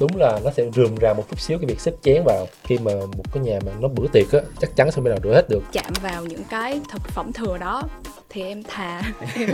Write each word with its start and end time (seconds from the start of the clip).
đúng 0.00 0.16
là 0.16 0.40
nó 0.44 0.50
sẽ 0.50 0.64
rườm 0.74 0.96
rà 1.02 1.12
một 1.12 1.24
chút 1.30 1.40
xíu 1.40 1.58
cái 1.58 1.66
việc 1.66 1.80
xếp 1.80 1.92
chén 2.02 2.22
vào. 2.24 2.46
Khi 2.64 2.78
mà 2.78 2.92
một 2.94 3.24
cái 3.32 3.42
nhà 3.44 3.58
mà 3.66 3.72
nó 3.80 3.88
bữa 3.88 4.06
tiệc 4.12 4.32
á 4.32 4.40
chắc 4.60 4.76
chắn 4.76 4.90
không 4.90 5.04
thể 5.04 5.10
nào 5.10 5.18
rửa 5.24 5.34
hết 5.34 5.48
được. 5.48 5.62
Chạm 5.72 5.92
vào 6.02 6.24
những 6.24 6.42
cái 6.50 6.80
thực 6.92 7.02
phẩm 7.08 7.32
thừa 7.32 7.58
đó 7.58 7.82
thì 8.30 8.42
em 8.42 8.62
thà. 8.62 9.02
Em, 9.34 9.50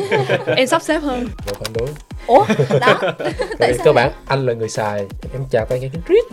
em 0.57 0.67
sắp 0.67 0.83
xếp 0.83 0.99
hơn. 0.99 1.29
Rồi 1.47 1.55
phản 1.55 1.73
đối. 1.75 1.89
Ủa 2.27 2.45
đó. 2.81 3.01
Tại 3.59 3.73
vì 3.73 3.79
cơ 3.85 3.93
bản 3.93 4.13
anh 4.27 4.47
là 4.47 4.53
người 4.53 4.69
xài 4.69 5.07
em 5.33 5.45
chào 5.51 5.67
tay 5.67 5.81
cái 5.81 5.91
cái 5.93 6.03
rít 6.09 6.25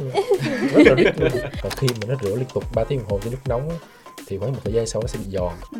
rất 0.73 0.84
là 0.86 0.95
rít 0.95 1.20
luôn. 1.20 1.32
Còn 1.64 1.71
khi 1.77 1.88
mà 2.02 2.07
nó 2.07 2.16
rửa 2.23 2.36
liên 2.36 2.48
tục 2.54 2.64
3 2.75 2.84
tiếng 2.84 3.00
đồng 3.00 3.09
hồ 3.09 3.20
trên 3.23 3.32
nước 3.32 3.39
nóng 3.45 3.70
thì 4.28 4.38
khoảng 4.38 4.52
một 4.52 4.60
thời 4.64 4.74
gian 4.74 4.88
sau 4.88 5.02
nó 5.02 5.08
sẽ 5.08 5.20
bị 5.20 5.26
giòn 5.38 5.54
ừ. 5.71 5.80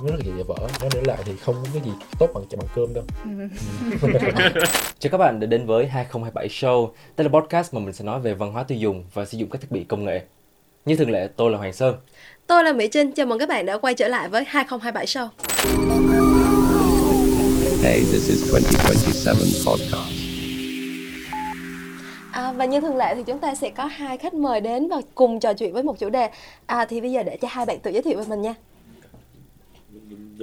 nó 0.00 0.06
rất 0.06 0.14
là 0.18 0.36
dễ 0.36 0.42
vỡ 0.48 0.54
nó 0.82 0.88
để 0.94 1.00
lại 1.04 1.18
thì 1.24 1.32
không 1.36 1.54
có 1.64 1.70
cái 1.74 1.82
gì 1.84 1.90
tốt 2.18 2.30
bằng 2.34 2.44
bằng 2.58 2.68
cơm 2.74 2.94
đâu 2.94 3.04
Chào 4.98 5.10
các 5.10 5.18
bạn 5.18 5.40
đã 5.40 5.46
đến 5.46 5.66
với 5.66 5.86
2027 5.86 6.48
Show. 6.48 6.90
Đây 7.16 7.24
là 7.24 7.40
podcast 7.40 7.74
mà 7.74 7.80
mình 7.80 7.92
sẽ 7.92 8.04
nói 8.04 8.20
về 8.20 8.34
văn 8.34 8.52
hóa 8.52 8.62
tiêu 8.62 8.78
dùng 8.78 9.04
và 9.14 9.24
sử 9.24 9.38
dụng 9.38 9.50
các 9.50 9.60
thiết 9.60 9.70
bị 9.70 9.84
công 9.84 10.04
nghệ. 10.04 10.20
Như 10.84 10.96
thường 10.96 11.10
lệ, 11.10 11.28
tôi 11.36 11.50
là 11.50 11.58
Hoàng 11.58 11.72
Sơn. 11.72 11.94
tôi 12.46 12.64
là 12.64 12.72
mỹ 12.72 12.88
trinh 12.92 13.12
chào 13.12 13.26
mừng 13.26 13.38
các 13.38 13.48
bạn 13.48 13.66
đã 13.66 13.78
quay 13.78 13.94
trở 13.94 14.08
lại 14.08 14.28
với 14.28 14.44
2027 14.46 15.06
show 15.06 15.28
Hey, 17.82 18.00
this 18.00 18.28
is 18.28 18.52
2027 18.52 19.34
podcast. 19.66 20.25
À, 22.36 22.52
và 22.52 22.64
như 22.64 22.80
thường 22.80 22.96
lệ 22.96 23.14
thì 23.14 23.22
chúng 23.26 23.38
ta 23.38 23.54
sẽ 23.54 23.70
có 23.70 23.84
hai 23.84 24.18
khách 24.18 24.34
mời 24.34 24.60
đến 24.60 24.88
và 24.88 25.00
cùng 25.14 25.40
trò 25.40 25.54
chuyện 25.54 25.72
với 25.72 25.82
một 25.82 25.98
chủ 25.98 26.10
đề. 26.10 26.30
À, 26.66 26.84
thì 26.84 27.00
bây 27.00 27.12
giờ 27.12 27.22
để 27.22 27.36
cho 27.36 27.48
hai 27.50 27.66
bạn 27.66 27.80
tự 27.80 27.90
giới 27.90 28.02
thiệu 28.02 28.18
về 28.18 28.24
mình 28.28 28.42
nha. 28.42 28.54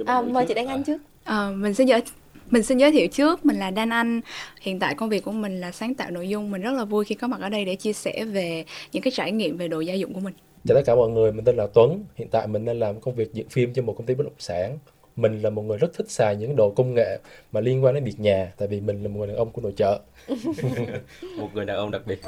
À, 0.06 0.20
mời 0.20 0.46
chị 0.48 0.54
Đan 0.54 0.66
Anh 0.66 0.84
trước. 0.84 0.98
Ờ, 1.24 1.52
mình 1.56 1.74
xin 1.74 1.86
giới 1.86 2.02
mình 2.50 2.62
xin 2.62 2.78
giới 2.78 2.92
thiệu 2.92 3.06
trước. 3.08 3.46
Mình 3.46 3.58
là 3.58 3.70
Đan 3.70 3.90
Anh. 3.90 4.20
Hiện 4.60 4.78
tại 4.78 4.94
công 4.94 5.08
việc 5.08 5.24
của 5.24 5.32
mình 5.32 5.60
là 5.60 5.72
sáng 5.72 5.94
tạo 5.94 6.10
nội 6.10 6.28
dung. 6.28 6.50
Mình 6.50 6.62
rất 6.62 6.72
là 6.72 6.84
vui 6.84 7.04
khi 7.04 7.14
có 7.14 7.26
mặt 7.26 7.40
ở 7.40 7.48
đây 7.48 7.64
để 7.64 7.74
chia 7.74 7.92
sẻ 7.92 8.24
về 8.24 8.64
những 8.92 9.02
cái 9.02 9.10
trải 9.10 9.32
nghiệm 9.32 9.56
về 9.56 9.68
đồ 9.68 9.80
gia 9.80 9.94
dụng 9.94 10.14
của 10.14 10.20
mình. 10.20 10.34
Chào 10.68 10.74
tất 10.74 10.82
cả 10.86 10.94
mọi 10.94 11.10
người. 11.10 11.32
Mình 11.32 11.44
tên 11.44 11.56
là 11.56 11.66
Tuấn. 11.74 12.04
Hiện 12.14 12.28
tại 12.28 12.46
mình 12.46 12.64
đang 12.64 12.78
làm 12.78 13.00
công 13.00 13.14
việc 13.14 13.34
dựng 13.34 13.48
phim 13.48 13.74
cho 13.74 13.82
một 13.82 13.94
công 13.98 14.06
ty 14.06 14.14
bất 14.14 14.24
động 14.24 14.38
sản 14.38 14.78
mình 15.16 15.42
là 15.42 15.50
một 15.50 15.62
người 15.62 15.78
rất 15.78 15.92
thích 15.94 16.10
xài 16.10 16.36
những 16.36 16.56
đồ 16.56 16.70
công 16.76 16.94
nghệ 16.94 17.18
mà 17.52 17.60
liên 17.60 17.84
quan 17.84 17.94
đến 17.94 18.04
việc 18.04 18.20
nhà 18.20 18.52
tại 18.56 18.68
vì 18.68 18.80
mình 18.80 19.02
là 19.02 19.08
một 19.08 19.18
người 19.18 19.26
đàn 19.26 19.36
ông 19.36 19.52
của 19.52 19.62
nội 19.62 19.72
trợ 19.76 20.00
Một 21.38 21.50
người 21.54 21.64
đàn 21.64 21.76
ông 21.76 21.90
đặc 21.90 22.02
biệt. 22.06 22.20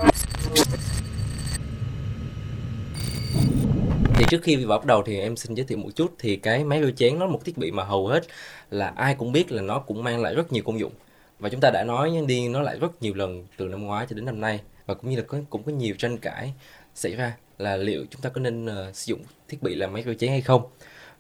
Thì 4.15 4.25
trước 4.29 4.43
khi 4.43 4.57
vào 4.57 4.79
bắt 4.79 4.87
đầu 4.87 5.03
thì 5.07 5.21
em 5.21 5.37
xin 5.37 5.55
giới 5.55 5.67
thiệu 5.67 5.79
một 5.79 5.91
chút 5.95 6.15
thì 6.19 6.37
cái 6.37 6.65
máy 6.65 6.83
rửa 6.83 6.91
chén 6.91 7.19
nó 7.19 7.27
là 7.27 7.33
một 7.33 7.45
thiết 7.45 7.59
bị 7.59 7.71
mà 7.71 7.85
hầu 7.85 8.07
hết 8.07 8.25
là 8.71 8.93
ai 8.97 9.15
cũng 9.15 9.33
biết 9.33 9.53
là 9.53 9.63
nó 9.63 9.79
cũng 9.79 10.05
mang 10.05 10.23
lại 10.23 10.35
rất 10.35 10.53
nhiều 10.53 10.63
công 10.67 10.79
dụng. 10.79 10.93
Và 11.39 11.49
chúng 11.49 11.61
ta 11.61 11.71
đã 11.71 11.85
nói 11.85 12.13
đi 12.27 12.49
nó 12.49 12.63
lại 12.63 12.79
rất 12.79 13.03
nhiều 13.03 13.15
lần 13.15 13.47
từ 13.57 13.65
năm 13.69 13.83
ngoái 13.83 14.07
cho 14.11 14.17
đến 14.17 14.25
năm 14.25 14.41
nay. 14.41 14.61
Và 14.87 14.95
cũng 14.95 15.11
như 15.11 15.17
là 15.17 15.23
có, 15.23 15.39
cũng 15.51 15.63
có 15.63 15.73
nhiều 15.73 15.95
tranh 15.99 16.19
cãi 16.19 16.53
xảy 16.95 17.15
ra 17.15 17.37
là 17.59 17.77
liệu 17.77 18.07
chúng 18.11 18.21
ta 18.21 18.29
có 18.29 18.41
nên 18.41 18.67
uh, 18.67 18.97
sử 18.97 19.05
dụng 19.11 19.21
thiết 19.49 19.63
bị 19.63 19.75
làm 19.75 19.93
máy 19.93 20.03
rửa 20.07 20.15
chén 20.15 20.31
hay 20.31 20.41
không 20.41 20.63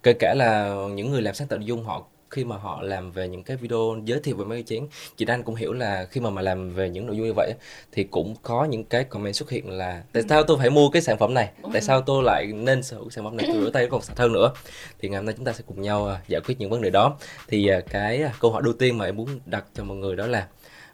kể 0.06 0.12
cả 0.12 0.34
là 0.34 0.74
những 0.94 1.10
người 1.10 1.22
làm 1.22 1.34
sáng 1.34 1.48
tạo 1.48 1.58
nội 1.58 1.66
dung 1.66 1.84
họ 1.84 2.06
khi 2.30 2.44
mà 2.44 2.56
họ 2.56 2.82
làm 2.82 3.12
về 3.12 3.28
những 3.28 3.42
cái 3.42 3.56
video 3.56 3.96
giới 4.04 4.20
thiệu 4.20 4.36
về 4.36 4.44
máy 4.44 4.58
rửa 4.58 4.62
chén 4.62 4.86
chị 5.16 5.24
Đan 5.24 5.42
cũng 5.42 5.54
hiểu 5.54 5.72
là 5.72 6.06
khi 6.10 6.20
mà 6.20 6.30
mà 6.30 6.42
làm 6.42 6.70
về 6.70 6.90
những 6.90 7.06
nội 7.06 7.16
dung 7.16 7.26
như 7.26 7.32
vậy 7.36 7.52
thì 7.92 8.04
cũng 8.04 8.34
có 8.42 8.64
những 8.64 8.84
cái 8.84 9.04
comment 9.04 9.34
xuất 9.34 9.50
hiện 9.50 9.70
là 9.70 10.02
tại 10.12 10.22
sao 10.28 10.42
tôi 10.42 10.58
phải 10.58 10.70
mua 10.70 10.88
cái 10.88 11.02
sản 11.02 11.18
phẩm 11.18 11.34
này? 11.34 11.50
Tại 11.72 11.82
sao 11.82 12.00
tôi 12.00 12.22
lại 12.24 12.46
nên 12.46 12.82
sở 12.82 12.96
hữu 12.96 13.10
sản 13.10 13.24
phẩm 13.24 13.36
này? 13.36 13.46
Tôi 13.52 13.62
rửa 13.62 13.70
tay 13.70 13.86
còn 13.90 14.02
sạch 14.02 14.18
hơn 14.18 14.32
nữa. 14.32 14.52
Thì 14.98 15.08
ngày 15.08 15.16
hôm 15.16 15.26
nay 15.26 15.34
chúng 15.36 15.44
ta 15.44 15.52
sẽ 15.52 15.64
cùng 15.66 15.82
nhau 15.82 16.06
à, 16.06 16.20
giải 16.28 16.40
quyết 16.40 16.54
những 16.58 16.70
vấn 16.70 16.82
đề 16.82 16.90
đó. 16.90 17.16
Thì 17.48 17.68
à, 17.68 17.80
cái 17.80 18.22
à, 18.22 18.32
câu 18.40 18.50
hỏi 18.50 18.62
đầu 18.64 18.72
tiên 18.72 18.98
mà 18.98 19.04
em 19.04 19.16
muốn 19.16 19.28
đặt 19.46 19.64
cho 19.74 19.84
mọi 19.84 19.96
người 19.96 20.16
đó 20.16 20.26
là 20.26 20.46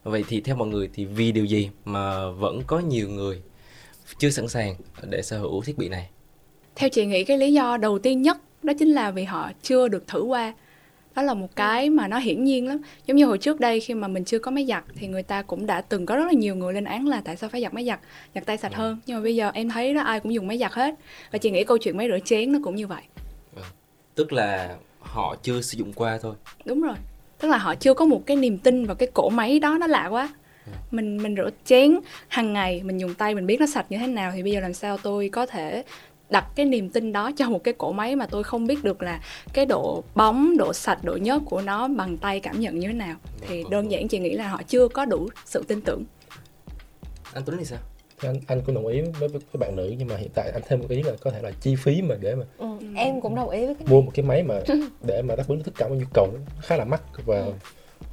vậy 0.03 0.25
thì 0.29 0.41
theo 0.41 0.57
mọi 0.57 0.69
người 0.69 0.91
thì 0.95 1.05
vì 1.05 1.33
điều 1.33 1.45
gì 1.45 1.71
mà 1.85 2.31
vẫn 2.31 2.63
có 2.67 2.79
nhiều 2.79 3.09
người 3.09 3.43
chưa 4.19 4.31
sẵn 4.31 4.49
sàng 4.49 4.75
để 5.03 5.23
sở 5.23 5.39
hữu 5.39 5.63
thiết 5.63 5.79
bị 5.79 5.89
này? 5.89 6.09
Theo 6.77 6.89
chị 6.89 7.07
nghĩ 7.07 7.25
cái 7.25 7.39
lý 7.39 7.53
do 7.53 7.77
đầu 7.77 7.99
tiên 7.99 8.23
nhất 8.23 8.39
đó 8.63 8.73
chính 8.79 8.89
là 8.89 9.11
vì 9.11 9.25
họ 9.25 9.51
chưa 9.63 9.89
được 9.89 10.09
thử 10.09 10.23
qua. 10.23 10.53
Đó 11.15 11.23
là 11.23 11.35
một 11.35 11.57
cái 11.57 11.91
mà 11.91 12.09
nó 12.09 12.19
hiển 12.19 12.45
nhiên 12.45 12.69
lắm. 12.69 12.79
Giống 13.07 13.17
như 13.17 13.27
hồi 13.27 13.39
trước 13.39 13.61
đây 13.61 13.81
khi 13.81 13.95
mà 13.95 14.09
mình 14.09 14.25
chưa 14.25 14.39
có 14.39 14.51
máy 14.51 14.67
giặt 14.67 14.85
thì 14.95 15.07
người 15.07 15.23
ta 15.23 15.43
cũng 15.43 15.67
đã 15.67 15.81
từng 15.81 16.07
có 16.07 16.17
rất 16.17 16.25
là 16.27 16.33
nhiều 16.33 16.55
người 16.55 16.75
lên 16.75 16.85
án 16.85 17.09
là 17.09 17.23
tại 17.25 17.37
sao 17.37 17.51
phải 17.51 17.63
giặt 17.63 17.75
máy 17.75 17.85
giặt 17.85 18.01
giặt 18.35 18.47
tay 18.47 18.57
sạch 18.57 18.75
hơn. 18.75 18.99
Nhưng 19.07 19.17
mà 19.17 19.23
bây 19.23 19.37
giờ 19.37 19.51
em 19.55 19.69
thấy 19.69 19.95
đó 19.95 20.03
ai 20.03 20.21
cũng 20.21 20.35
dùng 20.35 20.47
máy 20.47 20.59
giặt 20.59 20.73
hết. 20.73 20.95
Và 21.33 21.39
chị 21.39 21.51
nghĩ 21.51 21.65
câu 21.65 21.79
chuyện 21.79 21.97
máy 21.97 22.09
rửa 22.09 22.19
chén 22.25 22.53
nó 22.53 22.59
cũng 22.65 22.75
như 22.75 22.87
vậy. 22.87 23.03
Tức 24.15 24.33
là 24.33 24.77
họ 25.01 25.37
chưa 25.43 25.61
sử 25.61 25.79
dụng 25.79 25.93
qua 25.93 26.19
thôi. 26.23 26.35
Đúng 26.65 26.81
rồi. 26.81 26.97
Tức 27.39 27.49
là 27.49 27.59
họ 27.59 27.75
chưa 27.75 27.95
có 27.95 28.05
một 28.05 28.23
cái 28.27 28.37
niềm 28.37 28.59
tin 28.59 28.87
vào 28.87 28.95
cái 28.95 29.09
cỗ 29.15 29.29
máy 29.29 29.61
đó 29.61 29.79
nó 29.81 29.87
lạ 29.87 30.07
quá. 30.07 30.29
Mình 30.91 31.23
mình 31.23 31.37
rửa 31.37 31.51
chén 31.65 31.99
hàng 32.29 32.53
ngày 32.53 32.83
mình 32.85 32.99
dùng 32.99 33.15
tay 33.15 33.35
mình 33.35 33.47
biết 33.47 33.61
nó 33.61 33.67
sạch 33.67 33.87
như 33.89 33.99
thế 33.99 34.07
nào 34.07 34.33
thì 34.35 34.43
bây 34.43 34.53
giờ 34.53 34.61
làm 34.61 34.75
sao 34.75 34.99
tôi 34.99 35.29
có 35.29 35.47
thể 35.47 35.83
đặt 36.33 36.47
cái 36.55 36.67
niềm 36.67 36.91
tin 36.91 37.13
đó 37.13 37.31
cho 37.37 37.51
một 37.51 37.65
cái 37.65 37.75
cỗ 37.79 37.93
máy 37.93 38.17
mà 38.17 38.27
tôi 38.27 38.43
không 38.43 38.67
biết 38.67 38.85
được 38.85 39.03
là 39.03 39.21
cái 39.53 39.67
độ 39.67 40.05
bóng 40.15 40.57
độ 40.57 40.73
sạch 40.73 41.05
độ 41.05 41.17
nhớt 41.17 41.43
của 41.47 41.63
nó 41.63 41.89
bằng 41.89 42.19
tay 42.19 42.41
cảm 42.41 42.61
nhận 42.61 42.79
như 42.79 42.87
thế 42.89 42.95
nào. 42.95 43.17
Thì 43.41 43.65
đơn 43.71 43.91
giản 43.91 44.09
chị 44.09 44.19
nghĩ 44.19 44.31
là 44.31 44.49
họ 44.49 44.63
chưa 44.69 44.89
có 44.89 45.05
đủ 45.05 45.29
sự 45.45 45.65
tin 45.69 45.81
tưởng. 45.81 46.05
Anh 47.33 47.43
Tuấn 47.47 47.59
thì 47.59 47.65
sao? 47.65 47.79
Thì 48.21 48.29
anh 48.29 48.41
anh 48.47 48.61
cũng 48.67 48.75
đồng 48.75 48.87
ý 48.87 49.01
với, 49.01 49.11
với 49.13 49.29
với 49.29 49.59
bạn 49.59 49.77
nữ 49.77 49.95
nhưng 49.99 50.09
mà 50.09 50.17
hiện 50.17 50.31
tại 50.35 50.51
anh 50.55 50.63
thêm 50.69 50.81
một 50.81 50.87
ý 50.89 51.03
là 51.03 51.13
có 51.21 51.31
thể 51.31 51.43
là 51.43 51.51
chi 51.61 51.77
phí 51.77 52.03
mà 52.03 52.15
để 52.21 52.35
mà 52.35 52.45
Ừ, 52.59 52.67
em 52.97 53.21
cũng 53.21 53.35
đồng 53.35 53.49
ý 53.51 53.67
với 53.67 53.75
cái 53.75 53.89
mua 53.89 54.03
một 54.03 54.11
cái 54.15 54.25
máy 54.25 54.43
mà 54.43 54.55
để 55.07 55.23
mà 55.23 55.37
đáp 55.37 55.45
ứng 55.49 55.63
tất 55.63 55.73
cả 55.77 55.89
mọi 55.89 55.99
nhu 55.99 56.07
cầu 56.15 56.29
khá 56.61 56.77
là 56.77 56.85
mắc. 56.85 57.03
Và 57.27 57.47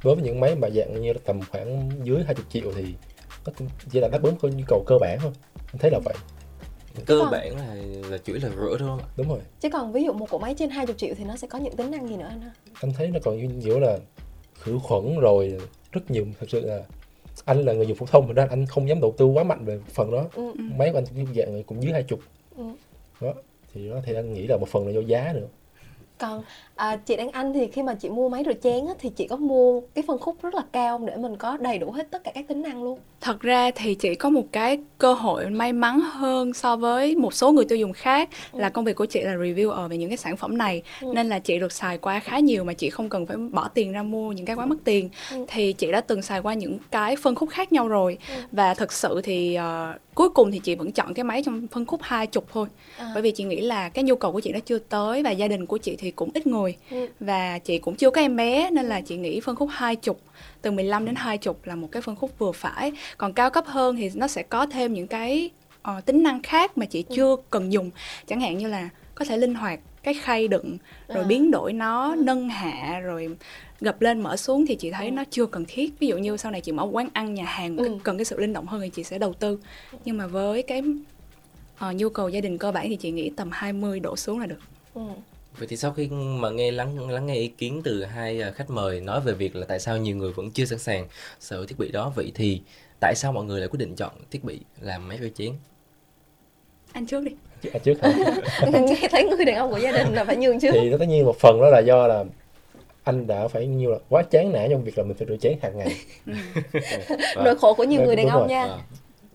đối 0.04 0.14
với 0.14 0.24
những 0.24 0.40
máy 0.40 0.54
mà 0.54 0.68
dạng 0.70 1.00
như 1.02 1.12
là 1.12 1.18
tầm 1.24 1.40
khoảng 1.50 1.90
dưới 2.04 2.22
20 2.26 2.44
triệu 2.50 2.72
thì 2.76 2.84
nó 3.46 3.52
cũng 3.58 3.68
chỉ 3.90 4.00
là 4.00 4.08
đáp 4.08 4.22
ứng 4.22 4.36
cái 4.42 4.50
nhu 4.50 4.64
cầu 4.68 4.84
cơ 4.86 4.94
bản 5.00 5.18
thôi. 5.22 5.32
Anh 5.72 5.78
thấy 5.78 5.90
là 5.90 5.98
vậy 6.04 6.14
cơ 7.06 7.18
Còn- 7.18 7.30
bản 7.30 7.56
là 7.56 7.74
là 8.10 8.18
yếu 8.24 8.36
là 8.42 8.48
rửa 8.48 8.76
thôi. 8.78 8.88
Không 8.88 8.98
ạ 8.98 9.04
đúng 9.16 9.28
rồi. 9.28 9.38
Chứ 9.60 9.68
còn 9.72 9.92
ví 9.92 10.04
dụ 10.04 10.12
một 10.12 10.26
cỗ 10.30 10.38
máy 10.38 10.54
trên 10.58 10.70
20 10.70 10.94
triệu 10.98 11.14
thì 11.18 11.24
nó 11.24 11.36
sẽ 11.36 11.46
có 11.48 11.58
những 11.58 11.76
tính 11.76 11.90
năng 11.90 12.08
gì 12.08 12.16
nữa 12.16 12.26
anh 12.28 12.40
ha 12.40 12.50
anh 12.80 12.92
thấy 12.92 13.08
nó 13.08 13.18
còn 13.24 13.60
kiểu 13.64 13.80
là 13.80 13.98
khử 14.60 14.78
khuẩn 14.82 15.18
rồi 15.18 15.58
rất 15.92 16.10
nhiều 16.10 16.26
thật 16.40 16.46
sự 16.48 16.60
là 16.60 16.80
anh 17.44 17.64
là 17.64 17.72
người 17.72 17.86
dùng 17.86 17.96
phổ 17.96 18.06
thông 18.06 18.26
mà 18.28 18.32
nên 18.34 18.48
anh 18.48 18.66
không 18.66 18.88
dám 18.88 19.00
đầu 19.00 19.14
tư 19.18 19.26
quá 19.26 19.44
mạnh 19.44 19.64
về 19.64 19.80
phần 19.94 20.10
đó. 20.10 20.24
Ừ. 20.34 20.52
máy 20.56 20.90
của 20.92 20.98
anh 20.98 21.04
cũng 21.06 21.34
dạng 21.34 21.62
cũng 21.62 21.82
dưới 21.82 21.92
hai 21.92 22.02
chục. 22.02 22.20
Ừ. 22.56 22.64
đó 23.20 23.34
thì 23.74 23.88
đó 23.90 23.96
thì 24.04 24.14
anh 24.14 24.32
nghĩ 24.34 24.46
là 24.46 24.56
một 24.56 24.68
phần 24.68 24.86
là 24.86 24.92
do 24.92 25.00
giá 25.00 25.32
nữa 25.32 25.46
còn 26.20 26.42
à, 26.76 26.96
chị 26.96 27.16
Đan 27.16 27.30
Anh 27.30 27.52
thì 27.52 27.66
khi 27.66 27.82
mà 27.82 27.94
chị 27.94 28.08
mua 28.08 28.28
máy 28.28 28.42
rửa 28.46 28.52
chén 28.62 28.86
á, 28.86 28.94
thì 28.98 29.08
chị 29.16 29.26
có 29.28 29.36
mua 29.36 29.80
cái 29.94 30.04
phân 30.06 30.18
khúc 30.18 30.36
rất 30.42 30.54
là 30.54 30.62
cao 30.72 31.00
để 31.06 31.16
mình 31.16 31.36
có 31.36 31.56
đầy 31.56 31.78
đủ 31.78 31.90
hết 31.90 32.10
tất 32.10 32.24
cả 32.24 32.30
các 32.34 32.48
tính 32.48 32.62
năng 32.62 32.82
luôn 32.82 32.98
thật 33.20 33.40
ra 33.40 33.70
thì 33.74 33.94
chị 33.94 34.14
có 34.14 34.30
một 34.30 34.42
cái 34.52 34.78
cơ 34.98 35.12
hội 35.14 35.46
may 35.50 35.72
mắn 35.72 36.00
hơn 36.00 36.52
so 36.52 36.76
với 36.76 37.16
một 37.16 37.34
số 37.34 37.52
người 37.52 37.64
tiêu 37.64 37.78
dùng 37.78 37.92
khác 37.92 38.28
là 38.52 38.68
công 38.68 38.84
việc 38.84 38.96
của 38.96 39.04
chị 39.06 39.20
là 39.22 39.34
reviewer 39.34 39.88
về 39.88 39.96
những 39.96 40.10
cái 40.10 40.16
sản 40.16 40.36
phẩm 40.36 40.58
này 40.58 40.82
Ừ. 41.00 41.12
nên 41.14 41.28
là 41.28 41.38
chị 41.38 41.58
được 41.58 41.72
xài 41.72 41.98
qua 41.98 42.20
khá 42.20 42.38
nhiều 42.38 42.64
mà 42.64 42.72
chị 42.72 42.90
không 42.90 43.08
cần 43.08 43.26
phải 43.26 43.36
bỏ 43.36 43.68
tiền 43.74 43.92
ra 43.92 44.02
mua 44.02 44.32
những 44.32 44.46
cái 44.46 44.56
quá 44.56 44.66
mất 44.66 44.76
tiền 44.84 45.08
Ừ. 45.30 45.44
thì 45.48 45.72
chị 45.72 45.92
đã 45.92 46.00
từng 46.00 46.22
xài 46.22 46.40
qua 46.42 46.54
những 46.54 46.78
cái 46.90 47.16
phân 47.16 47.34
khúc 47.34 47.48
khác 47.50 47.72
nhau 47.72 47.88
rồi 47.88 48.18
Ừ. 48.28 48.34
và 48.52 48.74
thực 48.74 48.92
sự 48.92 49.20
thì 49.24 49.54
ờ, 49.54 49.94
cuối 50.20 50.28
cùng 50.30 50.50
thì 50.50 50.58
chị 50.58 50.74
vẫn 50.74 50.92
chọn 50.92 51.14
cái 51.14 51.24
máy 51.24 51.42
trong 51.46 51.66
phân 51.66 51.86
khúc 51.86 52.00
hai 52.02 52.26
chục 52.26 52.46
thôi 52.52 52.66
À. 52.98 53.10
bởi 53.14 53.22
vì 53.22 53.30
chị 53.30 53.44
nghĩ 53.44 53.60
là 53.60 53.88
cái 53.88 54.04
nhu 54.04 54.14
cầu 54.16 54.32
của 54.32 54.40
chị 54.40 54.52
nó 54.52 54.58
chưa 54.60 54.78
tới 54.78 55.22
và 55.22 55.30
gia 55.30 55.48
đình 55.48 55.66
của 55.66 55.78
chị 55.78 55.96
thì 55.96 56.10
cũng 56.10 56.30
ít 56.34 56.46
người 56.46 56.76
Ừ. 56.90 57.06
và 57.20 57.58
chị 57.58 57.78
cũng 57.78 57.94
chưa 57.96 58.10
có 58.10 58.20
em 58.20 58.36
bé 58.36 58.70
nên 58.70 58.86
là 58.86 59.00
chị 59.00 59.16
nghĩ 59.16 59.40
phân 59.40 59.56
khúc 59.56 59.68
hai 59.72 59.96
chục 59.96 60.20
từ 60.62 60.70
15 60.70 61.04
đến 61.04 61.14
hai 61.14 61.38
chục 61.38 61.66
là 61.66 61.74
một 61.74 61.88
cái 61.92 62.02
phân 62.02 62.16
khúc 62.16 62.38
vừa 62.38 62.52
phải 62.52 62.92
còn 63.18 63.32
cao 63.32 63.50
cấp 63.50 63.64
hơn 63.66 63.96
thì 63.96 64.10
nó 64.14 64.26
sẽ 64.28 64.42
có 64.42 64.66
thêm 64.66 64.92
những 64.94 65.06
cái 65.06 65.50
ờ, 65.82 66.00
tính 66.00 66.22
năng 66.22 66.42
khác 66.42 66.78
mà 66.78 66.86
chị 66.86 67.02
chưa 67.02 67.36
cần 67.50 67.72
dùng 67.72 67.90
chẳng 68.26 68.40
hạn 68.40 68.58
như 68.58 68.66
là 68.68 68.88
có 69.14 69.24
thể 69.24 69.36
linh 69.36 69.54
hoạt 69.54 69.80
cái 70.02 70.14
khay 70.14 70.48
đựng 70.48 70.78
rồi 71.08 71.24
À. 71.24 71.28
biến 71.28 71.50
đổi 71.50 71.72
nó 71.72 72.14
nâng 72.18 72.48
hạ 72.48 73.00
rồi 73.04 73.28
gập 73.80 74.00
lên 74.02 74.20
mở 74.20 74.36
xuống 74.36 74.66
thì 74.66 74.74
chị 74.76 74.90
thấy 74.90 75.06
Ừ. 75.06 75.10
nó 75.12 75.24
chưa 75.30 75.46
cần 75.46 75.64
thiết 75.68 75.90
ví 75.98 76.06
dụ 76.06 76.18
như 76.18 76.36
sau 76.36 76.52
này 76.52 76.60
chị 76.60 76.72
mở 76.72 76.88
quán 76.92 77.08
ăn 77.12 77.34
nhà 77.34 77.44
hàng 77.44 77.76
Ừ. 77.76 77.98
cần 78.02 78.18
cái 78.18 78.24
sự 78.24 78.40
linh 78.40 78.52
động 78.52 78.66
hơn 78.66 78.80
thì 78.80 78.88
chị 78.90 79.04
sẽ 79.04 79.18
đầu 79.18 79.32
tư 79.32 79.58
nhưng 80.04 80.16
mà 80.18 80.26
với 80.26 80.62
cái 80.62 80.82
ờ, 81.78 81.92
nhu 81.92 82.08
cầu 82.08 82.28
gia 82.28 82.40
đình 82.40 82.58
cơ 82.58 82.72
bản 82.72 82.86
thì 82.88 82.96
chị 82.96 83.10
nghĩ 83.10 83.30
tầm 83.36 83.48
20 83.52 84.00
đổ 84.00 84.16
xuống 84.16 84.38
là 84.40 84.46
được 84.46 84.58
Ừ. 84.94 85.00
Vậy 85.58 85.68
thì 85.68 85.76
sau 85.76 85.92
khi 85.92 86.08
mà 86.12 86.50
nghe 86.50 86.70
lắng 86.70 87.10
lắng 87.10 87.26
nghe 87.26 87.34
ý 87.34 87.48
kiến 87.48 87.80
từ 87.84 88.04
hai 88.04 88.40
à, 88.42 88.50
khách 88.50 88.70
mời 88.70 89.00
nói 89.00 89.20
về 89.20 89.32
việc 89.32 89.56
là 89.56 89.66
tại 89.66 89.80
sao 89.80 89.96
nhiều 89.98 90.16
người 90.16 90.32
vẫn 90.32 90.50
chưa 90.50 90.64
sẵn 90.64 90.78
sàng 90.78 91.08
sở 91.40 91.56
hữu 91.56 91.66
thiết 91.66 91.78
bị 91.78 91.92
đó, 91.92 92.12
vậy 92.16 92.32
thì 92.34 92.60
tại 93.00 93.14
sao 93.16 93.32
mọi 93.32 93.44
người 93.44 93.60
lại 93.60 93.68
quyết 93.68 93.78
định 93.78 93.94
chọn 93.96 94.12
thiết 94.30 94.44
bị 94.44 94.58
làm 94.80 95.08
máy 95.08 95.18
rửa 95.20 95.28
chén? 95.34 95.52
anh 96.92 97.06
trước 97.06 97.20
đi 97.24 97.32
à, 97.72 97.78
trước 97.78 97.94
hả? 98.02 98.12
nghe 98.80 99.08
thấy 99.10 99.24
người 99.24 99.44
đàn 99.44 99.56
ông 99.56 99.70
của 99.70 99.78
gia 99.78 99.92
đình 99.92 100.14
là 100.14 100.24
phải 100.24 100.36
nhường 100.36 100.60
trước 100.60 100.70
thì 100.72 100.90
nó 100.90 100.96
tất 100.98 101.06
nhiên 101.08 101.24
một 101.24 101.36
phần 101.40 101.60
đó 101.60 101.68
là 101.68 101.78
do 101.80 102.06
là 102.06 102.24
anh 103.02 103.26
đã 103.26 103.48
phải 103.48 103.66
như 103.66 103.88
là 103.90 103.98
quá 104.08 104.22
chán 104.22 104.52
nản 104.52 104.70
trong 104.70 104.84
việc 104.84 104.98
là 104.98 105.04
mình 105.04 105.16
phải 105.16 105.26
rửa 105.28 105.36
chén 105.36 105.58
hàng 105.62 105.78
ngày 105.78 105.92
Và- 107.36 107.42
nỗi 107.44 107.56
khổ 107.56 107.74
của 107.74 107.84
nhiều 107.84 108.02
người 108.02 108.16
đàn 108.16 108.26
ông 108.28 108.46
nha 108.48 108.62
à, 108.64 108.78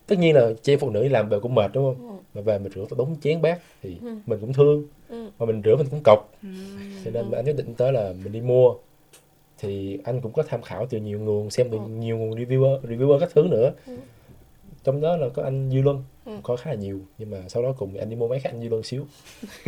tất 0.06 0.18
nhiên 0.18 0.34
là 0.34 0.50
chị 0.62 0.76
phụ 0.76 0.90
nữ 0.90 1.02
đi 1.02 1.08
làm 1.08 1.28
về 1.28 1.38
cũng 1.42 1.54
mệt 1.54 1.70
đúng 1.74 1.84
không 1.94 2.08
Ừ. 2.08 2.14
mà 2.34 2.40
về 2.42 2.58
mình 2.58 2.72
rửa 2.74 2.84
phải 2.90 2.96
đống 2.98 3.16
chén 3.22 3.42
bát 3.42 3.58
thì 3.82 3.96
Ừ. 4.02 4.16
mình 4.26 4.38
cũng 4.40 4.52
thương 4.52 4.84
Ừ. 5.08 5.30
mà 5.38 5.46
mình 5.46 5.62
rửa 5.64 5.76
mình 5.76 5.86
cũng 5.90 6.00
cọc 6.04 6.32
Ừ. 6.42 6.48
cho 7.04 7.10
nên 7.10 7.30
anh 7.30 7.44
quyết 7.44 7.56
định 7.56 7.74
tới 7.74 7.92
là 7.92 8.12
mình 8.24 8.32
đi 8.32 8.40
mua 8.40 8.74
thì 9.58 9.98
anh 10.04 10.20
cũng 10.20 10.32
có 10.32 10.42
tham 10.42 10.62
khảo 10.62 10.86
từ 10.90 10.98
nhiều 10.98 11.20
nguồn 11.20 11.50
xem 11.50 11.68
từ 11.70 11.76
Ừ. 11.78 11.82
nhiều 11.88 12.18
nguồn 12.18 12.30
reviewer 12.38 12.80
reviewer 12.80 13.18
các 13.18 13.30
thứ 13.34 13.42
nữa 13.50 13.72
Ừ. 13.86 13.96
trong 14.86 15.00
đó 15.00 15.16
là 15.16 15.28
có 15.34 15.42
anh 15.42 15.68
Duy 15.70 15.82
Luân 15.82 16.04
Ừ. 16.26 16.32
có 16.42 16.56
khá 16.56 16.70
là 16.70 16.76
nhiều 16.76 17.00
nhưng 17.18 17.30
mà 17.30 17.38
sau 17.48 17.62
đó 17.62 17.74
cùng 17.78 17.96
anh 17.96 18.10
đi 18.10 18.16
mua 18.16 18.28
máy 18.28 18.40
khác 18.40 18.50
anh 18.52 18.60
Duy 18.60 18.68
Luân 18.68 18.82
xíu 18.82 19.04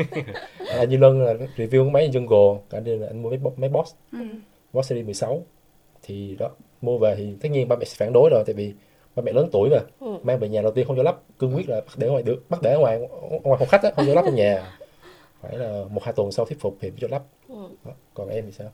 anh 0.70 0.88
Duy 0.90 0.96
Luân 0.96 1.22
là 1.22 1.34
review 1.56 1.82
cái 1.84 1.90
máy 1.90 2.10
Jungle 2.12 2.58
cả 2.70 2.80
đây 2.80 2.98
là 2.98 3.06
anh 3.06 3.22
mua 3.22 3.30
máy, 3.30 3.38
máy 3.56 3.70
Boss 3.70 3.94
Ừ. 4.12 4.18
Boss 4.72 4.88
series 4.88 5.04
16 5.04 5.42
thì 6.02 6.36
đó 6.38 6.50
mua 6.80 6.98
về 6.98 7.14
thì 7.18 7.36
tất 7.40 7.48
nhiên 7.48 7.68
ba 7.68 7.76
mẹ 7.76 7.84
sẽ 7.84 7.94
phản 7.98 8.12
đối 8.12 8.30
rồi 8.30 8.42
tại 8.46 8.54
vì 8.54 8.74
ba 9.16 9.22
mẹ 9.22 9.32
lớn 9.32 9.48
tuổi 9.52 9.68
mà 9.70 9.78
Ừ. 10.00 10.18
mang 10.22 10.38
về 10.38 10.48
nhà 10.48 10.62
đầu 10.62 10.72
tiên 10.72 10.86
không 10.86 10.96
cho 10.96 11.02
lắp 11.02 11.20
cương 11.38 11.54
quyết 11.56 11.68
là 11.68 11.80
bắt 11.80 11.94
để 11.96 12.08
ngoài 12.08 12.22
được 12.22 12.42
bắt 12.50 12.62
để 12.62 12.76
ngoài 12.78 12.98
ngoài 13.42 13.56
phòng 13.58 13.68
khách 13.68 13.82
á 13.82 13.90
không 13.96 14.06
cho 14.06 14.14
lắp 14.14 14.22
trong 14.26 14.34
nhà 14.34 14.72
phải 15.42 15.58
là 15.58 15.84
một 15.90 16.02
hai 16.04 16.12
tuần 16.12 16.32
sau 16.32 16.44
thuyết 16.44 16.60
phục 16.60 16.76
thì 16.80 16.90
mới 16.90 16.98
cho 17.00 17.08
lắp 17.10 17.22
Ừ. 17.48 17.54
đó. 17.84 17.92
còn 18.14 18.28
em 18.28 18.44
thì 18.46 18.52
sao 18.52 18.70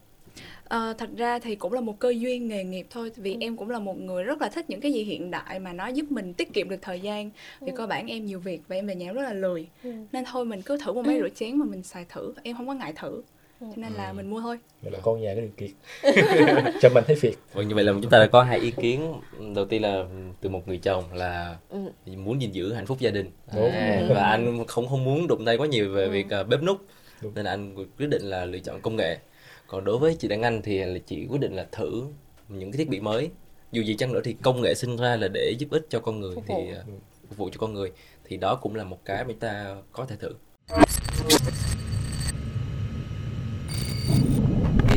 Ờ, 0.65 0.95
thật 0.99 1.09
ra 1.17 1.39
thì 1.39 1.55
cũng 1.57 1.73
là 1.73 1.81
một 1.81 1.99
cơ 1.99 2.11
duyên 2.11 2.49
nghề 2.49 2.65
nghiệp 2.65 2.87
thôi 2.91 3.11
vì 3.17 3.37
em 3.41 3.57
cũng 3.57 3.71
là 3.71 3.79
một 3.79 3.99
người 3.99 4.25
rất 4.25 4.41
là 4.41 4.49
thích 4.49 4.71
những 4.71 4.81
cái 4.81 4.93
gì 4.93 5.03
hiện 5.05 5.31
đại 5.31 5.59
mà 5.59 5.73
nó 5.73 5.87
giúp 5.87 6.07
mình 6.11 6.35
tiết 6.35 6.53
kiệm 6.53 6.69
được 6.69 6.77
thời 6.83 7.01
gian 7.01 7.31
vì 7.61 7.73
cơ 7.77 7.87
bản 7.87 8.07
em 8.07 8.27
nhiều 8.27 8.39
việc 8.41 8.61
và 8.69 8.77
em 8.77 8.87
về 8.87 8.95
nhà 8.95 9.13
rất 9.13 9.23
là 9.23 9.33
lười 9.33 9.67
Ừ. 9.83 9.91
nên 10.13 10.25
thôi 10.33 10.45
mình 10.45 10.63
cứ 10.63 10.79
thử 10.85 10.93
một 10.93 11.03
máy 11.07 11.19
rửa 11.21 11.29
chén 11.29 11.57
mà 11.57 11.65
mình 11.65 11.83
xài 11.83 12.05
thử 12.09 12.35
em 12.43 12.57
không 12.57 12.67
có 12.67 12.75
ngại 12.75 12.93
thử 12.97 13.23
cho 13.61 13.67
nên 13.77 13.93
là 13.93 14.13
mình 14.13 14.31
mua 14.31 14.41
thôi 14.41 14.59
Gọi 14.83 14.93
là 14.93 14.99
con 15.03 15.21
nhà 15.21 15.35
cái 15.35 15.41
điều 15.43 15.51
kiện 15.57 15.71
cho 16.81 16.89
mình 16.95 17.05
thấy 17.07 17.17
việc 17.21 17.39
Vâng, 17.53 17.69
như 17.69 17.75
vậy 17.75 17.85
là 17.85 17.93
chúng 18.03 18.11
ta 18.11 18.19
đã 18.19 18.27
có 18.27 18.43
hai 18.43 18.59
ý 18.59 18.71
kiến. 18.71 19.13
Đầu 19.55 19.65
tiên 19.65 19.83
là 19.83 20.05
từ 20.41 20.49
một 20.49 20.69
người 20.69 20.79
chồng 20.79 21.05
là 21.13 21.57
Ừ. 21.69 21.79
muốn 22.17 22.41
gìn 22.43 22.51
giữ 22.53 22.73
hạnh 22.73 22.87
phúc 22.87 22.99
gia 23.01 23.11
đình. 23.11 23.31
Đúng. 23.57 23.71
À, 23.73 24.03
và 24.09 24.25
anh 24.25 24.65
không 24.67 24.89
không 24.89 25.05
muốn 25.05 25.27
đụng 25.27 25.45
tay 25.45 25.57
quá 25.57 25.67
nhiều 25.67 25.93
về 25.93 26.05
Ừ. 26.05 26.11
việc 26.11 26.31
à, 26.31 26.43
bếp 26.43 26.63
núc. 26.63 26.79
Đúng. 27.23 27.35
Nên 27.35 27.45
là 27.45 27.51
anh 27.51 27.75
quyết 27.99 28.07
định 28.07 28.23
là 28.23 28.45
lựa 28.45 28.59
chọn 28.59 28.81
công 28.81 28.97
nghệ. 28.97 29.19
Còn 29.67 29.85
đối 29.85 29.99
với 29.99 30.17
chị 30.19 30.29
Đăng 30.29 30.43
Anh 30.43 30.63
thì 30.63 30.79
là 30.85 30.99
chị 31.07 31.27
quyết 31.31 31.41
định 31.41 31.53
là 31.57 31.67
thử 31.73 32.05
những 32.49 32.73
cái 32.73 32.79
thiết 32.79 32.89
bị 32.89 33.01
mới. 33.01 33.31
Dù 33.73 33.83
gì 33.83 33.95
chăng 33.99 34.13
nữa 34.13 34.21
thì 34.25 34.37
công 34.43 34.63
nghệ 34.63 34.75
sinh 34.75 34.97
ra 34.97 35.17
là 35.17 35.29
để 35.35 35.55
giúp 35.59 35.67
ích 35.71 35.87
cho 35.89 36.01
con 36.01 36.21
người 36.21 36.35
Phục 36.35 36.45
thì 36.49 36.55
vụ. 36.55 36.73
à, 36.75 36.83
phục 37.29 37.39
vụ 37.39 37.49
cho 37.53 37.59
con 37.59 37.75
người 37.75 37.93
thì 38.25 38.37
đó 38.37 38.55
cũng 38.55 38.75
là 38.75 38.85
một 38.85 38.99
cái 39.05 39.25
mà 39.25 39.29
chúng 39.29 39.39
ta 39.39 39.77
có 39.93 40.07
thể 40.07 40.17
thử. 40.17 40.35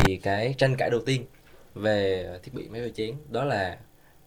thì 0.06 0.18
cái 0.18 0.56
tranh 0.58 0.76
cãi 0.78 0.90
đầu 0.90 1.00
tiên 1.06 1.26
về 1.76 2.30
thiết 2.44 2.54
bị 2.54 2.68
máy 2.70 2.82
rửa 2.82 2.90
chén 2.90 3.16
đó 3.30 3.44
là 3.44 3.78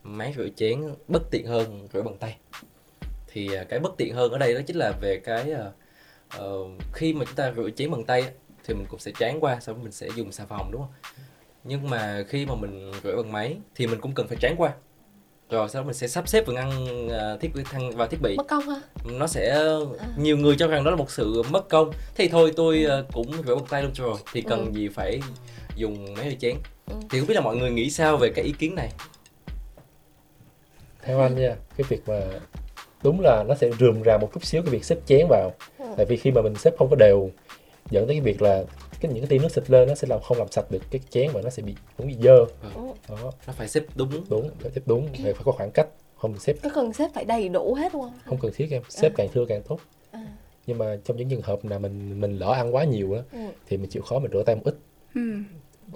máy 0.02 0.34
rửa 0.36 0.48
chén 0.56 0.80
bất 1.08 1.22
tiện 1.30 1.46
hơn 1.46 1.88
rửa 1.92 2.02
bằng 2.02 2.16
tay 2.18 2.36
thì 3.28 3.54
à, 3.54 3.64
cái 3.64 3.78
bất 3.80 3.92
tiện 3.96 4.14
hơn 4.14 4.32
ở 4.32 4.38
đây 4.38 4.54
đó 4.54 4.60
chính 4.66 4.76
là 4.76 4.92
về 5.00 5.20
cái 5.24 5.50
ờ, 6.30 6.64
khi 6.92 7.12
mà 7.14 7.24
chúng 7.24 7.34
ta 7.34 7.52
rửa 7.56 7.70
chén 7.76 7.90
bằng 7.90 8.04
tay 8.04 8.24
thì 8.64 8.74
mình 8.74 8.86
cũng 8.88 9.00
sẽ 9.00 9.12
tráng 9.18 9.40
qua 9.40 9.58
sau 9.60 9.74
đó 9.74 9.80
mình 9.82 9.92
sẽ 9.92 10.08
dùng 10.16 10.32
xà 10.32 10.44
phòng 10.48 10.70
đúng 10.72 10.80
không? 10.80 10.90
Nhưng 11.64 11.90
mà 11.90 12.24
khi 12.28 12.46
mà 12.46 12.54
mình 12.54 12.92
rửa 13.04 13.16
bằng 13.16 13.32
máy 13.32 13.56
thì 13.74 13.86
mình 13.86 14.00
cũng 14.00 14.14
cần 14.14 14.28
phải 14.28 14.38
tráng 14.40 14.54
qua. 14.58 14.72
Rồi 15.50 15.68
sau 15.68 15.82
đó 15.82 15.86
mình 15.86 15.94
sẽ 15.94 16.08
sắp 16.08 16.28
xếp 16.28 16.44
và 16.46 16.52
ngăn 16.52 16.70
à, 17.08 17.36
thiết 17.40 17.54
bị 17.54 17.62
thăng 17.64 17.96
vào 17.96 18.08
thiết 18.08 18.18
bị. 18.22 18.36
Mất 18.36 18.46
công 18.48 18.68
ha 18.68 18.80
nó 19.04 19.26
sẽ 19.26 19.64
nhiều 20.16 20.36
người 20.36 20.56
cho 20.58 20.66
rằng 20.66 20.84
đó 20.84 20.90
là 20.90 20.96
một 20.96 21.10
sự 21.10 21.42
mất 21.50 21.68
công. 21.68 21.90
Thì 22.14 22.28
thôi 22.28 22.52
tôi 22.56 22.84
ờ, 22.84 23.04
cũng 23.12 23.32
rửa 23.46 23.54
bằng 23.54 23.66
tay 23.68 23.82
luôn 23.82 23.92
rồi. 23.94 24.16
Thì 24.32 24.42
cần 24.42 24.64
Ừ. 24.66 24.70
gì 24.72 24.88
phải 24.88 25.20
dùng 25.76 26.14
máy 26.14 26.30
rửa 26.30 26.36
chén 26.40 26.56
Ừ. 26.88 26.94
thì 27.10 27.18
không 27.18 27.28
biết 27.28 27.34
là 27.34 27.40
mọi 27.40 27.56
người 27.56 27.70
nghĩ 27.70 27.90
sao 27.90 28.16
về 28.16 28.30
cái 28.34 28.44
ý 28.44 28.52
kiến 28.58 28.74
này? 28.74 28.92
Theo 31.02 31.20
anh 31.20 31.34
nha 31.36 31.54
cái 31.76 31.84
việc 31.88 32.08
mà 32.08 32.20
đúng 33.02 33.20
là 33.20 33.44
nó 33.48 33.54
sẽ 33.54 33.70
rườm 33.80 34.02
rà 34.04 34.18
một 34.18 34.30
chút 34.34 34.44
xíu 34.44 34.62
cái 34.62 34.70
việc 34.70 34.84
xếp 34.84 34.98
chén 35.06 35.26
vào. 35.28 35.52
Ừ. 35.78 35.84
tại 35.96 36.06
vì 36.08 36.16
khi 36.16 36.30
mà 36.30 36.42
mình 36.42 36.54
xếp 36.54 36.74
không 36.78 36.90
có 36.90 36.96
đều 36.96 37.30
dẫn 37.90 38.06
tới 38.06 38.14
cái 38.16 38.20
việc 38.20 38.42
là 38.42 38.64
cái 39.00 39.12
những 39.12 39.22
cái 39.22 39.28
tia 39.28 39.38
nước 39.42 39.48
xịt 39.52 39.70
lên 39.70 39.88
nó 39.88 39.94
sẽ 39.94 40.08
làm 40.10 40.20
không 40.20 40.38
làm 40.38 40.48
sạch 40.50 40.70
được 40.70 40.78
cái 40.90 41.00
chén 41.10 41.30
và 41.32 41.40
nó 41.42 41.50
sẽ 41.50 41.62
bị 41.62 41.74
cũng 41.96 42.06
bị 42.06 42.16
dơ. 42.22 42.36
Ừ. 42.74 42.80
đó. 43.08 43.32
Nó 43.46 43.52
phải 43.52 43.68
xếp 43.68 43.82
đúng. 43.94 44.10
Đúng 44.28 44.50
phải 44.60 44.70
xếp 44.74 44.80
đúng 44.86 45.08
phải 45.22 45.32
phải 45.34 45.42
có 45.44 45.52
khoảng 45.52 45.70
cách 45.70 45.88
không 46.16 46.38
xếp. 46.38 46.56
Có 46.62 46.70
cần 46.74 46.92
xếp 46.92 47.10
phải 47.14 47.24
đầy 47.24 47.48
đủ 47.48 47.74
hết 47.74 47.92
đúng 47.92 48.02
không 48.02 48.18
không 48.26 48.38
cần 48.38 48.52
thiết 48.54 48.66
em 48.70 48.82
xếp 48.88 49.12
càng 49.16 49.28
thưa 49.34 49.44
càng 49.48 49.62
tốt. 49.62 49.78
À. 50.10 50.26
nhưng 50.66 50.78
mà 50.78 50.96
trong 51.04 51.16
những 51.16 51.28
trường 51.28 51.42
hợp 51.42 51.64
nào 51.64 51.78
mình 51.78 52.20
mình 52.20 52.38
lỡ 52.38 52.52
ăn 52.52 52.74
quá 52.74 52.84
nhiều 52.84 53.12
á 53.14 53.22
Ừ. 53.32 53.38
thì 53.68 53.76
mình 53.76 53.90
chịu 53.90 54.02
khó 54.02 54.18
mình 54.18 54.30
rửa 54.32 54.42
tay 54.42 54.54
một 54.56 54.62
ít. 54.64 54.74
Ừ. 55.14 55.20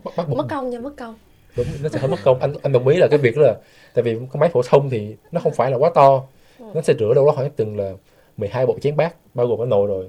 bắt, 0.04 0.12
bắt 0.16 0.28
mất 0.28 0.46
công 0.50 0.70
nha 0.70 0.80
mất 0.80 0.92
công. 0.96 1.14
Đúng 1.56 1.66
nó 1.82 1.88
sẽ 1.88 1.98
hơi 1.98 2.10
mất 2.10 2.16
công. 2.24 2.40
Anh 2.40 2.54
anh 2.62 2.72
đồng 2.72 2.88
ý 2.88 2.96
là 2.96 3.06
cái 3.10 3.18
việc 3.18 3.36
đó 3.36 3.42
là 3.42 3.54
tại 3.94 4.02
vì 4.02 4.14
cái 4.14 4.40
máy 4.40 4.48
phổ 4.52 4.62
thông 4.62 4.90
thì 4.90 5.16
nó 5.32 5.40
không 5.40 5.52
phải 5.54 5.70
là 5.70 5.76
quá 5.76 5.90
to. 5.94 6.22
Ừ. 6.58 6.64
nó 6.74 6.82
sẽ 6.82 6.94
rửa 6.98 7.14
đâu 7.14 7.26
đó 7.26 7.32
khoảng 7.36 7.50
từng 7.56 7.76
là 7.78 7.92
12 8.36 8.66
bộ 8.66 8.78
chén 8.82 8.96
bát 8.96 9.14
bao 9.34 9.46
gồm 9.46 9.58
cái 9.58 9.66
nồi 9.66 9.86
rồi. 9.86 10.04
Ừ. 10.04 10.08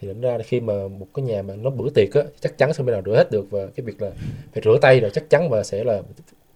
thì 0.00 0.08
đánh 0.08 0.20
ra 0.20 0.36
là 0.38 0.42
khi 0.42 0.60
mà 0.60 0.88
một 0.88 1.06
cái 1.14 1.24
nhà 1.24 1.42
mà 1.42 1.56
nó 1.56 1.70
bữa 1.70 1.90
tiệc 1.90 2.12
á 2.14 2.22
chắc 2.40 2.58
chắn 2.58 2.72
không 2.72 2.86
thể 2.86 2.92
nào 2.92 3.02
rửa 3.06 3.16
hết 3.16 3.30
được 3.30 3.46
và 3.50 3.66
cái 3.66 3.86
việc 3.86 4.02
là 4.02 4.10
phải 4.52 4.62
rửa 4.64 4.78
tay 4.82 5.00
rồi 5.00 5.10
chắc 5.10 5.30
chắn 5.30 5.50
và 5.50 5.62
sẽ 5.62 5.84
là 5.84 6.02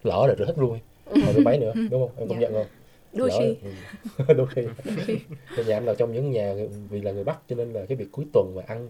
lỡ 0.02 0.26
là 0.28 0.34
rửa 0.38 0.44
hết 0.44 0.54
luôn 0.58 0.78
còn 1.10 1.34
rửa 1.34 1.40
máy 1.44 1.58
nữa 1.58 1.72
đúng 1.90 2.08
không? 2.08 2.16
Em 2.18 2.28
công 2.28 2.40
Dạ. 2.40 2.48
nhận 2.48 2.52
không? 2.54 2.66
Đôi 3.12 3.28
Lỡ- 3.28 3.38
khi. 3.38 3.56
ừ. 4.28 4.34
đôi 4.36 4.46
khi. 4.54 4.62
Nhà 5.66 5.76
em 5.76 5.84
là 5.86 5.94
trong 5.94 6.12
những 6.12 6.30
nhà 6.30 6.54
vì 6.90 7.00
là 7.00 7.12
người 7.12 7.24
Bắc 7.24 7.38
cho 7.48 7.56
nên 7.56 7.72
là 7.72 7.86
cái 7.86 7.96
việc 7.96 8.08
cuối 8.12 8.24
tuần 8.32 8.52
mà 8.56 8.62
ăn 8.66 8.88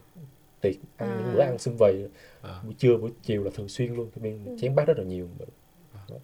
tiệc 0.61 0.75
ăn 0.97 1.09
À. 1.11 1.17
những 1.25 1.35
bữa 1.35 1.41
ăn 1.41 1.59
xung 1.59 1.77
vầy 1.77 2.09
À. 2.43 2.61
buổi 2.65 2.75
trưa 2.79 2.97
buổi 2.97 3.11
chiều 3.23 3.45
là 3.45 3.51
thường 3.55 3.69
xuyên 3.69 3.95
luôn 3.95 4.11
cái 4.15 4.23
bên 4.23 4.57
chén 4.61 4.75
bát 4.75 4.87
rất 4.87 4.99
là 4.99 5.05
nhiều. 5.05 5.29
Đó. 5.39 6.17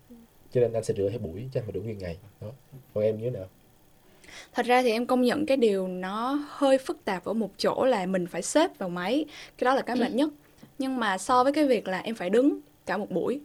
cho 0.53 0.61
nên 0.61 0.73
anh 0.73 0.85
sẽ 0.85 0.95
rửa 0.95 1.09
theo 1.11 1.19
buổi 1.19 1.49
chứ 1.53 1.61
anh 1.61 1.65
phải 1.65 1.73
rửa 1.75 1.81
nguyên 1.81 1.99
ngày. 1.99 2.19
Đó. 2.41 2.49
Còn 2.95 3.05
em 3.05 3.19
như 3.19 3.25
thế 3.25 3.31
nào 3.31 3.47
Thật 4.53 4.67
ra 4.67 4.83
thì 4.83 4.91
em 4.91 5.07
công 5.07 5.23
nhận 5.23 5.47
cái 5.47 5.57
điều 5.57 5.89
nó 5.89 6.39
hơi 6.49 6.79
phức 6.79 7.05
tạp 7.05 7.25
ở 7.25 7.33
một 7.33 7.51
chỗ 7.59 7.85
là 7.85 8.07
mình 8.07 8.27
phải 8.27 8.43
xếp 8.43 8.79
vào 8.79 8.89
máy. 8.89 9.25
Cái 9.59 9.65
đó 9.65 9.75
là 9.75 9.83
cái 9.83 9.97
mệt 9.97 10.13
nhất. 10.13 10.31
Nhưng 10.79 11.01
mà 11.01 11.19
so 11.19 11.45
với 11.45 11.53
cái 11.53 11.67
việc 11.67 11.89
là 11.89 11.99
em 11.99 12.15
phải 12.15 12.31
đứng 12.31 12.61
cả 12.87 12.97
một 12.97 13.11
buổi, 13.11 13.41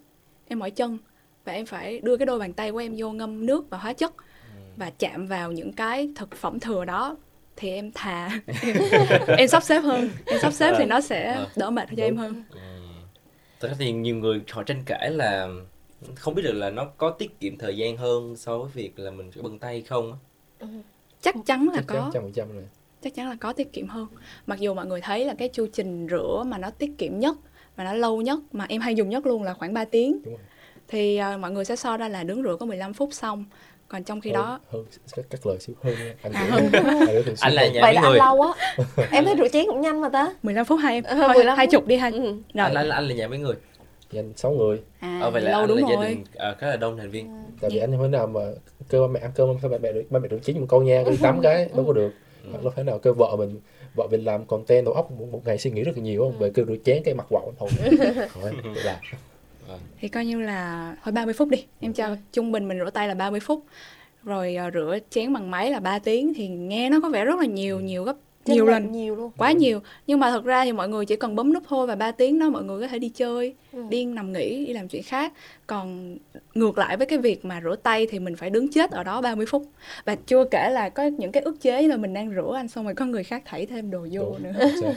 em 0.47 0.59
mỏi 0.59 0.71
chân 0.71 0.97
và 1.45 1.53
em 1.53 1.65
phải 1.65 2.00
đưa 2.00 2.18
cái 2.18 2.25
đôi 2.25 2.39
bàn 2.39 2.53
tay 2.53 2.71
của 2.71 2.77
em 2.77 2.94
vô 2.97 3.12
ngâm 3.12 3.45
nước 3.45 3.69
và 3.69 3.77
hóa 3.77 3.94
chất 3.94 4.13
và 4.77 4.92
chạm 5.00 5.27
vào 5.27 5.51
những 5.51 5.74
cái 5.74 6.09
thực 6.15 6.36
phẩm 6.36 6.59
thừa 6.59 6.86
đó 6.86 7.18
thì 7.56 7.69
em 7.69 7.91
thà. 7.91 8.30
Em, 8.62 8.77
em 9.38 9.48
sắp 9.48 9.63
xếp 9.63 9.80
hơn. 9.80 10.09
Em 10.25 10.39
sắp 10.39 10.53
xếp 10.53 10.75
thì 10.77 10.86
nó 10.86 11.01
sẽ 11.01 11.45
đỡ 11.56 11.69
mệt 11.69 11.89
cho 11.98 12.03
em 12.03 12.18
hơn. 12.18 12.44
Thật 13.59 13.68
ra 13.68 13.75
thì 13.80 13.91
nhiều 13.91 14.15
người 14.15 14.41
họ 14.51 14.63
tranh 14.63 14.83
cãi 14.86 15.12
là 15.12 15.48
không 16.15 16.36
biết 16.36 16.41
được 16.41 16.53
là 16.53 16.69
nó 16.69 16.86
có 16.86 17.09
tiết 17.09 17.39
kiệm 17.39 17.57
thời 17.57 17.77
gian 17.77 17.98
hơn 17.98 18.36
so 18.36 18.57
với 18.57 18.69
việc 18.74 19.00
là 19.00 19.12
mình 19.12 19.31
rửa 19.36 19.41
bằng 19.41 19.59
tay 19.59 19.81
không 19.81 20.18
chắc 21.22 21.36
chắn 21.46 21.68
là 21.74 21.75
chắc 21.75 21.86
chắn 21.88 22.02
có. 22.04 22.12
trăm 22.13 22.24
phần 22.24 22.31
trăm 22.34 22.54
rồi. 22.54 22.63
Chắc 23.04 23.16
chắn 23.16 23.30
là 23.30 23.36
có 23.40 23.54
tiết 23.54 23.74
kiệm 23.74 23.88
hơn. 23.88 24.07
Mặc 24.48 24.60
dù 24.60 24.74
mọi 24.74 24.86
người 24.86 25.02
thấy 25.02 25.25
là 25.25 25.34
cái 25.34 25.48
chu 25.54 25.68
trình 25.74 26.07
rửa 26.10 26.44
mà 26.48 26.57
nó 26.57 26.69
tiết 26.69 26.92
kiệm 26.98 27.19
nhất 27.19 27.36
và 27.75 27.84
nó 27.84 27.94
lâu 27.94 28.22
nhất 28.22 28.40
mà 28.52 28.66
em 28.69 28.81
hay 28.81 28.96
dùng 28.96 29.10
nhất 29.10 29.25
luôn 29.25 29.44
là 29.44 29.54
khoảng 29.54 29.74
3 29.74 29.86
tiếng. 29.86 30.19
Thì 30.88 31.18
à, 31.18 31.38
mọi 31.38 31.52
người 31.52 31.66
sẽ 31.66 31.75
so 31.75 31.98
ra 31.98 32.10
là 32.10 32.24
đứng 32.24 32.44
rửa 32.44 32.56
có 32.60 32.66
15 32.66 32.94
phút 32.94 33.10
xong. 33.13 33.46
Còn 33.88 34.04
trong 34.04 34.22
khi 34.22 34.31
đó 34.31 34.46
hơn, 34.46 34.60
hơn 34.72 34.86
các, 35.16 35.25
các 35.30 35.46
lời 35.46 35.57
xíu. 35.60 35.75
Hơn 35.84 35.96
nha 36.00 36.13
anh 36.22 36.34
À, 36.34 36.48
hơn. 36.52 36.69
anh 36.74 37.36
Anh 37.39 37.53
là 37.53 37.62
hơn. 37.62 37.74
nhà 37.74 37.82
vậy 37.82 37.94
mấy 37.94 37.94
là 37.94 38.01
người? 38.01 38.18
lâu 38.18 38.41
á. 38.41 38.75
Em 39.12 39.25
thấy 39.25 39.36
rửa 39.38 39.48
chén 39.48 39.65
cũng 39.68 39.82
nhanh 39.82 40.01
mà 40.01 40.10
ta. 40.10 40.34
15 40.44 40.65
phút 40.65 40.79
hai 40.84 40.94
em 40.96 41.03
Ờ, 41.03 41.15
thôi 41.15 41.34
15 41.36 41.58
hai 41.58 41.68
chục 41.68 41.88
đi 41.88 41.96
hai. 41.96 42.12
Ừ. 42.12 42.20
rồi. 42.20 42.34
Anh, 42.65 42.74
anh, 42.74 42.89
anh 42.89 43.08
là 43.08 43.15
nhà 43.15 43.27
mấy 43.27 43.39
người 43.39 43.56
Thì 44.15 44.19
anh 44.19 44.34
sáu 44.36 44.51
người. 44.51 44.81
À, 45.00 45.19
ờ 45.22 45.31
vậy 45.31 45.41
là 45.41 45.51
lâu 45.51 45.60
anh 45.60 45.67
đúng 45.67 45.77
là 45.77 45.88
gia 45.89 45.95
rồi. 45.95 46.05
đình 46.10 46.24
ờ, 46.36 46.55
khá 46.60 46.67
là 46.67 46.77
đông 46.77 46.98
thành 46.98 47.12
viên. 47.12 47.29
Tại 47.62 47.69
vì 47.74 47.79
anh 47.79 47.91
không 47.91 48.01
thể 48.01 48.07
nào 48.07 48.27
mà 48.27 48.41
kêu 48.89 49.01
ba 49.01 49.07
mẹ 49.07 49.19
ăn 49.19 49.31
cơm 49.36 49.50
ba 49.62 49.77
mẹ 49.81 49.91
ba 50.10 50.19
mẹ 50.19 50.27
rửa 50.31 50.39
chén 50.39 50.60
một 50.60 50.65
câu 50.69 50.84
nha 50.84 51.03
cái 51.05 51.17
tám 51.22 51.41
cái 51.41 51.69
đâu 51.75 51.86
có 51.88 51.93
được. 51.93 52.13
Hoặc 52.51 52.65
là 52.65 52.72
phải 52.72 52.84
nào 52.84 53.00
kêu 53.00 53.13
vợ 53.13 53.36
mình 53.38 53.60
vợ 53.95 54.07
mình 54.12 54.25
làm 54.25 54.45
content 54.45 54.86
đầu 54.86 54.93
óc 54.93 55.12
một, 55.12 55.25
một 55.31 55.41
ngày 55.45 55.57
suy 55.57 55.72
nghĩ 55.72 55.84
rất 55.84 55.98
là 55.98 56.03
nhiều 56.03 56.22
không 56.22 56.39
về 56.39 56.51
kêu 56.53 56.65
rửa 56.65 56.75
chén 56.86 57.03
cái 57.03 57.13
mặt 57.13 57.25
quạo 57.29 57.53
thôi. 57.60 57.69
Thôi 58.34 58.51
tự 58.63 58.69
làm 58.84 58.98
thì 60.00 60.07
coi 60.07 60.25
như 60.25 60.41
là 60.41 60.95
thôi 61.03 61.12
30 61.12 61.34
phút 61.34 61.50
đi 61.50 61.65
em 61.79 61.93
cho 61.93 62.15
trung 62.31 62.51
bình 62.51 62.67
mình 62.67 62.79
rửa 62.79 62.89
tay 62.89 63.07
là 63.07 63.13
30 63.13 63.39
phút. 63.39 63.63
Rồi 64.24 64.55
à, 64.55 64.72
rửa 64.74 64.98
chén 65.10 65.34
bằng 65.34 65.51
máy 65.51 65.72
là 65.72 65.79
3 65.79 66.00
tiếng 66.00 66.34
thì 66.34 66.48
nghe 66.48 66.89
nó 66.89 67.00
có 67.01 67.10
vẻ 67.10 67.25
rất 67.25 67.39
là 67.39 67.45
nhiều 67.45 67.79
nhiều 67.79 68.03
gấp 68.03 68.15
Nhiều 68.46 68.66
lần. 68.66 68.92
nhiều 68.92 69.16
luôn. 69.16 69.32
Quá 69.38 69.52
nhiều. 69.52 69.80
Nhưng 70.08 70.20
mà 70.20 70.30
thật 70.32 70.44
ra 70.46 70.66
thì 70.66 70.72
mọi 70.72 70.90
người 70.90 71.06
chỉ 71.06 71.16
cần 71.16 71.36
bấm 71.36 71.54
nút 71.54 71.64
thôi 71.68 71.88
và 71.88 71.96
3 71.96 72.12
tiếng 72.12 72.40
đó 72.40 72.50
mọi 72.50 72.64
người 72.64 72.82
có 72.82 72.88
thể 72.88 73.00
đi 73.00 73.10
chơi 73.10 73.56
Ừ. 73.74 73.84
đi 73.90 74.06
nằm 74.06 74.34
nghỉ 74.34 74.66
đi 74.66 74.74
làm 74.74 74.88
chuyện 74.88 75.04
khác. 75.04 75.34
Còn 75.68 76.18
ngược 76.56 76.78
lại 76.78 76.98
với 76.98 77.08
cái 77.08 77.20
việc 77.20 77.46
mà 77.46 77.62
rửa 77.64 77.75
tay 77.75 78.08
thì 78.12 78.20
mình 78.20 78.36
phải 78.36 78.50
đứng 78.50 78.72
chết 78.72 78.92
ở 78.92 79.04
đó 79.04 79.22
30 79.22 79.46
phút. 79.46 79.64
Và 80.06 80.16
chưa 80.16 80.46
kể 80.52 80.70
là 80.70 80.90
có 80.90 81.04
những 81.04 81.32
cái 81.32 81.44
ức 81.44 81.62
chế 81.62 81.82
là 81.82 81.98
mình 81.98 82.14
đang 82.14 82.34
rửa 82.36 82.54
anh 82.56 82.68
xong 82.68 82.86
rồi 82.86 82.94
có 82.96 83.06
người 83.06 83.24
khác 83.24 83.42
thảy 83.46 83.66
thêm 83.66 83.92
đồ 83.92 84.08
vô 84.12 84.22
Đúng, 84.24 84.44
nữa. 84.44 84.52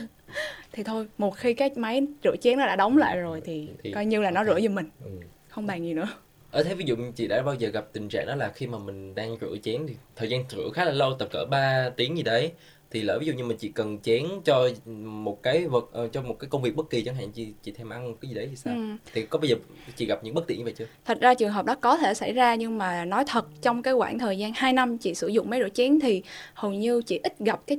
thì 0.72 0.82
thôi 0.82 1.06
một 1.18 1.36
khi 1.36 1.54
cái 1.54 1.70
máy 1.76 2.06
rửa 2.24 2.36
chén 2.36 2.58
nó 2.58 2.66
đã 2.66 2.76
đóng 2.76 2.98
lại 2.98 3.16
rồi 3.16 3.40
thì, 3.44 3.68
Thì- 3.82 3.92
coi 3.92 4.06
như 4.06 4.20
là 4.20 4.30
nó 4.30 4.44
rửa 4.44 4.60
giùm 4.60 4.74
mình. 4.74 4.88
Ừ. 5.04 5.10
không 5.48 5.66
bàn 5.66 5.82
gì 5.84 5.94
nữa. 5.94 6.08
Ở 6.50 6.62
thế 6.62 6.74
ví 6.74 6.84
dụ 6.86 6.96
chị 7.16 7.26
đã 7.26 7.42
bao 7.42 7.54
giờ 7.54 7.68
gặp 7.68 7.86
tình 7.92 8.08
trạng 8.08 8.26
đó 8.26 8.34
là 8.34 8.48
khi 8.54 8.66
mà 8.66 8.78
mình 8.78 9.14
đang 9.14 9.36
rửa 9.40 9.56
chén 9.62 9.86
thì 9.88 9.94
thời 10.16 10.28
gian 10.28 10.44
rửa 10.50 10.68
khá 10.74 10.84
là 10.84 10.92
lâu 10.92 11.12
tập 11.18 11.28
cỡ 11.32 11.44
3 11.50 11.90
tiếng 11.96 12.16
gì 12.16 12.22
đấy 12.22 12.52
thì 12.90 13.02
lỡ 13.02 13.18
ví 13.18 13.26
dụ 13.26 13.32
như 13.32 13.44
mình 13.44 13.56
chỉ 13.56 13.68
cần 13.68 13.98
chén 14.02 14.24
cho 14.44 14.68
một 15.04 15.42
cái 15.42 15.66
vật 15.66 15.88
ờ, 15.92 16.08
cho 16.08 16.22
một 16.22 16.38
cái 16.38 16.48
công 16.50 16.62
việc 16.62 16.76
bất 16.76 16.90
kỳ 16.90 17.02
chẳng 17.02 17.14
hạn 17.14 17.30
chị 17.32 17.52
chị 17.62 17.72
thèm 17.72 17.88
ăn 17.92 18.14
cái 18.20 18.28
gì 18.28 18.34
đấy 18.34 18.46
thì 18.50 18.56
sao 18.56 18.74
Ừ. 18.74 18.82
thì 19.12 19.22
có 19.26 19.38
bao 19.38 19.46
giờ 19.46 19.56
chị 19.96 20.06
gặp 20.06 20.24
những 20.24 20.34
bất 20.34 20.46
tiện 20.46 20.58
như 20.58 20.64
vậy 20.64 20.74
chưa 20.78 20.86
Thật 21.04 21.20
ra 21.20 21.34
trường 21.34 21.52
hợp 21.52 21.66
đó 21.66 21.74
có 21.80 21.96
thể 21.96 22.14
xảy 22.14 22.32
ra 22.32 22.54
nhưng 22.54 22.78
mà 22.78 23.04
nói 23.04 23.24
thật 23.26 23.46
trong 23.62 23.82
cái 23.82 23.94
khoảng 23.94 24.18
thời 24.18 24.38
gian 24.38 24.52
2 24.54 24.72
năm 24.72 24.98
chị 24.98 25.14
sử 25.14 25.28
dụng 25.28 25.50
máy 25.50 25.60
rửa 25.60 25.68
chén 25.68 26.00
thì 26.00 26.22
hầu 26.54 26.72
như 26.72 27.02
chị 27.02 27.20
ít 27.22 27.38
gặp 27.38 27.60
cái 27.66 27.78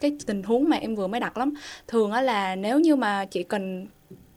cái 0.00 0.16
tình 0.26 0.42
huống 0.42 0.68
mà 0.68 0.76
em 0.76 0.94
vừa 0.94 1.06
mới 1.06 1.20
đặt 1.20 1.36
lắm. 1.38 1.54
Thường 1.88 2.10
á 2.12 2.20
là 2.22 2.56
nếu 2.56 2.80
như 2.80 2.96
mà 2.96 3.24
chị 3.24 3.42
cần 3.42 3.86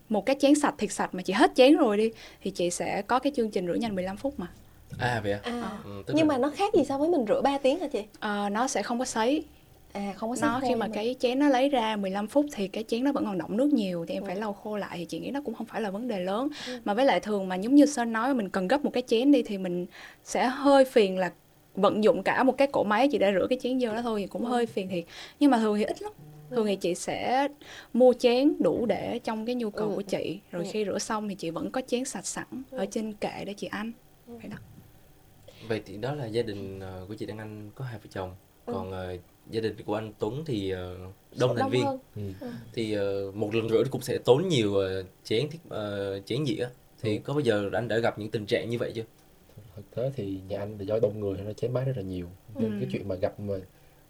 một 0.10 0.26
cái 0.26 0.36
chén 0.40 0.56
sạch 0.56 0.76
thiệt 0.78 0.92
sạch 0.92 1.16
mà 1.16 1.22
chị 1.24 1.34
hết 1.34 1.52
chén 1.56 1.76
rồi 1.78 1.98
đi 1.98 2.12
thì 2.42 2.52
chị 2.52 2.70
sẽ 2.70 3.02
có 3.02 3.20
cái 3.20 3.34
chương 3.36 3.52
trình 3.52 3.68
rửa 3.68 3.74
nhanh 3.74 3.96
15 3.96 4.18
phút 4.18 4.40
mà. 4.40 4.48
à 5.00 5.20
vậy 5.24 5.32
à, 5.32 5.40
à. 5.44 5.72
ừ, 5.84 6.04
nhưng 6.08 6.18
là- 6.18 6.24
mà 6.24 6.38
nó 6.38 6.50
khác 6.50 6.74
gì 6.74 6.84
so 6.90 6.98
với 6.98 7.10
mình 7.10 7.26
rửa 7.28 7.42
3 7.42 7.58
tiếng 7.58 7.80
hả 7.80 7.88
chị 7.88 8.04
Ờ, 8.20 8.50
nó 8.52 8.68
sẽ 8.68 8.84
không 8.84 9.00
có 9.00 9.06
sấy 9.06 9.44
à 9.94 10.14
không 10.18 10.30
có 10.30 10.36
nó 10.42 10.60
khi 10.68 10.76
mà 10.76 10.88
cái 10.94 11.16
chén 11.20 11.40
nó 11.40 11.50
lấy 11.50 11.70
ra 11.70 11.96
15 11.96 12.28
phút 12.28 12.46
thì 12.54 12.68
cái 12.68 12.84
chén 12.84 13.04
nó 13.04 13.12
vẫn 13.12 13.26
còn 13.26 13.38
đọng 13.38 13.58
nước 13.58 13.74
nhiều 13.74 14.06
thì 14.08 14.14
em 14.14 14.24
Ừ. 14.24 14.28
phải 14.28 14.36
lau 14.36 14.54
khô 14.54 14.78
lại 14.78 14.98
thì 14.98 15.06
chị 15.06 15.20
nghĩ 15.20 15.32
nó 15.32 15.42
cũng 15.42 15.56
không 15.56 15.68
phải 15.68 15.82
là 15.82 15.90
vấn 15.92 16.08
đề 16.08 16.20
lớn. 16.20 16.48
Mà 16.86 16.94
với 16.94 17.06
lại 17.06 17.20
thường 17.20 17.48
mà 17.48 17.56
giống 17.56 17.76
như 17.76 17.86
sơn 17.86 18.14
nói 18.14 18.34
mình 18.34 18.50
cần 18.50 18.68
gấp 18.68 18.86
một 18.86 18.92
cái 18.94 19.04
chén 19.08 19.32
đi 19.32 19.44
thì 19.44 19.58
mình 19.58 19.86
sẽ 20.24 20.48
hơi 20.48 20.86
phiền 20.86 21.18
là 21.18 21.32
vận 21.76 22.04
dụng 22.04 22.24
cả 22.24 22.44
một 22.44 22.58
cái 22.58 22.68
cỗ 22.68 22.84
máy 22.84 23.10
chỉ 23.12 23.18
để 23.18 23.32
rửa 23.34 23.48
cái 23.50 23.60
chén 23.62 23.80
dơ 23.80 23.94
đó 23.96 24.02
thôi 24.02 24.22
thì 24.22 24.28
cũng 24.28 24.46
hơi 24.46 24.66
phiền 24.66 24.90
thiệt. 24.90 25.04
Nhưng 25.40 25.52
mà 25.52 25.58
thường 25.58 25.78
thì 25.78 25.84
ít 25.86 26.02
lắm. 26.02 26.12
Thường 26.50 26.66
thì 26.66 26.76
chị 26.76 26.96
sẽ 26.96 27.48
mua 27.94 28.14
chén 28.14 28.54
đủ 28.60 28.86
để 28.86 29.20
trong 29.24 29.46
cái 29.46 29.56
nhu 29.56 29.70
cầu 29.70 29.90
Ừ. 29.90 29.96
của 29.96 30.02
chị. 30.02 30.40
Rồi 30.52 30.66
Ừ. 30.66 30.70
khi 30.74 30.86
rửa 30.86 31.00
xong 31.00 31.30
thì 31.30 31.36
chị 31.36 31.50
vẫn 31.50 31.72
có 31.72 31.82
chén 31.88 32.06
sạch 32.06 32.26
sẵn 32.26 32.46
ở 32.72 32.86
trên 32.86 33.14
kệ 33.14 33.44
để 33.46 33.54
chị 33.54 33.68
ăn. 33.68 33.92
Vậy 34.28 34.48
đó. 34.52 34.58
Vậy 35.68 35.82
thì 35.86 35.98
đó 35.98 36.14
là 36.16 36.26
gia 36.26 36.42
đình 36.42 36.80
ờ, 36.80 37.06
của 37.08 37.14
chị 37.16 37.26
Đăng 37.26 37.38
Anh 37.38 37.70
có 37.76 37.86
hai 37.86 38.00
vợ 38.00 38.06
chồng. 38.12 38.36
Ừ. 38.66 38.74
còn 38.74 38.92
ờ, 38.92 39.16
gia 39.52 39.62
đình 39.62 39.76
của 39.86 39.96
anh 39.96 40.12
Tuấn 40.20 40.44
thì 40.46 40.72
ờ, 40.72 40.96
đông 41.40 41.56
thành 41.56 41.70
viên. 41.70 41.86
hơn. 41.86 42.00
Ừ. 42.16 42.48
thì 42.74 42.94
ờ, 42.94 43.32
một 43.36 43.56
lần 43.56 43.70
rửa 43.70 43.84
thì 43.84 43.90
cũng 43.90 44.02
sẽ 44.02 44.18
tốn 44.18 44.48
nhiều 44.48 44.76
ờ, 44.76 45.04
chén 45.24 45.48
thiết 45.50 45.60
chén 46.26 46.46
dĩa. 46.46 46.68
Thì 47.02 47.16
Ừ. 47.18 47.22
có 47.24 47.34
bao 47.34 47.40
giờ 47.40 47.70
anh 47.74 47.88
đã 47.88 47.98
gặp 47.98 48.20
những 48.20 48.32
tình 48.32 48.46
trạng 48.46 48.70
như 48.70 48.78
vậy 48.78 48.92
chưa? 48.96 49.04
Thực 49.76 49.96
tế 49.96 50.12
thì 50.16 50.40
nhà 50.48 50.60
anh 50.60 50.78
là 50.78 50.84
do 50.84 51.00
đông 51.02 51.20
người 51.20 51.38
nó 51.46 51.54
chén 51.54 51.74
máy 51.74 51.86
rất 51.86 51.94
là 51.96 52.04
nhiều. 52.04 52.26
Nên 52.56 52.72
Ừ. 52.72 52.78
cái 52.80 52.90
chuyện 52.92 53.08
mà 53.08 53.16
gặp 53.16 53.40
mà 53.40 53.54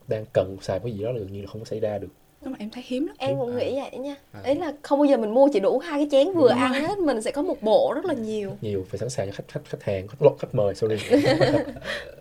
đang 0.08 0.26
cần 0.34 0.58
xài 0.62 0.80
cái 0.80 0.92
gì 0.92 1.04
đó 1.04 1.12
là 1.12 1.20
gần 1.20 1.34
như 1.34 1.42
là 1.42 1.48
không 1.48 1.62
có 1.62 1.66
xảy 1.66 1.80
ra 1.80 1.98
được. 1.98 2.08
Nhưng 2.42 2.52
mà 2.52 2.58
em 2.60 2.70
thấy 2.70 2.84
hiếm 2.88 3.06
lắm. 3.08 3.16
Em 3.20 3.38
cũng 3.40 3.56
À. 3.56 3.60
nghĩ 3.60 3.80
vậy 3.80 3.98
nha. 4.00 4.16
À. 4.32 4.42
ý 4.46 4.56
là 4.56 4.74
không 4.82 5.00
bao 5.00 5.06
giờ 5.06 5.18
mình 5.18 5.34
mua 5.34 5.48
chỉ 5.54 5.60
đủ 5.60 5.80
hai 5.80 6.00
cái 6.00 6.08
chén 6.12 6.34
vừa 6.34 6.50
Đúng 6.50 6.58
ăn 6.60 6.72
rồi. 6.72 6.82
hết 6.82 6.98
mình 7.00 7.22
sẽ 7.22 7.32
có 7.32 7.42
một 7.42 7.62
bộ 7.62 7.92
rất 7.96 8.06
là 8.06 8.14
nhiều. 8.14 8.52
Nhiều 8.62 8.86
phải 8.90 8.98
sẵn 9.00 9.10
sàng 9.10 9.28
cho 9.28 9.34
khách 9.36 9.48
khách 9.48 9.62
khách 9.66 9.84
hàng 9.84 10.08
khách 10.08 10.22
lột 10.22 10.36
khách 10.40 10.56
mời 10.56 10.76
sorry. 10.76 10.96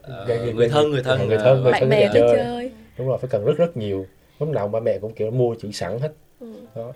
Ờ, 0.02 0.24
Gây- 0.28 0.38
gây- 0.38 0.52
người 0.54 0.68
thân 0.68 0.90
người 0.90 1.02
thân. 1.02 1.28
Người 1.28 1.38
thân 1.38 1.62
người 1.62 1.72
bạn 1.72 1.80
thân 1.80 1.90
bè 1.90 2.00
đi 2.00 2.10
tới 2.14 2.22
chơi. 2.36 2.72
Đúng 2.98 3.08
rồi 3.08 3.18
phải 3.18 3.28
cần 3.30 3.44
rất 3.44 3.56
rất 3.58 3.76
nhiều. 3.76 4.06
Lúc 4.38 4.48
nào 4.48 4.68
ba 4.68 4.80
mẹ 4.80 4.98
cũng 4.98 5.12
kiểu 5.12 5.30
mua 5.30 5.54
chữ 5.54 5.72
sẵn 5.72 5.98
hết. 5.98 6.12
Ừ. 6.40 6.52
đó. 6.74 6.92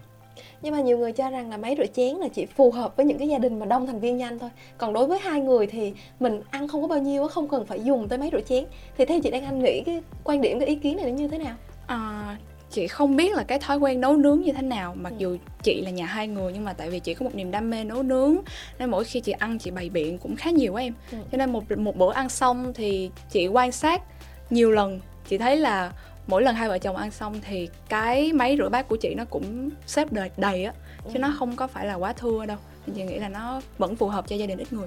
Nhưng 0.62 0.72
mà 0.74 0.80
nhiều 0.80 0.98
người 0.98 1.12
cho 1.12 1.30
rằng 1.30 1.50
là 1.50 1.56
máy 1.56 1.74
rửa 1.78 1.86
chén 1.86 2.16
là 2.16 2.28
chỉ 2.28 2.46
phù 2.46 2.70
hợp 2.70 2.96
với 2.96 3.06
những 3.06 3.18
cái 3.18 3.28
gia 3.28 3.38
đình 3.38 3.58
mà 3.58 3.66
đông 3.66 3.86
thành 3.86 4.00
viên 4.00 4.16
nhanh 4.16 4.38
thôi. 4.38 4.50
Còn 4.78 4.92
đối 4.92 5.06
với 5.06 5.18
hai 5.18 5.40
người 5.40 5.66
thì 5.66 5.92
mình 6.20 6.40
ăn 6.50 6.68
không 6.68 6.82
có 6.82 6.88
bao 6.88 6.98
nhiêu 6.98 7.22
á 7.22 7.28
không 7.28 7.48
cần 7.48 7.66
phải 7.66 7.80
dùng 7.84 8.08
tới 8.08 8.18
máy 8.18 8.28
rửa 8.32 8.40
chén. 8.40 8.64
Thì 8.98 9.04
theo 9.04 9.20
chị 9.20 9.30
đang 9.30 9.44
anh 9.44 9.62
nghĩ 9.62 9.82
cái 9.86 10.02
quan 10.24 10.40
điểm 10.40 10.58
cái 10.58 10.68
ý 10.68 10.74
kiến 10.74 10.96
này 10.96 11.04
nó 11.10 11.12
như 11.16 11.28
thế 11.28 11.38
nào? 11.38 11.56
À, 11.86 12.36
chị 12.70 12.86
không 12.86 13.16
biết 13.16 13.34
là 13.36 13.42
cái 13.42 13.58
thói 13.58 13.78
quen 13.78 14.00
nấu 14.00 14.16
nướng 14.16 14.40
như 14.40 14.52
thế 14.52 14.62
nào. 14.62 14.94
Mặc 14.94 15.10
Ừ. 15.10 15.16
dù 15.18 15.36
chị 15.62 15.82
là 15.84 15.90
nhà 15.90 16.06
hai 16.06 16.28
người 16.28 16.52
nhưng 16.52 16.64
mà 16.64 16.72
tại 16.72 16.90
vì 16.90 17.00
chị 17.00 17.14
có 17.14 17.24
một 17.24 17.34
niềm 17.34 17.50
đam 17.50 17.70
mê 17.70 17.84
nấu 17.84 18.02
nướng 18.02 18.36
nên 18.78 18.90
mỗi 18.90 19.04
khi 19.04 19.20
chị 19.20 19.32
ăn 19.32 19.58
chị 19.58 19.70
bày 19.70 19.88
biện 19.90 20.18
cũng 20.18 20.36
khá 20.36 20.50
nhiều 20.50 20.74
á 20.74 20.82
em. 20.82 20.94
Ừ. 21.12 21.18
cho 21.32 21.38
nên 21.38 21.50
một 21.52 21.64
một 21.78 21.96
bữa 21.96 22.12
ăn 22.12 22.28
xong 22.28 22.72
thì 22.74 23.10
chị 23.30 23.46
quan 23.48 23.72
sát 23.72 24.02
nhiều 24.50 24.70
lần 24.70 25.00
chị 25.30 25.38
thấy 25.38 25.56
là 25.56 25.92
mỗi 26.26 26.42
lần 26.42 26.54
hai 26.54 26.68
vợ 26.68 26.78
chồng 26.78 26.96
ăn 26.96 27.10
xong 27.10 27.40
thì 27.48 27.68
cái 27.88 28.32
máy 28.32 28.56
rửa 28.58 28.68
bát 28.68 28.88
của 28.88 28.96
chị 28.96 29.14
nó 29.14 29.24
cũng 29.24 29.70
xếp 29.86 30.12
đầy 30.12 30.30
đầy 30.36 30.64
á 30.64 30.72
chứ 31.12 31.18
nó 31.18 31.34
không 31.38 31.56
có 31.56 31.66
phải 31.66 31.86
là 31.86 31.94
quá 31.94 32.12
thưa 32.12 32.46
đâu. 32.46 32.56
Thì 32.86 32.92
chị 32.96 33.02
nghĩ 33.02 33.18
là 33.18 33.28
nó 33.28 33.60
vẫn 33.78 33.96
phù 33.96 34.08
hợp 34.08 34.28
cho 34.28 34.36
gia 34.36 34.46
đình 34.46 34.58
ít 34.58 34.72
người. 34.72 34.86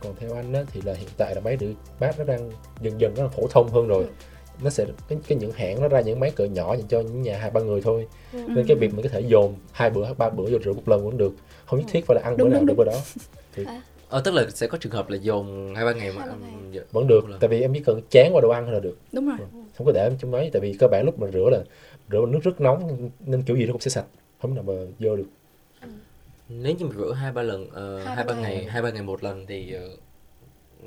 Còn 0.00 0.14
theo 0.20 0.34
anh 0.34 0.52
á, 0.52 0.60
thì 0.72 0.80
là 0.84 0.94
hiện 0.94 1.08
tại 1.18 1.34
là 1.34 1.40
máy 1.40 1.56
rửa 1.60 1.66
bát 2.00 2.18
nó 2.18 2.24
đang 2.24 2.50
dần 2.80 3.00
dần 3.00 3.14
nó 3.16 3.28
phổ 3.28 3.46
thông 3.50 3.68
hơn 3.68 3.88
rồi. 3.88 4.04
Ừ. 4.04 4.10
nó 4.62 4.70
sẽ 4.70 4.84
cái, 5.08 5.18
cái 5.28 5.38
những 5.38 5.52
hãng 5.52 5.80
nó 5.80 5.88
ra 5.88 6.00
những 6.00 6.20
máy 6.20 6.30
cỡ 6.30 6.44
nhỏ 6.44 6.74
dành 6.76 6.88
cho 6.88 7.00
những 7.00 7.22
nhà 7.22 7.38
hai 7.38 7.50
ba 7.50 7.60
người 7.60 7.80
thôi. 7.80 8.08
Ừ. 8.32 8.38
nên 8.48 8.66
cái 8.66 8.76
việc 8.76 8.94
mình 8.94 9.02
có 9.02 9.08
thể 9.12 9.20
dồn 9.20 9.54
hai 9.72 9.90
bữa 9.90 10.14
ba 10.14 10.30
bữa 10.30 10.44
vô 10.50 10.58
rửa 10.64 10.72
một 10.72 10.88
lần 10.88 11.04
vẫn 11.04 11.16
được. 11.16 11.34
Không 11.66 11.78
nhất 11.78 11.86
thiết 11.92 12.06
phải 12.06 12.14
là 12.14 12.22
ăn 12.24 12.36
Đúng, 12.36 12.48
bữa 12.48 12.52
nào 12.52 12.60
đúng, 12.60 12.66
được 12.66 12.74
bữa 12.76 12.84
đó 12.84 13.00
ờ, 14.14 14.20
tức 14.20 14.34
là 14.34 14.46
sẽ 14.50 14.66
có 14.66 14.78
trường 14.78 14.92
hợp 14.92 15.08
là 15.10 15.16
dồn 15.16 15.74
hai 15.74 15.84
ba 15.84 15.92
ngày 15.92 16.12
mà 16.12 16.26
ngày. 16.40 16.82
vẫn 16.92 17.06
được 17.06 17.20
tại 17.40 17.48
vì 17.48 17.60
em 17.60 17.74
chỉ 17.74 17.80
cần 17.80 18.00
chán 18.10 18.30
qua 18.34 18.40
đồ 18.40 18.48
ăn 18.48 18.64
thôi 18.64 18.74
là 18.74 18.80
được. 18.80 18.98
Đúng 19.12 19.28
rồi. 19.28 19.36
Không 19.76 19.86
có 19.86 19.92
để 19.92 20.02
em 20.02 20.18
trong 20.18 20.30
nói 20.30 20.50
tại 20.52 20.60
vì 20.60 20.76
cơ 20.78 20.86
bản 20.88 21.04
lúc 21.04 21.18
mà 21.18 21.26
rửa 21.32 21.48
là 21.52 21.58
rửa 22.10 22.20
bằng 22.20 22.32
nước 22.32 22.40
rất 22.42 22.60
nóng 22.60 23.10
nên 23.20 23.42
kiểu 23.42 23.56
gì 23.56 23.66
nó 23.66 23.72
cũng 23.72 23.80
sẽ 23.80 23.90
sạch. 23.90 24.04
Không 24.42 24.54
nào 24.54 24.64
mà 24.64 24.72
dơ 25.00 25.16
được. 25.16 25.26
Nếu 26.48 26.74
như 26.78 26.86
mà 26.86 26.92
rửa 26.96 27.12
hai 27.12 27.32
ba 27.32 27.42
lần 27.42 27.70
ờ, 27.70 28.04
Hai 28.04 28.24
ba 28.24 28.34
ngày. 28.34 28.64
hai 28.64 28.82
ba 28.82 28.90
ngày 28.90 29.02
một 29.02 29.24
lần 29.24 29.46
thì 29.46 29.72
ờ, 29.72 29.88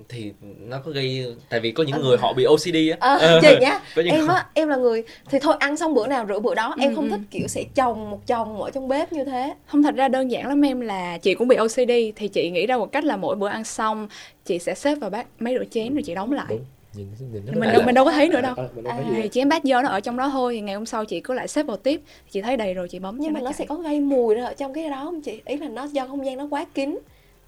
thì 0.10 0.32
nó 0.42 0.78
có 0.86 0.92
gây 0.92 1.26
tại 1.50 1.60
vì 1.60 1.72
có 1.72 1.84
những 1.84 1.96
Ờ. 1.96 2.02
người 2.02 2.18
họ 2.18 2.34
bị 2.34 2.44
OCD 2.44 2.76
á 2.92 2.98
Ờ, 3.00 3.18
Ờ, 3.18 3.40
chị 3.42 3.56
nhá 3.62 3.80
em 4.06 4.28
á 4.28 4.46
em 4.54 4.68
là 4.70 4.76
người 4.76 5.04
thì 5.30 5.40
thôi 5.42 5.56
ăn 5.60 5.78
xong 5.78 5.94
bữa 5.94 6.08
nào 6.08 6.26
rửa 6.28 6.40
bữa 6.40 6.56
đó 6.56 6.76
em 6.80 6.92
Ừ, 6.92 6.96
không 6.96 7.06
ừ. 7.06 7.10
thích 7.12 7.22
kiểu 7.32 7.48
sẽ 7.48 7.64
chồng 7.76 8.10
một 8.10 8.28
chồng 8.28 8.62
ở 8.62 8.72
trong 8.72 8.88
bếp 8.88 9.14
như 9.14 9.24
thế 9.26 9.54
Không 9.66 9.84
thật 9.84 9.96
ra 9.96 10.08
đơn 10.08 10.32
giản 10.32 10.48
lắm 10.48 10.62
em 10.66 10.80
là 10.82 11.18
chị 11.18 11.34
cũng 11.36 11.48
bị 11.48 11.56
OCD 11.56 11.92
thì 12.16 12.28
chị 12.28 12.50
nghĩ 12.50 12.68
ra 12.68 12.78
một 12.78 12.92
cách 12.92 13.04
là 13.04 13.18
mỗi 13.18 13.36
bữa 13.36 13.48
ăn 13.48 13.64
xong 13.64 14.08
chị 14.46 14.60
sẽ 14.60 14.74
xếp 14.76 14.96
vào 14.96 15.10
bát 15.10 15.28
máy 15.40 15.54
rửa 15.60 15.66
chén 15.72 15.94
rồi 15.94 16.04
chị 16.04 16.16
đóng 16.16 16.32
lại. 16.32 16.46
đúng 16.50 16.60
nhìn, 16.94 17.08
nhìn 17.34 17.42
nó 17.46 17.60
Mình 17.60 17.72
đâu 17.74 17.82
mình 17.86 17.96
đâu 17.96 18.06
có 18.06 18.12
thấy 18.12 18.30
nữa 18.30 18.42
đâu. 18.42 18.54
À, 18.58 18.64
À. 18.86 18.98
Thì 19.24 19.30
chén 19.32 19.50
bát 19.50 19.62
dơ 19.64 19.82
nó 19.82 19.90
ở 19.90 20.00
trong 20.00 20.18
đó 20.18 20.30
thôi 20.30 20.54
thì 20.56 20.62
ngày 20.62 20.76
hôm 20.76 20.86
sau 20.86 21.06
chị 21.06 21.20
cứ 21.20 21.34
lại 21.34 21.48
xếp 21.48 21.64
vào 21.64 21.78
tiếp 21.78 22.02
chị 22.32 22.42
thấy 22.42 22.58
đầy 22.58 22.74
rồi 22.74 22.88
chị 22.90 23.00
bấm 23.00 23.18
nhưng 23.20 23.34
mà 23.34 23.40
nó 23.40 23.46
chạy. 23.46 23.54
sẽ 23.54 23.66
có 23.66 23.76
gây 23.76 24.00
mùi 24.00 24.36
ra 24.36 24.46
ở 24.46 24.54
trong 24.54 24.74
cái 24.74 24.90
đó 24.90 25.02
không 25.04 25.22
chị 25.22 25.42
ý 25.46 25.58
là 25.58 25.68
nó 25.70 25.84
do 25.84 26.08
không 26.08 26.26
gian 26.26 26.38
nó 26.38 26.48
quá 26.50 26.66
kín 26.74 26.98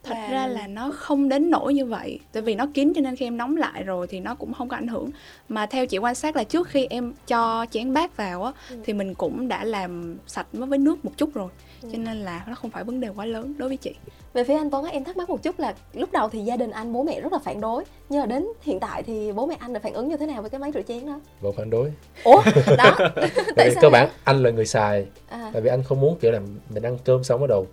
thật 0.03 0.15
và- 0.17 0.27
ra 0.31 0.47
là 0.47 0.67
nó 0.67 0.91
không 0.91 1.29
đến 1.29 1.49
nỗi 1.49 1.73
như 1.73 1.85
vậy. 1.85 2.19
Tại 2.31 2.43
vì 2.43 2.55
nó 2.55 2.67
kín 2.73 2.93
cho 2.95 3.01
nên 3.01 3.15
khi 3.15 3.25
em 3.25 3.37
nóng 3.37 3.57
lại 3.57 3.83
rồi 3.83 4.07
thì 4.07 4.19
nó 4.19 4.35
cũng 4.35 4.53
không 4.53 4.69
có 4.69 4.77
ảnh 4.77 4.87
hưởng. 4.87 5.09
Mà 5.49 5.65
theo 5.65 5.85
chị 5.85 5.97
quan 5.97 6.15
sát 6.15 6.35
là 6.35 6.43
trước 6.43 6.67
khi 6.67 6.87
em 6.89 7.13
cho 7.27 7.65
chén 7.71 7.93
bát 7.93 8.17
vào 8.17 8.43
á 8.43 8.51
Ừ. 8.69 8.75
thì 8.85 8.93
mình 8.93 9.13
cũng 9.15 9.47
đã 9.47 9.63
làm 9.63 10.17
sạch 10.27 10.47
nó 10.53 10.65
với 10.65 10.77
nước 10.77 11.05
một 11.05 11.11
chút 11.17 11.33
rồi. 11.33 11.49
Ừ. 11.81 11.89
cho 11.91 11.97
nên 11.97 12.17
là 12.17 12.43
nó 12.47 12.55
không 12.55 12.71
phải 12.71 12.83
vấn 12.83 12.99
đề 12.99 13.07
quá 13.15 13.25
lớn 13.25 13.53
đối 13.57 13.69
với 13.69 13.77
chị. 13.77 13.91
Về 14.33 14.43
phía 14.43 14.53
anh 14.57 14.69
Tuấn 14.71 14.83
á, 14.85 14.91
em 14.91 15.03
thắc 15.03 15.17
mắc 15.17 15.29
một 15.29 15.43
chút 15.43 15.59
là 15.59 15.73
lúc 15.93 16.11
đầu 16.11 16.29
thì 16.29 16.39
gia 16.39 16.57
đình 16.57 16.71
anh 16.71 16.93
bố 16.93 17.03
mẹ 17.03 17.21
rất 17.21 17.33
là 17.33 17.39
phản 17.39 17.61
đối. 17.61 17.83
Nhưng 18.09 18.19
mà 18.19 18.25
đến 18.25 18.45
hiện 18.61 18.79
tại 18.79 19.03
thì 19.03 19.31
bố 19.31 19.45
mẹ 19.47 19.55
anh 19.59 19.73
đã 19.73 19.79
phản 19.79 19.93
ứng 19.93 20.07
như 20.07 20.17
thế 20.17 20.25
nào 20.25 20.41
với 20.41 20.49
cái 20.49 20.59
máy 20.59 20.71
rửa 20.73 20.81
chén 20.81 21.05
đó? 21.05 21.19
Vẫn 21.41 21.53
phản 21.57 21.69
đối. 21.69 21.91
Ủa? 22.23 22.41
Đó. 22.77 22.95
Tại 22.97 23.29
tại 23.55 23.65
vì 23.69 23.73
sao 23.73 23.81
cơ 23.81 23.89
bản 23.89 24.09
anh 24.23 24.43
là 24.43 24.49
người 24.49 24.65
xài 24.65 25.05
à, 25.29 25.49
tại 25.53 25.61
vì 25.61 25.69
anh 25.69 25.83
không 25.83 26.01
muốn 26.01 26.17
kiểu 26.21 26.31
là 26.31 26.39
mình 26.73 26.83
ăn 26.83 26.97
cơm 27.05 27.23
xong 27.23 27.41
bắt 27.41 27.47
đầu 27.49 27.67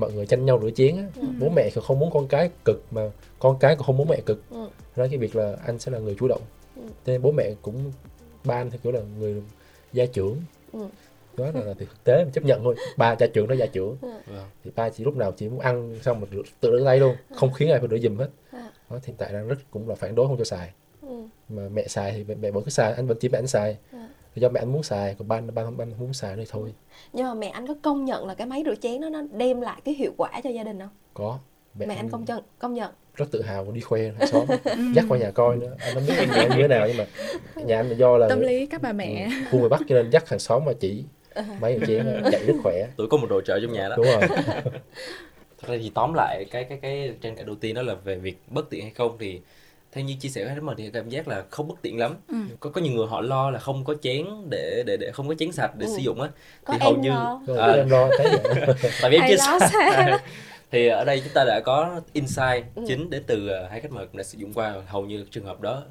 mọi 0.00 0.12
người 0.12 0.26
tranh 0.26 0.46
nhau 0.46 0.60
rửa 0.62 0.70
chén 0.70 0.96
á 0.96 1.04
Ừ. 1.16 1.22
bố 1.40 1.48
mẹ 1.48 1.70
thì 1.74 1.80
không 1.84 1.98
muốn 1.98 2.10
con 2.12 2.26
cái 2.28 2.50
cực 2.64 2.82
mà 2.90 3.10
con 3.38 3.56
cái 3.60 3.76
cũng 3.76 3.86
không 3.86 3.96
muốn 3.96 4.08
mẹ 4.08 4.20
cực 4.26 4.42
ừ, 4.50 4.68
đó 4.96 5.06
cái 5.10 5.18
việc 5.18 5.36
là 5.36 5.56
anh 5.66 5.78
sẽ 5.78 5.92
là 5.92 5.98
người 5.98 6.16
chủ 6.18 6.28
động 6.28 6.42
Ừ. 6.76 6.82
Nên 7.06 7.22
bố 7.22 7.32
mẹ 7.32 7.54
cũng 7.62 7.92
ba 8.44 8.54
anh 8.54 8.70
thì 8.70 8.78
kiểu 8.82 8.92
là 8.92 9.00
người 9.18 9.42
gia 9.92 10.06
trưởng 10.06 10.36
ừ, 10.72 10.80
đó 11.36 11.44
là, 11.54 11.60
là 11.64 11.74
thực 11.74 12.04
tế 12.04 12.24
mình 12.24 12.32
chấp 12.32 12.44
nhận 12.44 12.64
thôi 12.64 12.74
ba 12.96 13.16
gia 13.18 13.26
trưởng 13.26 13.48
đó 13.48 13.54
gia 13.54 13.66
trưởng 13.66 13.96
ừ. 14.02 14.08
Vâng. 14.26 14.44
thì 14.64 14.70
ba 14.76 14.90
chỉ 14.90 15.04
lúc 15.04 15.16
nào 15.16 15.32
chỉ 15.36 15.48
muốn 15.48 15.60
ăn 15.60 15.98
xong 16.02 16.20
mình 16.20 16.30
rửa, 16.32 16.42
tự 16.60 16.78
rửa 16.78 16.84
tay 16.84 16.98
luôn 17.00 17.16
không 17.34 17.52
khiến 17.52 17.70
ai 17.70 17.78
phải 17.80 17.88
rửa 17.88 17.98
giùm 17.98 18.16
hết 18.18 18.28
À. 18.50 18.70
đó 18.90 18.96
thì 19.02 19.06
hiện 19.06 19.16
tại 19.18 19.32
đang 19.32 19.48
rất 19.48 19.56
cũng 19.70 19.88
là 19.88 19.94
phản 19.94 20.14
đối 20.14 20.26
không 20.28 20.38
cho 20.38 20.44
xài 20.44 20.70
ừ. 21.02 21.22
mà 21.48 21.68
mẹ 21.68 21.88
xài 21.88 22.12
thì 22.12 22.24
mẹ, 22.28 22.34
mẹ 22.34 22.50
vẫn 22.50 22.64
cứ 22.64 22.70
xài 22.70 22.92
anh 22.92 23.06
vẫn 23.06 23.16
chỉ 23.20 23.28
mẹ 23.28 23.38
anh 23.38 23.46
xài 23.46 23.76
À. 23.92 24.08
Thì 24.34 24.42
do 24.42 24.48
mẹ 24.48 24.60
anh 24.60 24.72
muốn 24.72 24.82
xài 24.82 25.14
còn 25.18 25.28
ba 25.28 25.40
ba 25.40 25.64
không 25.64 25.76
ba 25.76 25.84
muốn 25.98 26.12
xài 26.12 26.36
nữa 26.36 26.42
thì 26.44 26.50
thôi. 26.50 26.74
Nhưng 27.12 27.26
mà 27.26 27.34
mẹ 27.34 27.48
anh 27.48 27.66
có 27.66 27.74
công 27.82 28.04
nhận 28.04 28.26
là 28.26 28.34
cái 28.34 28.46
máy 28.46 28.62
rửa 28.66 28.74
chén 28.74 29.00
đó 29.00 29.08
nó 29.08 29.22
đem 29.32 29.60
lại 29.60 29.80
cái 29.84 29.94
hiệu 29.94 30.12
quả 30.16 30.40
cho 30.44 30.50
gia 30.50 30.64
đình 30.64 30.78
không? 30.80 30.88
Có. 31.14 31.38
Mẹ, 31.74 31.94
anh 31.94 32.08
công 32.08 32.24
nhận 32.24 32.42
công 32.58 32.74
nhận. 32.74 32.92
rất 33.14 33.30
tự 33.30 33.42
hào 33.42 33.72
đi 33.72 33.80
khoe 33.80 34.02
hàng 34.02 34.28
xóm. 34.28 34.46
Dắt 34.94 35.04
qua 35.08 35.18
nhà 35.18 35.30
coi 35.30 35.56
nữa. 35.56 35.76
Anh 35.78 35.94
không 35.94 36.02
biết 36.06 36.14
nhà 36.16 36.34
anh 36.34 36.48
như 36.48 36.62
thế 36.62 36.68
nào 36.68 36.86
nhưng 36.88 36.96
mà 36.96 37.06
nhà 37.64 37.76
anh 37.76 37.88
là 37.88 37.96
do 37.96 38.16
là 38.16 38.28
tâm 38.28 38.40
lý 38.40 38.66
các 38.66 38.82
bà 38.82 38.92
mẹ. 38.92 39.24
Ừ, 39.24 39.30
khu 39.50 39.60
người 39.60 39.68
bắc 39.68 39.80
cho 39.88 39.94
nên 39.94 40.10
dắt 40.10 40.28
hàng 40.28 40.38
xóm 40.38 40.64
mà 40.64 40.72
chỉ 40.80 41.04
mấy 41.60 41.74
người 41.74 41.86
chén 41.86 42.22
chạy 42.32 42.44
rất 42.46 42.54
khỏe. 42.62 42.86
Tôi 42.96 43.06
có 43.10 43.16
một 43.16 43.26
đồ 43.30 43.40
trợ 43.40 43.60
trong 43.60 43.72
nhà 43.72 43.88
đó. 43.88 43.96
Đúng 43.96 44.06
rồi. 44.06 44.22
Thật 45.60 45.68
ra 45.68 45.76
thì 45.82 45.90
tóm 45.94 46.14
lại 46.14 46.44
cái 46.50 46.64
cái 46.64 46.78
cái 46.82 47.14
tranh 47.20 47.36
cãi 47.36 47.44
đầu 47.44 47.56
tiên 47.56 47.74
đó 47.74 47.82
là 47.82 47.94
về 47.94 48.16
việc 48.16 48.38
bất 48.48 48.70
tiện 48.70 48.82
hay 48.82 48.90
không 48.90 49.16
thì 49.20 49.40
theo 49.92 50.04
như 50.04 50.14
chia 50.20 50.28
sẻ 50.28 50.44
với 50.44 50.60
mình 50.60 50.76
thì 50.78 50.90
cảm 50.90 51.08
giác 51.08 51.28
là 51.28 51.44
không 51.50 51.68
bất 51.68 51.74
tiện 51.82 51.98
lắm 51.98 52.14
Ừ. 52.28 52.36
có 52.60 52.70
có 52.70 52.80
nhiều 52.80 52.92
người 52.92 53.06
họ 53.06 53.20
lo 53.20 53.50
là 53.50 53.58
không 53.58 53.84
có 53.84 53.94
chén 54.02 54.26
để 54.50 54.82
để 54.86 54.96
để 55.00 55.10
không 55.12 55.28
có 55.28 55.34
chén 55.34 55.52
sạch 55.52 55.76
để 55.76 55.86
Ừ. 55.86 55.92
sử 55.96 56.02
dụng 56.02 56.20
á 56.20 56.28
thì 56.66 56.74
em 56.74 56.80
hầu 56.80 56.96
như 56.96 57.08
lo 57.10 57.40
Rồi, 57.46 57.58
À. 57.58 57.72
em 57.72 57.88
lo 57.90 58.08
thấy 58.18 58.26
vậy. 58.42 58.66
tại 59.02 59.10
vì 59.10 59.16
em 59.18 59.38
xa 59.38 59.58
thì 60.70 60.86
ở 60.88 61.04
đây 61.04 61.20
chúng 61.24 61.32
ta 61.34 61.44
đã 61.44 61.60
có 61.64 62.00
insight 62.12 62.64
Ừ. 62.74 62.82
chính 62.88 63.10
đến 63.10 63.22
từ 63.26 63.48
ờ, 63.48 63.68
hai 63.70 63.80
khách 63.80 63.92
mời 63.92 64.06
cũng 64.06 64.16
đã 64.16 64.22
sử 64.22 64.38
dụng 64.38 64.52
qua 64.52 64.74
hầu 64.86 65.06
như 65.06 65.24
trường 65.30 65.44
hợp 65.44 65.60
đó 65.60 65.82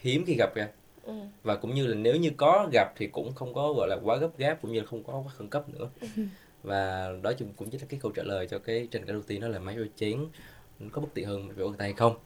hiếm 0.00 0.24
khi 0.26 0.34
gặp 0.38 0.54
ra 0.54 0.68
ừ. 1.04 1.12
và 1.42 1.56
cũng 1.56 1.74
như 1.74 1.86
là 1.86 1.94
nếu 1.94 2.16
như 2.16 2.30
có 2.36 2.68
gặp 2.72 2.92
thì 2.96 3.06
cũng 3.06 3.34
không 3.34 3.54
có 3.54 3.72
gọi 3.72 3.88
là 3.88 3.96
quá 4.04 4.16
gấp 4.16 4.38
gáp 4.38 4.58
cũng 4.62 4.72
như 4.72 4.80
là 4.80 4.86
không 4.86 5.04
có 5.04 5.12
quá 5.12 5.32
khẩn 5.36 5.48
cấp 5.48 5.64
nữa 5.68 5.88
và 6.62 7.10
đó 7.22 7.32
cũng 7.38 7.48
cũng 7.56 7.70
chính 7.70 7.80
là 7.80 7.86
cái 7.90 8.00
câu 8.02 8.12
trả 8.12 8.22
lời 8.22 8.46
cho 8.50 8.58
cái 8.58 8.88
tranh 8.90 9.04
cãi 9.06 9.12
đầu 9.12 9.22
tiên 9.26 9.40
đó 9.40 9.48
là 9.48 9.58
máy 9.58 9.76
rửa 9.76 9.86
chén 9.96 10.18
có 10.92 11.00
bất 11.00 11.08
tiện 11.14 11.26
hơn 11.26 11.48
rửa 11.56 11.64
tay 11.78 11.88
hay 11.88 11.92
không 11.96 12.16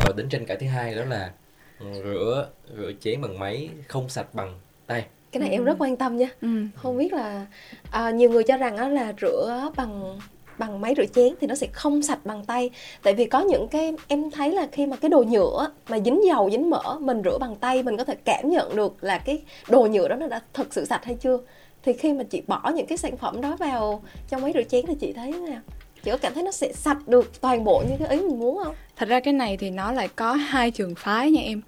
và 0.00 0.12
đến 0.16 0.28
tranh 0.28 0.46
cãi 0.46 0.56
thứ 0.60 0.66
hai 0.66 0.94
đó 0.94 1.04
là 1.04 1.30
ừ, 1.78 1.86
rửa 2.04 2.48
rửa 2.76 2.92
chén 3.00 3.20
bằng 3.20 3.38
máy 3.38 3.68
không 3.88 4.08
sạch 4.08 4.34
bằng 4.34 4.54
tay. 4.86 5.04
Cái 5.32 5.40
này 5.40 5.50
em 5.50 5.64
rất 5.64 5.76
quan 5.78 5.96
tâm 5.96 6.16
nha. 6.16 6.28
Ừ. 6.40 6.48
không 6.74 6.98
biết 6.98 7.12
là 7.12 7.46
à, 7.90 8.10
nhiều 8.10 8.30
người 8.30 8.44
cho 8.44 8.56
rằng 8.56 8.76
á 8.76 8.88
là 8.88 9.12
rửa 9.20 9.70
bằng 9.76 10.18
bằng 10.58 10.80
máy 10.80 10.94
rửa 10.96 11.06
chén 11.14 11.34
thì 11.40 11.46
nó 11.46 11.54
sẽ 11.54 11.66
không 11.72 12.02
sạch 12.02 12.18
bằng 12.24 12.44
tay. 12.44 12.70
Tại 13.02 13.14
vì 13.14 13.26
có 13.26 13.40
những 13.40 13.68
cái 13.68 13.94
em 14.08 14.30
thấy 14.30 14.52
là 14.52 14.68
khi 14.72 14.86
mà 14.86 14.96
cái 14.96 15.08
đồ 15.08 15.22
nhựa 15.22 15.70
mà 15.88 15.98
dính 16.00 16.20
dầu 16.26 16.50
dính 16.50 16.70
mỡ 16.70 16.98
mình 17.00 17.22
rửa 17.24 17.38
bằng 17.38 17.56
tay 17.56 17.82
mình 17.82 17.96
có 17.96 18.04
thể 18.04 18.14
cảm 18.24 18.50
nhận 18.50 18.76
được 18.76 19.04
là 19.04 19.18
cái 19.18 19.42
đồ 19.68 19.86
nhựa 19.86 20.08
đó 20.08 20.16
nó 20.16 20.26
đã 20.26 20.40
thực 20.54 20.74
sự 20.74 20.84
sạch 20.84 21.04
hay 21.04 21.14
chưa. 21.14 21.38
Thì 21.82 21.92
khi 21.92 22.12
mà 22.12 22.24
chị 22.24 22.42
bỏ 22.46 22.72
những 22.74 22.86
cái 22.86 22.98
sản 22.98 23.16
phẩm 23.16 23.40
đó 23.40 23.56
vào 23.56 24.02
trong 24.28 24.42
máy 24.42 24.52
rửa 24.54 24.62
chén 24.62 24.86
thì 24.86 24.94
chị 25.00 25.12
thấy 25.12 25.32
thế 25.32 25.38
nào 25.38 25.60
chị 26.02 26.10
có 26.10 26.16
cảm 26.16 26.34
thấy 26.34 26.42
nó 26.42 26.50
sẽ 26.50 26.72
sạch 26.72 27.08
được 27.08 27.40
toàn 27.40 27.64
bộ 27.64 27.82
như 27.88 27.96
cái 27.98 28.08
ý 28.08 28.16
mình 28.16 28.38
muốn 28.40 28.60
không? 28.64 28.74
Thật 28.96 29.08
ra 29.08 29.20
cái 29.20 29.32
này 29.34 29.56
thì 29.56 29.70
nó 29.70 29.92
lại 29.92 30.08
có 30.16 30.32
hai 30.32 30.70
trường 30.70 30.94
phái 30.94 31.30
nha 31.30 31.40
em. 31.42 31.60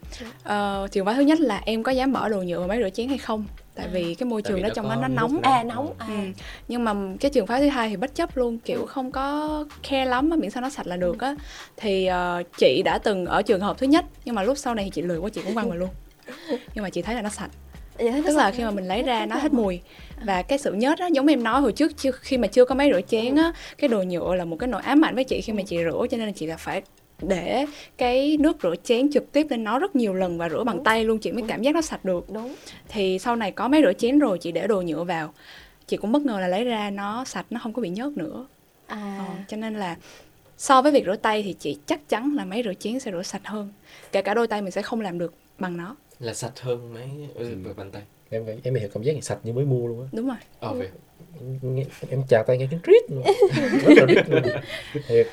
Ờ, 0.45 0.89
trường 0.91 1.07
phái 1.07 1.15
thứ 1.15 1.21
nhất 1.21 1.41
là 1.41 1.61
em 1.65 1.83
có 1.83 1.93
dám 1.93 2.13
bỏ 2.13 2.29
đồ 2.29 2.43
nhựa 2.43 2.59
vào 2.59 2.69
máy 2.69 2.79
rửa 2.83 2.91
chén 2.91 3.09
hay 3.09 3.19
không? 3.19 3.45
Tại 3.75 3.89
vì 3.93 4.15
cái 4.15 4.27
môi 4.27 4.43
Tại 4.43 4.51
trường 4.53 4.63
đó 4.63 4.69
trong 4.75 4.89
đó 4.89 4.95
nó 4.97 5.09
nóng. 5.09 5.41
à 5.43 5.63
nóng 5.63 5.95
à. 5.99 6.07
Ừ. 6.09 6.15
nhưng 6.69 6.85
mà 6.85 6.95
cái 7.21 7.31
trường 7.31 7.47
phái 7.47 7.61
thứ 7.61 7.69
hai 7.69 7.89
thì 7.89 7.97
bất 7.97 8.15
chấp 8.15 8.37
luôn 8.37 8.59
kiểu 8.59 8.87
không 8.87 9.11
có 9.13 9.65
khe 9.83 10.05
lắm 10.05 10.31
á 10.31 10.37
miễn 10.37 10.51
sao 10.51 10.61
nó 10.61 10.71
sạch 10.71 10.87
là 10.87 10.97
được 10.97 11.21
á. 11.21 11.35
Thì 11.77 12.07
ờ, 12.07 12.43
chị 12.59 12.83
đã 12.85 12.99
từng 12.99 13.27
ở 13.27 13.43
trường 13.43 13.61
hợp 13.61 13.79
thứ 13.79 13.87
nhất 13.87 14.05
nhưng 14.25 14.35
mà 14.35 14.43
lúc 14.43 14.59
sau 14.59 14.75
này 14.75 14.85
thì 14.85 14.91
chị 14.91 15.03
lười 15.03 15.19
quá 15.19 15.31
chị 15.31 15.41
cũng 15.45 15.55
quăng 15.55 15.69
vào 15.69 15.79
luôn. 15.79 15.89
Nhưng 16.75 16.83
mà 16.85 16.91
chị 16.91 17.03
thấy 17.03 17.15
là 17.15 17.23
nó 17.23 17.29
sạch 17.29 17.51
Vậy 17.99 18.11
nó 18.11 18.19
tức 18.27 18.37
là 18.37 18.51
khi 18.51 18.65
mà 18.65 18.71
mình 18.71 18.89
lấy 18.89 19.03
ra 19.03 19.27
nó 19.27 19.37
hết 19.37 19.53
mùi. 19.53 19.81
Và 20.25 20.43
cái 20.43 20.59
sự 20.59 20.73
nhớt 20.73 20.99
á 20.99 21.07
giống 21.07 21.27
em 21.27 21.43
nói 21.43 21.61
hồi 21.61 21.73
trước 21.73 21.93
khi 22.21 22.39
mà 22.39 22.49
chưa 22.49 22.65
có 22.65 22.75
máy 22.75 22.91
rửa 22.93 23.01
chén 23.09 23.37
á 23.37 23.53
cái 23.79 23.89
đồ 23.89 24.03
nhựa 24.03 24.35
là 24.35 24.45
một 24.45 24.57
cái 24.57 24.69
nỗi 24.69 24.83
ám 24.83 25.05
ảnh 25.05 25.15
với 25.15 25.25
chị 25.25 25.41
khi 25.41 25.53
mà 25.53 25.63
chị 25.67 25.79
rửa 25.79 26.07
cho 26.11 26.17
nên 26.17 26.27
là 26.27 26.33
chị 26.37 26.47
là 26.47 26.57
phải 26.57 26.83
để 27.23 27.67
cái 27.99 28.37
nước 28.41 28.57
rửa 28.63 28.75
chén 28.85 29.13
trực 29.13 29.33
tiếp 29.33 29.47
lên 29.51 29.65
nó 29.65 29.79
rất 29.79 29.97
nhiều 29.97 30.15
lần 30.15 30.39
và 30.39 30.49
rửa 30.49 30.65
bằng 30.65 30.85
tay 30.85 31.05
luôn 31.05 31.19
chị 31.19 31.33
mới 31.33 31.45
cảm 31.49 31.63
giác 31.63 31.75
nó 31.75 31.81
sạch 31.81 32.05
được. 32.05 32.31
Đúng. 32.31 32.55
Thì 32.89 33.19
sau 33.19 33.37
này 33.37 33.51
có 33.53 33.69
máy 33.69 33.83
rửa 33.85 33.93
chén 33.93 34.19
rồi 34.19 34.39
chị 34.39 34.53
để 34.53 34.67
đồ 34.67 34.83
nhựa 34.83 35.05
vào. 35.05 35.35
Chị 35.87 35.97
cũng 35.97 36.13
bất 36.13 36.23
ngờ 36.23 36.41
là 36.41 36.49
lấy 36.49 36.65
ra 36.65 36.91
nó 36.91 37.25
sạch 37.25 37.47
nó 37.51 37.61
không 37.63 37.73
có 37.73 37.83
bị 37.83 37.89
nhớt 37.89 38.17
nữa. 38.17 38.47
À. 38.87 39.25
Ờ, 39.29 39.35
cho 39.49 39.57
nên 39.57 39.75
là 39.75 39.97
so 40.59 40.83
với 40.83 40.93
việc 40.93 41.05
rửa 41.07 41.17
tay 41.17 41.43
thì 41.43 41.53
chị 41.59 41.79
chắc 41.87 42.09
chắn 42.09 42.35
là 42.37 42.45
máy 42.45 42.63
rửa 42.65 42.75
chén 42.75 43.01
sẽ 43.01 43.11
rửa 43.11 43.23
sạch 43.23 43.43
hơn. 43.45 43.73
Kể 44.13 44.23
cả 44.23 44.35
đôi 44.35 44.47
tay 44.47 44.63
mình 44.63 44.71
sẽ 44.71 44.83
không 44.83 45.01
làm 45.01 45.19
được 45.19 45.35
bằng 45.59 45.77
nó 45.77 45.97
là 46.23 46.35
sạch 46.35 46.61
hơn 46.61 46.95
mấy 46.95 47.09
ừ, 47.35 47.57
bàn 47.77 47.91
tay. 47.91 48.03
Em 48.31 48.47
em 48.63 48.75
hiểu 48.75 48.89
cảm 48.95 49.03
giác 49.03 49.25
sạch 49.25 49.39
như 49.43 49.53
mới 49.53 49.65
mua 49.65 49.87
luôn 49.87 50.01
á. 50.01 50.07
Đúng 50.13 50.27
rồi. 50.27 50.37
Ờ 50.61 50.75
về 50.75 50.89
Nghe- 51.63 51.85
em 52.11 52.23
chà 52.29 52.43
tay 52.43 52.59
nghe 52.59 52.67
tiếng 52.71 52.81
rít 52.83 53.03
luôn. 53.11 53.23
thiệt. 55.09 55.27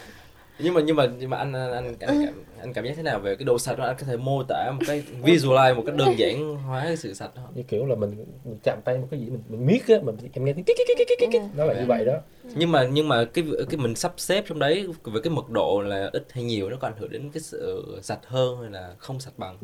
Nhưng 0.62 0.74
mà 0.74 0.82
nhưng 0.82 0.96
mà 0.96 1.08
nhưng 1.20 1.30
mà 1.30 1.38
anh 1.38 1.54
anh 1.54 1.72
anh, 1.72 1.86
anh, 1.86 1.98
cảm, 2.00 2.44
anh 2.60 2.74
cảm 2.74 2.86
giác 2.86 2.94
thế 2.98 3.04
nào 3.04 3.20
về 3.20 3.36
cái 3.36 3.46
độ 3.46 3.60
sạch 3.60 3.78
đó? 3.78 3.86
Anh 3.86 3.96
có 4.00 4.06
thể 4.08 4.18
mô 4.18 4.44
tả 4.44 4.72
một 4.72 4.82
cái 4.88 5.04
visualize 5.24 5.76
một 5.76 5.84
cách 5.86 5.96
đơn 5.96 6.14
giản 6.18 6.56
hóa 6.56 6.84
cái 6.84 6.98
sự 6.98 7.14
sạch 7.14 7.36
đó 7.36 7.42
như 7.56 7.64
kiểu 7.64 7.86
là 7.86 7.96
mình 7.96 8.26
mình 8.46 8.58
chạm 8.64 8.80
tay 8.86 8.98
một 8.98 9.08
cái 9.12 9.20
gì 9.20 9.26
mình 9.26 9.42
mình 9.50 9.66
miết 9.66 9.88
á 9.88 9.96
mình 10.04 10.16
em 10.34 10.46
nghe 10.46 10.54
tiếng 10.54 10.66
kích 10.66 10.78
kích 10.88 10.98
kích 10.98 11.08
kích 11.20 11.30
kích 11.32 11.42
nó 11.56 11.66
là 11.66 11.74
như 11.74 11.86
vậy 11.88 12.06
đó. 12.06 12.14
Nhưng 12.56 12.72
mà 12.72 12.88
nhưng 12.92 13.08
mà 13.08 13.26
cái 13.26 13.44
cái 13.70 13.78
mình 13.78 13.96
sắp 13.96 14.14
xếp 14.18 14.44
trong 14.48 14.60
đấy 14.60 14.88
về 15.04 15.22
cái 15.24 15.32
mật 15.32 15.50
độ 15.50 15.82
là 15.82 16.10
ít 16.14 16.28
hay 16.32 16.44
nhiều 16.44 16.70
nó 16.70 16.78
có 16.80 16.88
ảnh 16.88 16.98
hưởng 16.98 17.12
đến 17.12 17.30
cái 17.34 17.42
sự 17.42 17.98
sạch 18.02 18.20
hơn 18.26 18.62
hay 18.62 18.70
là 18.72 18.94
không 18.98 19.20
sạch 19.20 19.34
bằng 19.38 19.58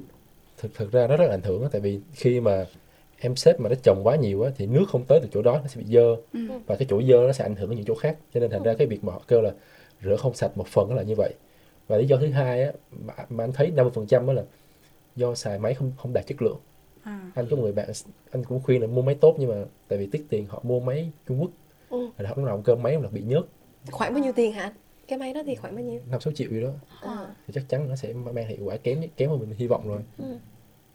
thực 0.57 0.73
thực 0.75 0.91
ra 0.91 1.07
nó 1.07 1.17
rất 1.17 1.25
là 1.25 1.31
ảnh 1.33 1.41
hưởng 1.41 1.67
tại 1.71 1.81
vì 1.81 1.99
khi 2.13 2.39
mà 2.39 2.65
em 3.19 3.35
xếp 3.35 3.59
mà 3.59 3.69
nó 3.69 3.75
trồng 3.83 4.01
quá 4.03 4.15
nhiều 4.15 4.41
á 4.43 4.51
thì 4.57 4.65
nước 4.67 4.85
không 4.87 5.03
tới 5.07 5.19
được 5.19 5.27
chỗ 5.33 5.41
đó 5.41 5.59
nó 5.61 5.67
sẽ 5.67 5.81
bị 5.81 5.85
dơ 5.93 6.15
Ừ. 6.33 6.39
và 6.65 6.75
cái 6.75 6.87
chỗ 6.89 7.01
dơ 7.03 7.17
nó 7.27 7.31
sẽ 7.33 7.43
ảnh 7.43 7.55
hưởng 7.55 7.69
đến 7.69 7.77
những 7.77 7.85
chỗ 7.87 7.95
khác 7.95 8.17
cho 8.33 8.39
nên 8.39 8.49
thành 8.51 8.63
ra 8.63 8.73
cái 8.73 8.87
việc 8.87 9.03
mà 9.03 9.13
họ 9.13 9.21
kêu 9.27 9.41
là 9.41 9.51
rửa 10.03 10.15
không 10.15 10.33
sạch 10.33 10.57
một 10.57 10.67
phần 10.67 10.95
là 10.95 11.03
như 11.03 11.15
vậy 11.15 11.33
và 11.87 11.97
lý 11.97 12.07
do 12.07 12.17
thứ 12.17 12.27
hai 12.29 12.63
á 12.63 12.71
mà, 12.91 13.13
mà 13.29 13.43
anh 13.43 13.51
thấy 13.51 13.71
50% 13.75 14.27
đó 14.27 14.33
là 14.33 14.43
do 15.15 15.35
xài 15.35 15.59
máy 15.59 15.73
không 15.73 15.91
không 15.97 16.13
đạt 16.13 16.27
chất 16.27 16.41
lượng 16.41 16.57
à. 17.03 17.31
anh 17.35 17.47
có 17.51 17.57
người 17.57 17.71
bạn 17.71 17.89
anh 18.31 18.43
cũng 18.43 18.61
khuyên 18.63 18.81
là 18.81 18.87
mua 18.87 19.01
máy 19.01 19.15
tốt 19.15 19.35
nhưng 19.39 19.49
mà 19.49 19.65
tại 19.87 19.99
vì 19.99 20.07
tiết 20.07 20.25
tiền 20.29 20.45
họ 20.49 20.59
mua 20.63 20.79
máy 20.79 21.11
Trung 21.27 21.41
Quốc 21.41 21.51
Ừ. 21.89 22.09
là 22.17 22.29
lúc 22.29 22.45
nào 22.45 22.55
cũng 22.55 22.63
kêu 22.63 22.75
máy 22.75 22.97
là 23.01 23.09
bị 23.11 23.21
nhớt 23.21 23.41
khoảng 23.91 24.13
bao 24.13 24.23
nhiêu 24.23 24.33
tiền 24.35 24.51
hả 24.53 24.63
anh? 24.63 24.73
Cái 25.07 25.19
máy 25.19 25.33
đó 25.33 25.41
thì 25.45 25.55
khoảng 25.55 25.75
bao 25.75 25.83
nhiêu? 25.83 25.99
Năm 26.11 26.21
sáu 26.21 26.33
triệu 26.33 26.49
gì 26.49 26.61
đó. 26.61 26.69
À. 27.01 27.27
thì 27.47 27.53
chắc 27.53 27.63
chắn 27.69 27.89
nó 27.89 27.95
sẽ 27.95 28.13
mang 28.13 28.47
hiệu 28.47 28.57
quả 28.65 28.77
kém 28.77 29.01
kém 29.17 29.29
hơn 29.29 29.39
mình 29.39 29.49
hy 29.57 29.67
vọng 29.67 29.87
rồi. 29.87 29.99
Ừ. 30.17 30.25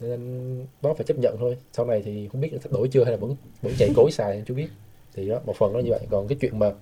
nên 0.00 0.66
đó 0.82 0.94
phải 0.94 1.06
chấp 1.06 1.18
nhận 1.18 1.36
thôi. 1.38 1.56
Sau 1.72 1.86
này 1.86 2.02
thì 2.04 2.28
không 2.32 2.40
biết 2.40 2.52
là 2.52 2.58
sắp 2.62 2.72
đổi 2.72 2.88
chưa 2.88 3.04
hay 3.04 3.12
là 3.12 3.16
vẫn 3.16 3.36
vẫn 3.62 3.72
chạy 3.78 3.88
cối 3.96 4.10
xài 4.10 4.42
chưa 4.46 4.54
biết. 4.54 4.68
Thì 5.14 5.28
đó 5.28 5.40
một 5.46 5.56
phần 5.56 5.72
nó 5.72 5.78
như 5.78 5.90
vậy. 5.90 6.00
Còn 6.10 6.28
cái 6.28 6.38
chuyện 6.40 6.58
mà 6.58 6.72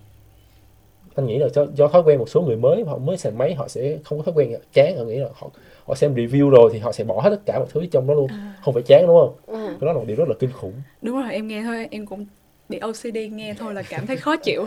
anh 1.15 1.27
nghĩ 1.27 1.39
là 1.39 1.49
do, 1.49 1.67
do 1.75 1.89
thói 1.89 2.03
quen 2.03 2.19
một 2.19 2.29
số 2.29 2.43
người 2.43 2.57
mới 2.57 2.85
họ 2.85 2.99
mới 2.99 3.17
xài 3.17 3.33
máy 3.33 3.55
họ 3.55 3.69
sẽ 3.69 3.99
không 4.05 4.19
có 4.19 4.25
thói 4.25 4.35
quen 4.35 4.61
chán. 4.73 4.97
Họ 4.97 5.05
nghĩ 5.05 5.17
là 5.17 5.29
họ 5.35 5.51
họ 5.87 5.95
xem 5.95 6.15
review 6.15 6.51
rồi 6.51 6.71
thì 6.73 6.79
họ 6.79 6.93
sẽ 6.93 7.05
bỏ 7.05 7.21
hết 7.21 7.31
tất 7.31 7.41
cả 7.47 7.59
mọi 7.59 7.69
thứ 7.71 7.87
trong 7.87 8.07
đó 8.07 8.15
luôn. 8.15 8.29
Không 8.65 8.75
phải 8.75 8.83
chán 8.83 9.07
đúng 9.07 9.17
không? 9.21 9.35
Ừ. 9.47 9.67
cái 9.81 9.87
đó 9.87 9.93
là 9.93 9.99
một 9.99 10.05
điều 10.07 10.17
rất 10.17 10.29
là 10.29 10.35
kinh 10.39 10.53
khủng. 10.53 10.73
Đúng 11.03 11.23
rồi 11.23 11.33
em 11.33 11.49
nghe 11.49 11.63
thôi 11.63 11.89
em 11.91 12.07
cũng 12.07 12.27
bị 12.69 12.79
OCD 12.79 13.17
nghe 13.33 13.55
thôi 13.59 13.75
là 13.75 13.83
cảm 13.91 14.07
thấy 14.07 14.17
khó 14.17 14.37
chịu. 14.37 14.65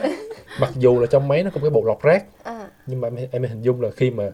Mặc 0.60 0.72
dù 0.78 1.00
là 1.00 1.08
trong 1.08 1.28
máy 1.28 1.44
nó 1.44 1.50
có 1.50 1.56
một 1.56 1.62
cái 1.64 1.70
bộ 1.70 1.84
lọc 1.86 2.02
rác 2.04 2.26
à. 2.44 2.70
nhưng 2.88 3.02
mà 3.02 3.08
em, 3.08 3.28
em 3.32 3.44
hình 3.44 3.62
dung 3.62 3.82
là 3.82 3.90
khi 3.92 4.12
mà 4.12 4.32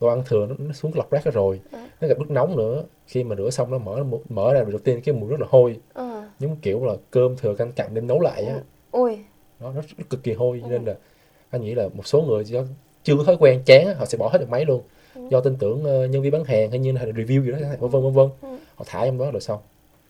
đồ 0.00 0.08
ăn 0.08 0.22
thừa 0.26 0.46
nó, 0.48 0.54
nó 0.58 0.72
xuống 0.72 0.92
cái 0.92 0.98
lọc 0.98 1.10
rác 1.10 1.24
đó 1.24 1.30
rồi 1.34 1.60
Ừ. 1.72 1.78
nó 2.00 2.08
gặp 2.08 2.18
nước 2.18 2.30
nóng 2.30 2.56
nữa. 2.56 2.84
Khi 3.06 3.24
mà 3.24 3.36
rửa 3.36 3.50
xong 3.50 3.70
nó 3.70 3.78
mở 3.78 4.04
mở 4.28 4.54
ra 4.54 4.64
đầu 4.68 4.78
tiên 4.78 5.00
cái 5.04 5.14
mùi 5.14 5.30
rất 5.30 5.40
là 5.40 5.46
hôi. 5.50 5.76
Ừ. 5.94 6.20
giống 6.38 6.56
kiểu 6.56 6.84
là 6.84 6.92
cơm 7.10 7.36
thừa 7.36 7.54
canh 7.54 7.72
cặn 7.72 7.94
đem 7.94 8.06
nấu 8.06 8.20
lại 8.20 8.44
á. 8.44 8.60
Ui 8.90 9.18
nó 9.60 9.72
nó 9.72 9.80
rất 9.80 10.10
cực 10.10 10.22
kỳ 10.22 10.32
hôi 10.32 10.60
cho 10.62 10.68
nên 10.68 10.84
là 10.84 10.94
anh 11.50 11.62
nghĩ 11.62 11.74
là 11.74 11.88
một 11.94 12.06
số 12.06 12.22
người 12.22 12.44
do 12.44 12.62
chưa 13.02 13.16
có 13.16 13.24
thói 13.24 13.36
quen 13.40 13.62
chán 13.66 13.94
họ 13.94 14.04
sẽ 14.06 14.18
bỏ 14.18 14.28
hết 14.28 14.38
được 14.38 14.48
máy 14.50 14.64
luôn. 14.64 14.82
Do 15.30 15.40
tin 15.40 15.56
tưởng 15.56 15.84
ờ, 15.84 16.06
nhân 16.06 16.22
viên 16.22 16.32
bán 16.32 16.44
hàng 16.44 16.70
hay 16.70 16.78
như 16.78 16.92
là 16.92 17.02
review 17.04 17.44
gì 17.44 17.50
đó 17.50 17.58
vân 17.80 17.90
vân 17.90 18.02
vân 18.02 18.12
vân. 18.12 18.28
Ừ. 18.42 18.58
họ 18.74 18.84
thả 18.88 19.04
trong 19.06 19.18
đó 19.18 19.30
rồi 19.30 19.40
xong. 19.40 19.58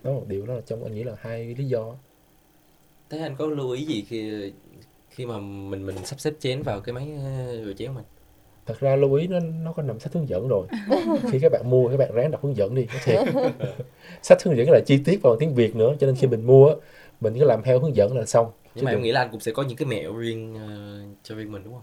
Đó 0.02 0.10
là 0.10 0.16
một 0.16 0.24
điều 0.28 0.46
đó 0.46 0.54
là 0.54 0.60
trong 0.66 0.84
anh 0.84 0.94
nghĩ 0.94 1.02
là 1.04 1.12
hai 1.18 1.54
lý 1.58 1.64
do 1.64 1.94
thế 3.10 3.18
anh 3.18 3.36
có 3.38 3.46
lưu 3.46 3.70
ý 3.70 3.84
gì 3.84 4.04
khi 4.08 4.52
khi 5.10 5.26
mà 5.26 5.38
mình 5.38 5.86
mình 5.86 5.96
sắp 6.04 6.20
xếp 6.20 6.32
chén 6.40 6.62
vào 6.62 6.80
cái 6.80 6.92
máy 6.92 7.12
ờ, 7.24 7.64
rửa 7.64 7.72
chén 7.72 7.88
của 7.88 7.94
mình 7.94 8.04
thật 8.66 8.80
ra 8.80 8.96
lưu 8.96 9.14
ý 9.14 9.26
nó 9.26 9.38
nó 9.40 9.72
có 9.72 9.82
nằm 9.82 10.00
sách 10.00 10.12
hướng 10.12 10.28
dẫn 10.28 10.48
rồi. 10.48 10.66
Khi 11.32 11.38
các 11.42 11.52
bạn 11.52 11.62
mua 11.70 11.88
các 11.88 11.96
bạn 11.96 12.10
ráng 12.14 12.30
đọc 12.30 12.44
hướng 12.44 12.56
dẫn 12.56 12.74
đi 12.74 12.86
nó 12.94 12.94
thiệt. 13.04 13.20
Sách 14.22 14.42
hướng 14.42 14.56
dẫn 14.56 14.70
là 14.70 14.80
chi 14.86 14.98
tiết 15.04 15.22
vào 15.22 15.36
tiếng 15.40 15.54
việt 15.54 15.76
nữa 15.76 15.94
cho 16.00 16.06
nên 16.06 16.16
khi 16.16 16.26
mình 16.26 16.46
mua 16.46 16.74
mình 17.20 17.34
cứ 17.38 17.44
làm 17.44 17.62
theo 17.62 17.80
hướng 17.80 17.96
dẫn 17.96 18.16
là 18.18 18.24
xong. 18.24 18.46
Nhưng 18.74 18.84
mà 18.84 18.90
Chứ 18.90 18.94
em 18.94 18.98
đừng- 18.98 19.02
nghĩ 19.02 19.12
là 19.12 19.20
anh 19.20 19.28
cũng 19.30 19.40
sẽ 19.40 19.52
có 19.52 19.62
những 19.62 19.76
cái 19.76 19.86
mẹo 19.88 20.16
riêng 20.16 20.54
ờ, 20.54 20.98
cho 21.22 21.34
riêng 21.34 21.52
mình 21.52 21.62
đúng 21.64 21.72
không? 21.74 21.82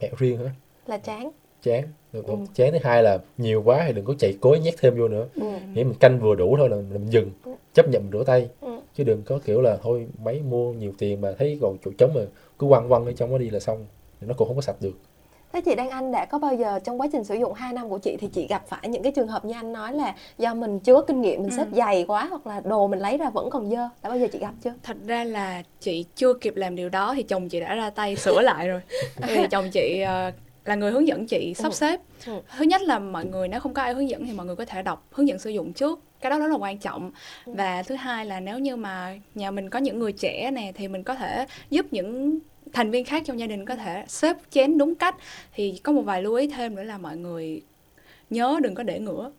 Mẹo 0.00 0.10
riêng 0.18 0.38
hả? 0.38 0.50
Là 0.86 0.98
chán. 0.98 1.30
Chán. 1.62 1.84
Được, 2.12 2.26
Ừ. 2.26 2.34
chán 2.54 2.72
thứ 2.72 2.78
hai 2.82 3.02
là 3.02 3.18
nhiều 3.38 3.62
quá 3.64 3.84
thì 3.86 3.92
đừng 3.92 4.04
có 4.04 4.14
chạy 4.18 4.36
cối 4.40 4.60
nhét 4.60 4.74
thêm 4.78 4.98
vô 4.98 5.08
nữa. 5.08 5.26
Ừ. 5.34 5.42
nghĩ 5.74 5.84
mình 5.84 5.94
canh 6.00 6.20
vừa 6.20 6.34
đủ 6.34 6.56
thôi 6.58 6.68
là 6.68 6.76
mình, 6.76 6.88
mình 6.92 7.06
dừng 7.06 7.30
Ừ. 7.44 7.52
chấp 7.74 7.88
nhận 7.88 8.02
mình 8.02 8.12
rửa 8.12 8.24
tay. 8.24 8.48
Ừ. 8.60 8.77
chứ 8.98 9.04
đừng 9.04 9.22
có 9.22 9.38
kiểu 9.44 9.60
là 9.60 9.76
thôi 9.82 10.06
máy 10.24 10.40
mua 10.50 10.72
nhiều 10.72 10.92
tiền 10.98 11.20
mà 11.20 11.28
thấy 11.38 11.58
còn 11.60 11.76
chỗ 11.84 11.90
trống 11.98 12.10
mà 12.14 12.20
cứ 12.58 12.66
quăng 12.68 12.88
quăng 12.88 13.04
ở 13.06 13.12
trong 13.12 13.30
đó 13.30 13.38
đi 13.38 13.50
là 13.50 13.60
xong 13.60 13.86
thì 14.20 14.26
nó 14.26 14.34
cũng 14.38 14.48
không 14.48 14.56
có 14.56 14.62
sạch 14.62 14.76
được 14.80 14.92
Thế 15.52 15.60
chị 15.60 15.74
Đăng 15.74 15.90
Anh 15.90 16.12
đã 16.12 16.24
có 16.24 16.38
bao 16.38 16.54
giờ 16.54 16.78
trong 16.84 17.00
quá 17.00 17.06
trình 17.12 17.24
sử 17.24 17.34
dụng 17.34 17.52
2 17.52 17.72
năm 17.72 17.88
của 17.90 17.98
chị 17.98 18.16
thì 18.20 18.28
chị 18.32 18.46
gặp 18.46 18.62
phải 18.68 18.88
những 18.88 19.02
cái 19.02 19.12
trường 19.12 19.28
hợp 19.28 19.44
như 19.44 19.54
anh 19.54 19.72
nói 19.72 19.92
là 19.94 20.14
do 20.38 20.54
mình 20.54 20.78
chưa 20.80 20.94
có 20.94 21.00
kinh 21.02 21.20
nghiệm 21.22 21.42
mình 21.42 21.50
Ừ. 21.50 21.56
xếp 21.56 21.66
dày 21.72 22.04
quá 22.08 22.26
hoặc 22.30 22.46
là 22.46 22.60
đồ 22.60 22.86
mình 22.88 22.98
lấy 22.98 23.18
ra 23.18 23.30
vẫn 23.30 23.50
còn 23.50 23.70
dơ. 23.70 23.88
Đã 24.02 24.08
bao 24.10 24.18
giờ 24.18 24.26
chị 24.32 24.38
gặp 24.38 24.52
chưa? 24.64 24.72
thật 24.82 24.96
ra 25.06 25.24
là 25.24 25.62
chị 25.80 26.04
chưa 26.14 26.34
kịp 26.34 26.56
làm 26.56 26.76
điều 26.76 26.88
đó 26.88 27.14
thì 27.16 27.22
chồng 27.22 27.48
chị 27.48 27.60
đã 27.60 27.74
ra 27.74 27.90
tay 27.90 28.16
sửa 28.16 28.40
lại 28.40 28.68
rồi 28.68 28.80
vì 29.28 29.46
chồng 29.50 29.64
chị 29.72 30.00
ờ, 30.00 30.32
là 30.68 30.74
người 30.74 30.90
hướng 30.92 31.08
dẫn 31.08 31.26
chị 31.26 31.54
sắp 31.54 31.68
Ừ. 31.68 31.74
xếp. 31.74 32.00
Ừ. 32.26 32.40
thứ 32.58 32.64
nhất 32.64 32.82
là 32.82 32.98
mọi 32.98 33.24
người 33.24 33.48
nếu 33.48 33.60
không 33.60 33.74
có 33.74 33.82
ai 33.82 33.94
hướng 33.94 34.08
dẫn 34.08 34.26
thì 34.26 34.32
mọi 34.32 34.46
người 34.46 34.56
có 34.56 34.64
thể 34.64 34.82
đọc 34.82 35.06
hướng 35.10 35.28
dẫn 35.28 35.38
sử 35.38 35.50
dụng 35.50 35.72
trước. 35.72 36.00
Cái 36.20 36.30
đó 36.30 36.38
rất 36.38 36.46
là 36.46 36.56
quan 36.56 36.78
trọng. 36.78 37.10
Ừ. 37.46 37.52
và 37.56 37.82
thứ 37.82 37.94
hai 37.94 38.26
là 38.26 38.40
nếu 38.40 38.58
như 38.58 38.76
mà 38.76 39.18
nhà 39.34 39.50
mình 39.50 39.70
có 39.70 39.78
những 39.78 39.98
người 39.98 40.12
trẻ 40.12 40.50
nè 40.50 40.72
thì 40.74 40.88
mình 40.88 41.02
có 41.02 41.14
thể 41.14 41.46
giúp 41.70 41.86
những 41.90 42.38
thành 42.72 42.90
viên 42.90 43.04
khác 43.04 43.22
trong 43.26 43.38
gia 43.38 43.46
đình 43.46 43.64
có 43.64 43.76
thể 43.76 44.04
xếp 44.08 44.36
chén 44.50 44.78
đúng 44.78 44.94
cách. 44.94 45.16
Thì 45.54 45.80
có 45.82 45.92
một 45.92 46.02
vài 46.02 46.22
lưu 46.22 46.34
ý 46.34 46.46
thêm 46.48 46.74
nữa 46.74 46.82
là 46.82 46.98
mọi 46.98 47.16
người 47.16 47.62
nhớ 48.30 48.58
đừng 48.62 48.74
có 48.74 48.82
để 48.82 48.98
ngửa. 49.00 49.30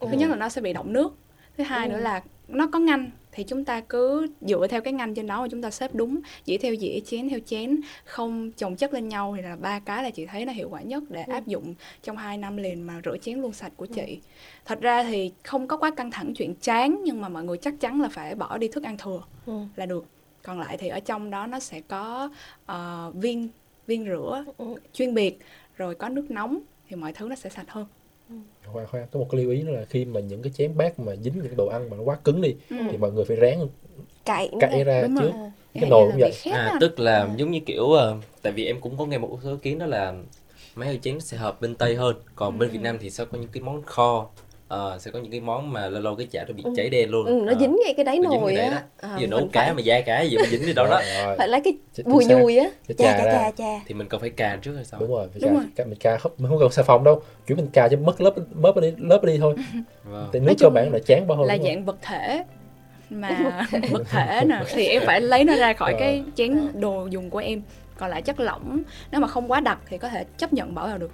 Thứ 0.00 0.16
nhất 0.18 0.30
là 0.30 0.36
nó 0.36 0.48
sẽ 0.48 0.60
bị 0.60 0.72
động 0.72 0.92
nước. 0.92 1.14
Thứ 1.58 1.64
hai 1.64 1.88
nữa 1.88 1.98
là 1.98 2.22
nó 2.48 2.66
có 2.72 2.78
ngăn 2.78 3.10
thì 3.38 3.44
chúng 3.44 3.64
ta 3.64 3.80
cứ 3.80 4.26
dựa 4.40 4.66
theo 4.66 4.80
cái 4.80 4.92
ngăn 4.92 5.14
trên 5.14 5.26
đó 5.26 5.42
mà 5.42 5.48
chúng 5.50 5.62
ta 5.62 5.70
xếp 5.70 5.94
đúng 5.94 6.20
dĩa 6.44 6.58
theo 6.58 6.74
dĩa 6.74 7.00
chén 7.06 7.28
theo 7.28 7.38
chén 7.46 7.80
không 8.04 8.50
chồng 8.56 8.76
chất 8.76 8.94
lên 8.94 9.08
nhau 9.08 9.34
thì 9.36 9.42
là 9.42 9.56
ba 9.56 9.78
cái 9.78 10.02
là 10.02 10.10
chị 10.10 10.26
thấy 10.26 10.44
nó 10.44 10.52
hiệu 10.52 10.68
quả 10.70 10.80
nhất 10.82 11.02
để 11.08 11.22
Ừ. 11.26 11.32
áp 11.32 11.46
dụng 11.46 11.74
trong 12.02 12.16
2 12.16 12.38
năm 12.38 12.56
liền 12.56 12.82
mà 12.82 13.00
rửa 13.04 13.16
chén 13.18 13.40
luôn 13.40 13.52
sạch 13.52 13.72
của 13.76 13.86
chị 13.86 14.20
thật 14.64 14.80
ra 14.80 15.02
thì 15.02 15.32
không 15.44 15.66
có 15.68 15.76
quá 15.76 15.90
căng 15.90 16.10
thẳng 16.10 16.34
chuyện 16.34 16.54
chán 16.54 17.00
nhưng 17.04 17.20
mà 17.20 17.28
mọi 17.28 17.44
người 17.44 17.56
chắc 17.58 17.80
chắn 17.80 18.00
là 18.00 18.08
phải 18.08 18.34
bỏ 18.34 18.58
đi 18.58 18.68
thức 18.68 18.84
ăn 18.84 18.96
thừa 18.98 19.22
Ừ. 19.46 19.52
là 19.76 19.86
được 19.86 20.04
còn 20.42 20.58
lại 20.60 20.76
thì 20.76 20.88
ở 20.88 21.00
trong 21.00 21.30
đó 21.30 21.46
nó 21.46 21.60
sẽ 21.60 21.80
có 21.80 22.30
ờ, 22.66 23.12
viên 23.14 23.48
viên 23.86 24.04
rửa 24.04 24.44
Ừ. 24.56 24.74
chuyên 24.92 25.14
biệt 25.14 25.38
rồi 25.76 25.94
có 25.94 26.08
nước 26.08 26.30
nóng 26.30 26.58
thì 26.88 26.96
mọi 26.96 27.12
thứ 27.12 27.28
nó 27.28 27.34
sẽ 27.36 27.50
sạch 27.50 27.66
hơn 27.70 27.86
khoan 28.72 28.86
khoan 28.86 29.06
có 29.12 29.20
một 29.20 29.26
cái 29.30 29.40
lưu 29.40 29.50
ý 29.50 29.62
nữa 29.62 29.72
là 29.72 29.84
khi 29.84 30.04
mà 30.04 30.20
những 30.20 30.42
cái 30.42 30.52
chén 30.56 30.76
bát 30.76 30.98
mà 31.00 31.16
dính 31.16 31.34
những 31.42 31.56
đồ 31.56 31.66
ăn 31.66 31.90
mà 31.90 31.96
nó 31.96 32.02
quá 32.02 32.16
cứng 32.24 32.40
đi 32.42 32.54
Ừ. 32.70 32.76
thì 32.90 32.96
mọi 32.96 33.12
người 33.12 33.24
phải 33.24 33.36
ráng 33.36 33.68
cạy 34.24 34.48
nè. 34.60 34.84
ra 34.84 35.02
Đúng 35.02 35.16
trước 35.16 35.30
rồi. 35.30 35.32
À. 35.44 35.50
cái 35.74 35.90
nồi 35.90 36.08
cũng 36.10 36.20
vậy 36.20 36.32
à 36.52 36.64
á. 36.72 36.76
tức 36.80 37.00
là 37.00 37.28
giống 37.36 37.50
như 37.50 37.60
kiểu 37.66 37.92
ờ, 37.92 38.16
tại 38.42 38.52
vì 38.52 38.64
em 38.66 38.80
cũng 38.80 38.96
có 38.98 39.06
nghe 39.06 39.18
một 39.18 39.38
số 39.44 39.50
ý 39.50 39.56
kiến 39.62 39.78
đó 39.78 39.86
là 39.86 40.14
máy 40.74 40.92
rửa 40.92 40.98
chén 41.02 41.20
sẽ 41.20 41.36
hợp 41.36 41.60
bên 41.60 41.74
tây 41.74 41.94
hơn 41.96 42.16
còn 42.36 42.58
bên 42.58 42.68
Ừ. 42.68 42.72
việt 42.72 42.80
nam 42.82 42.98
thì 43.00 43.10
sẽ 43.10 43.24
có 43.24 43.38
những 43.38 43.50
cái 43.52 43.62
món 43.62 43.82
kho 43.82 44.28
ờ, 44.68 44.98
sẽ 45.00 45.10
có 45.10 45.18
những 45.18 45.30
cái 45.30 45.40
món 45.40 45.72
mà 45.72 45.88
lâu 45.88 46.02
lâu 46.02 46.16
cái 46.16 46.26
chả 46.30 46.44
nó 46.48 46.54
bị 46.54 46.62
Ừ. 46.64 46.72
cháy 46.76 46.90
đen 46.90 47.10
luôn. 47.10 47.26
Ừ, 47.26 47.40
nó 47.44 47.52
Ờ, 47.52 47.58
dính 47.60 47.76
ngay 47.84 47.94
cái 47.94 48.04
đáy 48.04 48.18
nó 48.18 48.30
nồi 48.30 48.56
á. 48.56 48.82
À, 49.00 49.16
ví 49.16 49.22
dụ 49.22 49.28
nấu 49.28 49.48
cá 49.52 49.62
phải, 49.64 49.74
mà 49.74 49.80
da 49.80 50.00
cá 50.00 50.20
gì 50.20 50.36
mà 50.36 50.42
dính 50.50 50.66
đi 50.66 50.72
đâu 50.72 50.86
đó. 50.86 51.00
phải 51.38 51.48
lấy 51.48 51.60
cái 51.60 51.74
bùi 52.04 52.24
nhùi 52.24 52.56
á. 52.56 52.70
Chà 52.98 53.18
chà 53.18 53.50
chà 53.50 53.80
thì 53.86 53.94
mình 53.94 54.08
cần 54.08 54.20
phải 54.20 54.30
cà 54.30 54.58
trước 54.62 54.74
hay 54.74 54.84
sao? 54.84 55.00
Đúng 55.00 55.10
rồi 55.10 55.28
phải 55.32 55.40
Đúng 55.42 55.50
cà, 55.50 55.54
rồi. 55.60 55.64
cà 55.76 55.84
mình 55.84 55.98
cà 55.98 56.16
không 56.18 56.32
mình 56.38 56.48
không 56.50 56.58
cần 56.60 56.70
xà 56.70 56.82
phòng 56.82 57.04
đâu. 57.04 57.22
Kiểu 57.46 57.56
mình 57.56 57.66
cà 57.72 57.88
cho 57.88 57.96
mất 57.96 58.20
lớp 58.20 58.34
lớp 58.62 58.80
đi 58.80 58.92
lớp 58.98 59.24
đi 59.24 59.38
thôi. 59.38 59.54
Vâng. 60.04 60.28
thì 60.32 60.38
cơ 60.46 60.54
chung 60.58 60.74
bản 60.74 60.92
là 60.92 60.98
chán 61.06 61.26
bao 61.26 61.38
hơn 61.38 61.46
là 61.46 61.56
dạng 61.64 61.84
vật 61.84 61.96
thể 62.02 62.44
mà 63.10 63.66
vật 63.90 64.02
thể 64.08 64.44
nè. 64.48 64.62
Thì 64.68 64.86
em 64.86 65.02
phải 65.06 65.20
lấy 65.20 65.44
nó 65.44 65.56
ra 65.56 65.72
khỏi 65.72 65.94
cái 65.98 66.24
chén 66.34 66.80
đồ 66.80 67.06
dùng 67.06 67.30
của 67.30 67.38
em. 67.38 67.62
Còn 67.98 68.10
lại 68.10 68.22
chất 68.22 68.40
lỏng 68.40 68.82
nếu 69.12 69.20
mà 69.20 69.28
không 69.28 69.52
quá 69.52 69.60
đặc 69.60 69.78
thì 69.88 69.98
có 69.98 70.08
thể 70.08 70.24
chấp 70.38 70.52
nhận 70.52 70.74
bỏ 70.74 70.86
vào 70.86 70.98
được. 70.98 71.10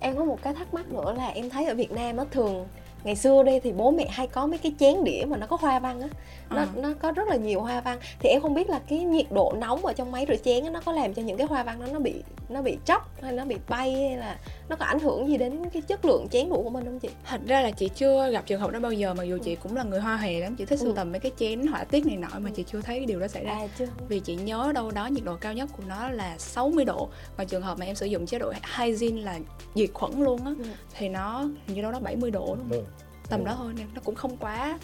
Em 0.00 0.16
có 0.16 0.24
một 0.24 0.38
cái 0.42 0.54
thắc 0.54 0.74
mắc 0.74 0.92
nữa 0.92 1.14
là 1.16 1.26
em 1.28 1.50
thấy 1.50 1.66
ở 1.66 1.74
Việt 1.74 1.92
Nam 1.92 2.16
á 2.16 2.24
thường 2.30 2.66
ngày 3.04 3.16
xưa 3.16 3.42
đây 3.42 3.60
thì 3.60 3.72
bố 3.72 3.90
mẹ 3.90 4.06
hay 4.10 4.26
có 4.26 4.46
mấy 4.46 4.58
cái 4.58 4.72
chén 4.78 5.04
đĩa 5.04 5.24
mà 5.28 5.36
nó 5.36 5.46
có 5.46 5.56
hoa 5.60 5.78
văn 5.78 6.00
á 6.00 6.08
nó 6.54 6.60
Ờ. 6.62 6.66
nó 6.76 6.88
có 7.00 7.12
rất 7.12 7.28
là 7.28 7.36
nhiều 7.36 7.60
hoa 7.60 7.80
văn 7.80 7.98
thì 8.18 8.28
em 8.28 8.42
không 8.42 8.54
biết 8.54 8.70
là 8.70 8.80
cái 8.88 8.98
nhiệt 8.98 9.26
độ 9.32 9.54
nóng 9.58 9.86
ở 9.86 9.92
trong 9.92 10.12
máy 10.12 10.26
rửa 10.28 10.36
chén 10.44 10.72
nó 10.72 10.80
có 10.84 10.92
làm 10.92 11.14
cho 11.14 11.22
những 11.22 11.36
cái 11.36 11.46
hoa 11.46 11.62
văn 11.62 11.80
đó 11.80 11.86
nó 11.92 11.98
bị 11.98 12.14
nó 12.48 12.62
bị 12.62 12.76
chóc 12.86 13.22
hay 13.22 13.32
nó 13.32 13.44
bị 13.44 13.56
bay 13.68 13.92
hay 13.92 14.16
là 14.16 14.38
nó 14.68 14.76
có 14.76 14.84
ảnh 14.84 14.98
hưởng 15.00 15.28
gì 15.28 15.36
đến 15.36 15.62
cái 15.72 15.82
chất 15.82 16.04
lượng 16.04 16.26
chén 16.30 16.48
đũa 16.48 16.62
của 16.62 16.70
mình 16.70 16.84
không 16.84 16.98
chị 17.00 17.08
thật 17.24 17.40
ra 17.46 17.60
là 17.60 17.70
chị 17.70 17.88
chưa 17.94 18.30
gặp 18.30 18.46
trường 18.46 18.60
hợp 18.60 18.70
đó 18.70 18.80
bao 18.80 18.92
giờ 18.92 19.14
mặc 19.14 19.22
dù 19.24 19.38
chị 19.44 19.56
cũng 19.56 19.76
là 19.76 19.82
người 19.82 20.00
hoa 20.00 20.16
hề 20.16 20.40
lắm 20.40 20.56
chị 20.56 20.64
thích 20.64 20.78
sưu 20.80 20.88
Ừ. 20.88 20.94
tầm 20.96 21.12
mấy 21.12 21.20
cái 21.20 21.32
chén 21.38 21.66
họa 21.66 21.84
tiết 21.84 22.06
này 22.06 22.16
nọ 22.16 22.28
mà 22.38 22.50
chị 22.54 22.64
chưa 22.72 22.80
thấy 22.80 22.96
cái 22.96 23.06
điều 23.06 23.20
đó 23.20 23.28
xảy 23.28 23.44
ra 23.44 23.52
à 23.52 23.66
chưa 23.78 23.86
vì 24.08 24.20
chị 24.20 24.34
nhớ 24.36 24.72
đâu 24.74 24.90
đó 24.90 25.06
nhiệt 25.06 25.24
độ 25.24 25.36
cao 25.40 25.52
nhất 25.52 25.68
của 25.76 25.82
nó 25.88 26.08
là 26.08 26.34
60 26.38 26.84
độ 26.84 27.08
và 27.36 27.44
trường 27.44 27.62
hợp 27.62 27.78
mà 27.78 27.86
em 27.86 27.94
sử 27.96 28.06
dụng 28.06 28.26
chế 28.26 28.38
độ 28.38 28.52
hygiene 28.78 29.22
là 29.22 29.38
diệt 29.74 29.90
khuẩn 29.94 30.12
luôn 30.20 30.44
á 30.44 30.52
Ừ. 30.58 30.64
thì 30.98 31.08
nó 31.08 31.40
hình 31.66 31.76
như 31.76 31.82
đâu 31.82 31.92
đó 31.92 31.98
70 32.02 32.30
độ 32.30 32.46
không? 32.46 32.68
Đúng. 32.70 32.84
tầm 33.30 33.44
đó 33.44 33.54
thôi 33.58 33.72
nên 33.76 33.86
nó 33.94 34.00
cũng 34.04 34.14
không 34.14 34.36
quá 34.36 34.78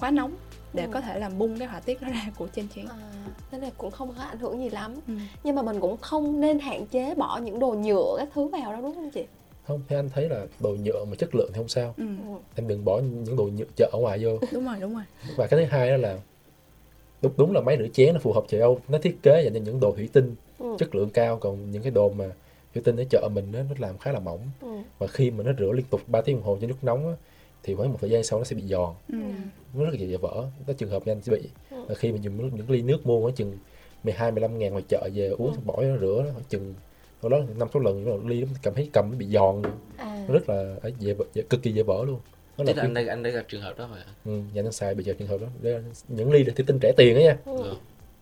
quá 0.00 0.10
nóng 0.10 0.34
để 0.72 0.82
Ừ. 0.84 0.88
có 0.92 1.00
thể 1.00 1.18
làm 1.18 1.38
bung 1.38 1.58
cái 1.58 1.68
họa 1.68 1.80
tiết 1.80 2.02
đó 2.02 2.08
ra 2.08 2.30
của 2.38 2.46
trên 2.54 2.68
chén 2.74 2.86
à, 2.86 2.96
nên 3.52 3.60
là 3.60 3.70
cũng 3.78 3.90
không 3.90 4.14
có 4.16 4.22
ảnh 4.22 4.38
hưởng 4.38 4.58
gì 4.60 4.70
lắm 4.70 4.94
ừ. 5.06 5.12
nhưng 5.44 5.54
mà 5.56 5.62
mình 5.62 5.80
cũng 5.80 5.96
không 5.96 6.40
nên 6.40 6.58
hạn 6.58 6.86
chế 6.86 7.14
bỏ 7.14 7.38
những 7.38 7.58
đồ 7.58 7.70
nhựa 7.70 8.14
các 8.18 8.28
thứ 8.34 8.48
vào 8.48 8.72
đâu 8.72 8.82
đúng 8.82 8.94
không 8.94 9.10
chị 9.10 9.24
không 9.66 9.80
thì 9.88 9.96
anh 9.96 10.10
thấy 10.14 10.28
là 10.28 10.46
đồ 10.60 10.70
nhựa 10.82 11.04
mà 11.04 11.16
chất 11.18 11.34
lượng 11.34 11.50
thì 11.52 11.58
không 11.58 11.68
sao 11.68 11.94
Ừ. 11.96 12.04
em 12.56 12.68
đừng 12.68 12.84
bỏ 12.84 13.00
những 13.24 13.36
đồ 13.36 13.44
nhựa 13.44 13.64
chợ 13.76 13.90
ở 13.92 13.98
ngoài 13.98 14.18
vô 14.24 14.38
đúng 14.52 14.64
rồi 14.66 14.76
đúng 14.80 14.94
rồi 14.94 15.02
và 15.36 15.46
cái 15.46 15.60
thứ 15.60 15.66
hai 15.70 15.90
đó 15.90 15.96
là 15.96 16.18
đúng 17.22 17.32
đúng 17.36 17.52
là 17.52 17.60
máy 17.60 17.76
rửa 17.78 17.88
chén 17.92 18.14
nó 18.14 18.20
phù 18.20 18.32
hợp 18.32 18.44
châu 18.48 18.60
Âu 18.60 18.80
nó 18.88 18.98
thiết 18.98 19.18
kế 19.22 19.42
dành 19.44 19.54
cho 19.54 19.60
những 19.60 19.80
đồ 19.80 19.92
thủy 19.92 20.08
tinh 20.12 20.34
Ừ. 20.58 20.76
chất 20.78 20.94
lượng 20.94 21.10
cao 21.10 21.36
còn 21.36 21.70
những 21.70 21.82
cái 21.82 21.90
đồ 21.90 22.08
mà 22.08 22.24
thủy 22.74 22.82
tinh 22.84 22.96
ở 22.96 23.04
chợ 23.10 23.28
mình 23.34 23.44
nó 23.52 23.58
nó 23.62 23.74
làm 23.78 23.98
khá 23.98 24.12
là 24.12 24.20
mỏng 24.20 24.40
Ừ. 24.60 24.68
và 24.98 25.06
khi 25.06 25.30
mà 25.30 25.44
nó 25.44 25.52
rửa 25.58 25.72
liên 25.72 25.86
tục 25.90 26.00
3 26.06 26.20
tiếng 26.20 26.36
đồng 26.36 26.44
hồ 26.44 26.58
trên 26.60 26.70
nước 26.70 26.76
nóng 26.84 27.08
á, 27.08 27.14
thì 27.62 27.74
khoảng 27.74 27.90
một 27.92 27.98
thời 28.00 28.10
gian 28.10 28.22
sau 28.24 28.38
nó 28.38 28.44
sẽ 28.44 28.56
bị 28.56 28.62
giòn. 28.62 28.94
Ừ. 29.08 29.18
nó 29.74 29.84
rất 29.84 29.90
là 30.00 30.06
dễ 30.06 30.16
vỡ. 30.16 30.44
Có 30.66 30.72
trường 30.72 30.90
hợp 30.90 31.06
nhanh 31.06 31.22
sẽ 31.22 31.32
bị. 31.32 31.48
Ừ. 31.70 31.76
và 31.88 31.94
khi 31.94 32.12
mình 32.12 32.22
dùng 32.24 32.56
những 32.56 32.70
ly 32.70 32.82
nước 32.82 33.06
mua 33.06 33.22
khoảng 33.22 33.34
chừng 33.34 33.58
12 34.04 34.32
15 34.32 34.58
ngàn 34.58 34.72
ngoài 34.72 34.84
chợ 34.88 35.08
về 35.14 35.28
uống 35.28 35.52
Ừ. 35.52 35.58
bỏ 35.64 35.82
nó 35.82 35.96
rửa 35.96 36.22
nó 36.26 36.30
khoảng 36.32 36.44
chừng 36.48 36.74
sau 37.22 37.28
đó 37.28 37.38
năm 37.58 37.68
sáu 37.72 37.82
lần 37.82 38.04
nó 38.04 38.28
ly 38.28 38.40
nó 38.40 38.46
cảm 38.62 38.74
thấy 38.74 38.90
cầm 38.92 39.10
nó 39.12 39.18
bị 39.18 39.26
giòn. 39.26 39.62
À. 39.96 40.24
Nó 40.28 40.34
rất 40.34 40.48
là 40.48 40.74
ấy, 40.82 40.94
dễ, 40.98 41.14
dễ 41.34 41.42
cực 41.50 41.62
kỳ 41.62 41.72
dễ 41.72 41.82
vỡ 41.82 42.04
luôn. 42.06 42.20
Nó 42.58 42.64
Tức 42.66 42.76
là 42.76 42.82
là 42.82 42.88
anh 42.88 42.94
đã 42.94 43.02
anh 43.12 43.22
đã 43.22 43.30
gặp 43.30 43.44
trường 43.48 43.62
hợp 43.62 43.78
đó 43.78 43.88
rồi 43.90 43.98
hả? 43.98 44.12
ừ, 44.24 44.40
nhà 44.54 44.62
nó 44.62 44.70
xài 44.70 44.94
bị 44.94 45.04
giờ 45.04 45.14
trường 45.18 45.28
hợp 45.28 45.40
đó. 45.40 45.46
Đây 45.60 45.72
là 45.72 45.80
những 46.08 46.32
ly 46.32 46.44
thủy 46.44 46.54
tinh 46.66 46.78
rẻ 46.82 46.92
tiền 46.96 47.14
đó 47.14 47.20
nha. 47.20 47.36
Ừ. 47.44 47.62
Ừ. 47.62 47.74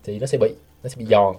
thì 0.05 0.19
nó 0.19 0.27
sẽ 0.27 0.39
bị 0.39 0.55
nó 0.83 0.89
sẽ 0.89 0.97
bị 0.99 1.05
giòn. 1.05 1.37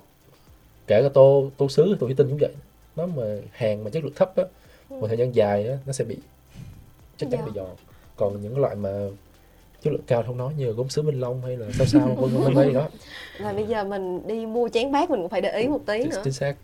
Kể 0.87 1.01
cả 1.03 1.09
tô 1.13 1.49
tô 1.57 1.69
sứ 1.69 1.83
tô 1.99 2.07
thủy 2.07 2.13
tinh 2.17 2.27
cũng 2.29 2.37
vậy. 2.41 2.51
Nó 2.95 3.05
mà 3.05 3.23
hàng 3.51 3.83
mà 3.83 3.89
chất 3.89 4.03
lượng 4.03 4.13
thấp 4.15 4.35
á 4.35 4.43
một 4.89 5.07
thời 5.07 5.17
gian 5.17 5.35
dài 5.35 5.67
á 5.67 5.77
nó 5.85 5.93
sẽ 5.93 6.03
bị 6.05 6.17
chắc 7.17 7.29
chắn 7.31 7.45
bị 7.45 7.51
giòn 7.55 7.67
còn 8.17 8.41
những 8.41 8.53
cái 8.53 8.61
loại 8.61 8.75
mà 8.75 8.89
chất 9.81 9.93
lượng 9.93 10.01
cao 10.07 10.23
không 10.23 10.37
nói 10.37 10.53
như 10.57 10.65
là 10.65 10.71
gốm 10.71 10.89
sứ 10.89 11.01
minh 11.01 11.19
long 11.19 11.41
hay 11.41 11.57
là 11.57 11.65
sao 11.77 11.87
sao 11.87 12.15
vân 12.19 12.43
vân 12.43 12.53
vân 12.53 12.73
đó. 12.73 12.89
Và 13.39 13.53
bây 13.53 13.65
giờ 13.65 13.83
mình 13.83 14.27
đi 14.27 14.45
mua 14.45 14.69
chén 14.69 14.91
bát 14.91 15.09
mình 15.09 15.21
cũng 15.21 15.29
phải 15.29 15.41
để 15.41 15.59
ý 15.59 15.67
một 15.67 15.81
tí 15.85 15.99
chính, 15.99 16.09
nữa. 16.09 16.21
chính 16.23 16.33
xác. 16.33 16.55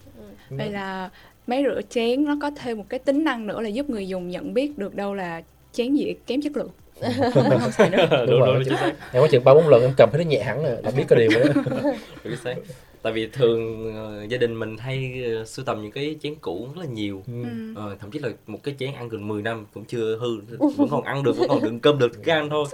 Vậy 0.50 0.72
là 0.72 1.10
máy 1.48 1.63
rửa 1.63 1.82
chén 1.89 2.26
nó 2.26 2.38
có 2.42 2.52
thêm 2.56 2.78
một 2.78 2.86
cái 2.89 3.00
tính 3.00 3.24
năng 3.24 3.48
nữa 3.48 3.62
là 3.62 3.70
giúp 3.70 3.89
người 3.89 4.08
dùng 4.08 4.30
nhận 4.30 4.54
biết 4.54 4.78
được 4.78 4.96
đâu 4.96 5.13
là 5.13 5.44
chén 5.72 5.96
dĩa 5.96 6.13
kém 6.28 6.42
chất 6.42 6.58
lượng 6.58 6.70
Mình 7.01 7.60
không 7.60 7.71
xài 7.71 7.89
nữa. 7.89 8.08
đúng 8.29 8.39
rồi 8.39 8.63
chính 8.65 8.77
xác 8.77 8.93
em 9.13 9.21
có 9.21 9.27
chừng 9.32 9.43
ba 9.43 9.53
bốn 9.53 9.67
lần 9.67 9.82
em 9.82 9.91
cầm 9.97 10.10
thấy 10.12 10.23
nó 10.25 10.29
nhẹ 10.29 10.43
hẳn 10.43 10.63
rồi 10.63 10.77
là 10.84 10.91
biết 10.97 11.03
cái 11.08 11.19
điều 11.19 11.29
đó 11.39 11.62
Chính 12.23 12.36
xác. 12.38 12.56
Tại 13.01 13.13
vì 13.13 13.27
thường 13.27 13.93
ờ, 13.95 14.25
gia 14.29 14.38
đình 14.38 14.60
mình 14.60 14.77
hay 14.77 15.23
ờ, 15.38 15.45
sưu 15.45 15.65
tầm 15.65 15.82
những 15.82 15.91
cái 15.91 16.15
chén 16.21 16.36
cũ 16.41 16.67
rất 16.75 16.82
là 16.82 16.88
nhiều. 16.88 17.23
ừ. 17.27 17.34
Ờ, 17.75 17.95
thậm 17.99 18.12
chí 18.12 18.19
là 18.19 18.29
một 18.47 18.60
cái 18.63 18.75
chén 18.79 18.93
ăn 18.93 19.10
gần 19.10 19.27
10 19.27 19.41
năm 19.41 19.65
cũng 19.73 19.86
chưa 19.86 20.17
hư 20.17 20.58
vẫn 20.77 20.88
còn 20.91 21.03
ăn 21.03 21.23
được 21.23 21.38
vẫn 21.38 21.47
còn 21.49 21.63
đựng 21.63 21.79
cơm 21.79 21.99
được 21.99 22.13
thức 22.13 22.25
ăn 22.32 22.49
thôi 22.49 22.65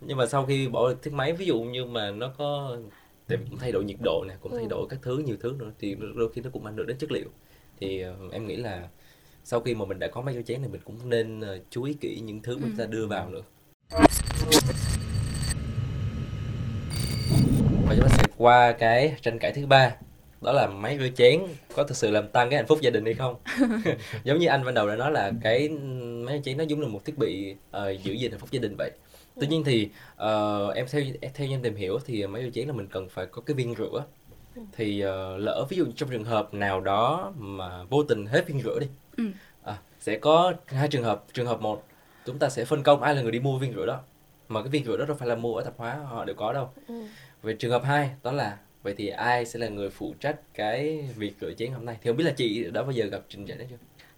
nhưng 0.00 0.16
mà 0.18 0.26
sau 0.26 0.46
khi 0.46 0.68
bỏ 0.68 0.88
được 0.88 1.02
chiếc 1.02 1.12
máy 1.12 1.32
ví 1.32 1.46
dụ 1.46 1.60
như 1.60 1.84
mà 1.84 2.10
nó 2.10 2.32
có 2.38 2.76
cũng 3.28 3.58
thay 3.58 3.72
đổi 3.72 3.84
nhiệt 3.84 3.96
độ 4.04 4.24
nè 4.28 4.34
cũng 4.40 4.52
thay 4.52 4.62
Ừ. 4.62 4.68
đổi 4.70 4.86
các 4.90 4.98
thứ 5.02 5.18
nhiều 5.18 5.36
thứ 5.40 5.54
nữa 5.58 5.70
thì 5.78 5.96
đôi 6.14 6.28
khi 6.32 6.40
nó 6.40 6.50
cũng 6.52 6.66
ảnh 6.66 6.76
hưởng 6.76 6.86
đến 6.86 6.96
chất 6.98 7.12
liệu 7.12 7.28
thì 7.80 8.00
ờ, 8.00 8.14
em 8.32 8.46
nghĩ 8.46 8.56
là 8.56 8.88
sau 9.44 9.60
khi 9.60 9.74
mà 9.74 9.84
mình 9.84 9.98
đã 9.98 10.08
có 10.08 10.20
máy 10.20 10.34
rửa 10.34 10.42
chén 10.42 10.62
thì 10.62 10.68
mình 10.68 10.80
cũng 10.84 11.10
nên 11.10 11.40
ờ, 11.40 11.58
chú 11.70 11.82
ý 11.82 11.94
kỹ 12.00 12.20
những 12.24 12.42
thứ 12.42 12.56
mà 12.56 12.62
chúng 12.66 12.76
ta 12.76 12.86
đưa 12.86 13.06
vào 13.06 13.30
nữa. 13.30 13.42
Và 17.86 17.94
chúng 17.96 18.08
ta 18.08 18.08
sẽ 18.08 18.24
qua 18.36 18.72
cái 18.72 19.16
tranh 19.22 19.38
cãi 19.38 19.52
thứ 19.52 19.66
ba 19.66 19.96
đó 20.40 20.52
là 20.52 20.66
máy 20.66 20.98
rửa 20.98 21.08
chén 21.16 21.40
có 21.74 21.84
thực 21.84 21.96
sự 21.96 22.10
làm 22.10 22.28
tăng 22.28 22.50
cái 22.50 22.56
hạnh 22.56 22.66
phúc 22.66 22.78
gia 22.80 22.90
đình 22.90 23.04
hay 23.04 23.14
không? 23.14 23.34
Giống 24.24 24.38
như 24.38 24.46
anh 24.46 24.64
ban 24.64 24.74
đầu 24.74 24.88
đã 24.88 24.96
nói 24.96 25.12
là 25.12 25.32
cái 25.42 25.68
máy 25.68 26.36
rửa 26.36 26.42
chén 26.44 26.56
nó 26.56 26.64
giống 26.64 26.80
như 26.80 26.86
một 26.86 27.04
thiết 27.04 27.18
bị 27.18 27.54
ờ, 27.70 27.90
giữ 27.90 28.12
gìn 28.12 28.30
hạnh 28.30 28.40
phúc 28.40 28.50
gia 28.52 28.60
đình 28.60 28.74
vậy. 28.78 28.90
Tuy 29.40 29.46
nhiên 29.46 29.64
thì 29.64 29.88
ờ, 30.16 30.70
em 30.70 30.86
theo 30.90 31.02
theo 31.34 31.48
như 31.48 31.54
em 31.54 31.62
tìm 31.62 31.76
hiểu 31.76 31.98
thì 32.06 32.26
máy 32.26 32.42
rửa 32.42 32.50
chén 32.50 32.66
là 32.66 32.72
mình 32.72 32.86
cần 32.86 33.08
phải 33.08 33.26
có 33.26 33.42
cái 33.42 33.54
viên 33.54 33.74
rửa 33.78 34.04
thì 34.72 35.00
ờ, 35.00 35.36
lỡ 35.38 35.66
ví 35.68 35.76
dụ 35.76 35.86
trong 35.96 36.10
trường 36.10 36.24
hợp 36.24 36.54
nào 36.54 36.80
đó 36.80 37.32
mà 37.38 37.84
vô 37.84 38.02
tình 38.02 38.26
hết 38.26 38.46
viên 38.46 38.62
rửa 38.62 38.78
đi 38.78 38.86
Ừ. 39.16 39.24
à, 39.62 39.78
sẽ 40.00 40.18
có 40.18 40.52
hai 40.66 40.88
trường 40.88 41.04
hợp. 41.04 41.24
Trường 41.32 41.46
hợp 41.46 41.60
một 41.60 41.84
chúng 42.24 42.38
ta 42.38 42.48
sẽ 42.48 42.64
phân 42.64 42.82
công 42.82 43.02
ai 43.02 43.14
là 43.14 43.22
người 43.22 43.32
đi 43.32 43.40
mua 43.40 43.58
viên 43.58 43.74
rửa 43.74 43.86
đó 43.86 44.00
mà 44.48 44.62
cái 44.62 44.68
viên 44.70 44.84
rửa 44.84 44.96
đó 44.96 45.04
đâu 45.04 45.16
phải 45.16 45.28
là 45.28 45.34
mua 45.34 45.54
ở 45.56 45.64
tạp 45.64 45.74
hóa 45.76 45.94
họ 45.94 46.24
đều 46.24 46.36
có 46.36 46.52
đâu. 46.52 46.70
Ừ. 46.88 46.94
về 47.42 47.54
trường 47.54 47.70
hợp 47.70 47.84
hai 47.84 48.10
đó 48.22 48.32
là 48.32 48.58
vậy 48.82 48.94
thì 48.98 49.08
ai 49.08 49.46
sẽ 49.46 49.58
là 49.58 49.68
người 49.68 49.90
phụ 49.90 50.14
trách 50.20 50.36
cái 50.54 51.08
việc 51.16 51.34
rửa 51.40 51.52
chén 51.58 51.72
hôm 51.72 51.84
nay? 51.84 51.96
Thì 52.02 52.08
không 52.10 52.16
biết 52.16 52.24
là 52.24 52.32
chị 52.36 52.70
đã 52.70 52.82
bao 52.82 52.90
giờ 52.92 53.04
gặp 53.06 53.20
trình 53.28 53.46
trạng 53.46 53.58
đó 53.58 53.64
chưa? 53.70 53.76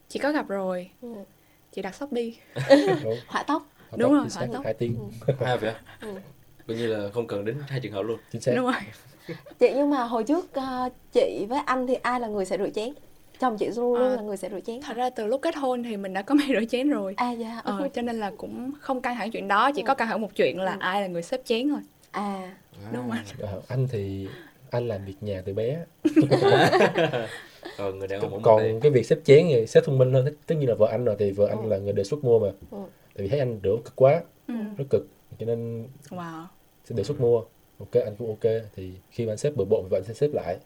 Chị 0.08 0.18
có 0.18 0.32
gặp 0.32 0.48
rồi. 0.48 0.90
Ừ. 1.00 1.08
chị 1.72 1.82
đặt 1.82 1.94
shop 1.94 2.12
đi. 2.12 2.38
Họa 3.26 3.42
tóc 3.42 3.62
Họ 3.90 3.96
Đúng 3.96 4.10
tóc 4.10 4.12
rồi, 4.12 4.46
họ 4.48 4.52
tóc. 4.54 4.64
hai 4.64 4.74
tiếng. 4.74 5.10
Hai 5.40 5.58
vậy 5.60 5.70
á 5.70 5.80
Ừ. 6.00 6.08
coi 6.68 6.76
như 6.76 6.86
là 6.86 7.10
không 7.10 7.26
cần 7.26 7.44
đến 7.44 7.56
hai 7.68 7.80
trường 7.80 7.92
hợp 7.92 8.02
luôn. 8.02 8.18
Chính 8.32 8.40
xác. 8.40 8.52
Đúng 8.56 8.64
rồi 8.64 8.74
chị 9.58 9.72
nhưng 9.74 9.90
mà 9.90 10.02
hồi 10.04 10.24
trước 10.24 10.52
ờ, 10.52 10.88
chị 11.12 11.46
với 11.48 11.58
anh 11.66 11.86
thì 11.86 11.94
ai 11.94 12.20
là 12.20 12.28
người 12.28 12.44
sẽ 12.44 12.58
rửa 12.58 12.70
chén? 12.74 12.88
Chồng 13.40 13.56
chị 13.58 13.66
luôn 13.66 13.94
luôn 13.98 14.08
Ờ, 14.10 14.16
là 14.16 14.22
người 14.22 14.36
sẽ 14.36 14.48
rửa 14.50 14.60
chén. 14.60 14.80
thật 14.80 14.96
ra 14.96 15.10
từ 15.10 15.26
lúc 15.26 15.42
kết 15.42 15.56
hôn 15.56 15.82
thì 15.82 15.96
mình 15.96 16.12
đã 16.14 16.22
có 16.22 16.34
máy 16.34 16.46
rửa 16.60 16.64
chén 16.70 16.88
rồi. 16.90 17.14
À 17.16 17.30
dạ. 17.32 17.60
Ờ, 17.64 17.88
cho 17.94 18.02
nên 18.02 18.20
là 18.20 18.32
cũng 18.36 18.70
không 18.80 19.00
căng 19.00 19.16
thẳng 19.16 19.30
chuyện 19.30 19.48
đó 19.48 19.70
chỉ 19.72 19.82
có 19.82 19.94
căng 19.94 20.08
thẳng 20.08 20.20
một 20.20 20.34
chuyện 20.34 20.58
là 20.60 20.72
Ừ. 20.72 20.76
ai 20.80 21.00
là 21.00 21.06
người 21.06 21.22
xếp 21.22 21.40
chén 21.44 21.68
thôi. 21.68 21.80
À. 22.10 22.54
Đúng 22.92 23.08
rồi. 23.08 23.18
Ờ, 23.40 23.62
anh 23.68 23.88
thì 23.90 24.28
anh 24.70 24.88
làm 24.88 25.04
việc 25.04 25.14
nhà 25.20 25.42
từ 25.44 25.52
bé. 25.54 25.78
Rồi 27.78 27.92
người 27.94 28.08
đàn 28.08 28.20
ông 28.20 28.42
còn 28.42 28.80
cái 28.80 28.90
việc 28.90 29.06
xếp 29.06 29.18
chén 29.24 29.44
thì 29.48 29.66
xếp 29.66 29.80
thông 29.86 29.98
minh 29.98 30.12
hơn. 30.12 30.34
Tất- 30.46 30.54
nhiên 30.54 30.68
là 30.68 30.74
vợ 30.74 30.86
anh 30.90 31.04
rồi 31.04 31.16
thì 31.18 31.30
vợ 31.30 31.46
anh 31.46 31.62
Ừ. 31.62 31.68
là 31.68 31.78
người 31.78 31.92
đề 31.92 32.04
xuất 32.04 32.24
mua 32.24 32.38
mà. 32.38 32.48
Ừ. 32.70 32.78
tại 33.14 33.22
vì 33.22 33.28
thấy 33.28 33.38
anh 33.38 33.60
rửa 33.62 33.76
cực 33.84 33.96
quá 33.96 34.22
ừ. 34.48 34.54
rất 34.76 34.84
cực 34.90 35.06
cho 35.38 35.46
nên 35.46 35.88
wow. 36.10 36.44
sẽ 36.84 36.94
đề 36.96 37.04
xuất 37.04 37.20
mua 37.20 37.42
ok 37.82 38.04
anh 38.04 38.16
cũng 38.18 38.28
ok. 38.28 38.52
Thì 38.76 38.90
khi 39.10 39.26
mà 39.26 39.32
anh 39.32 39.38
xếp 39.38 39.52
bừa 39.56 39.64
bộn 39.64 39.84
vợ 39.90 39.98
anh 39.98 40.04
sẽ 40.04 40.14
xếp 40.14 40.30
lại. 40.32 40.56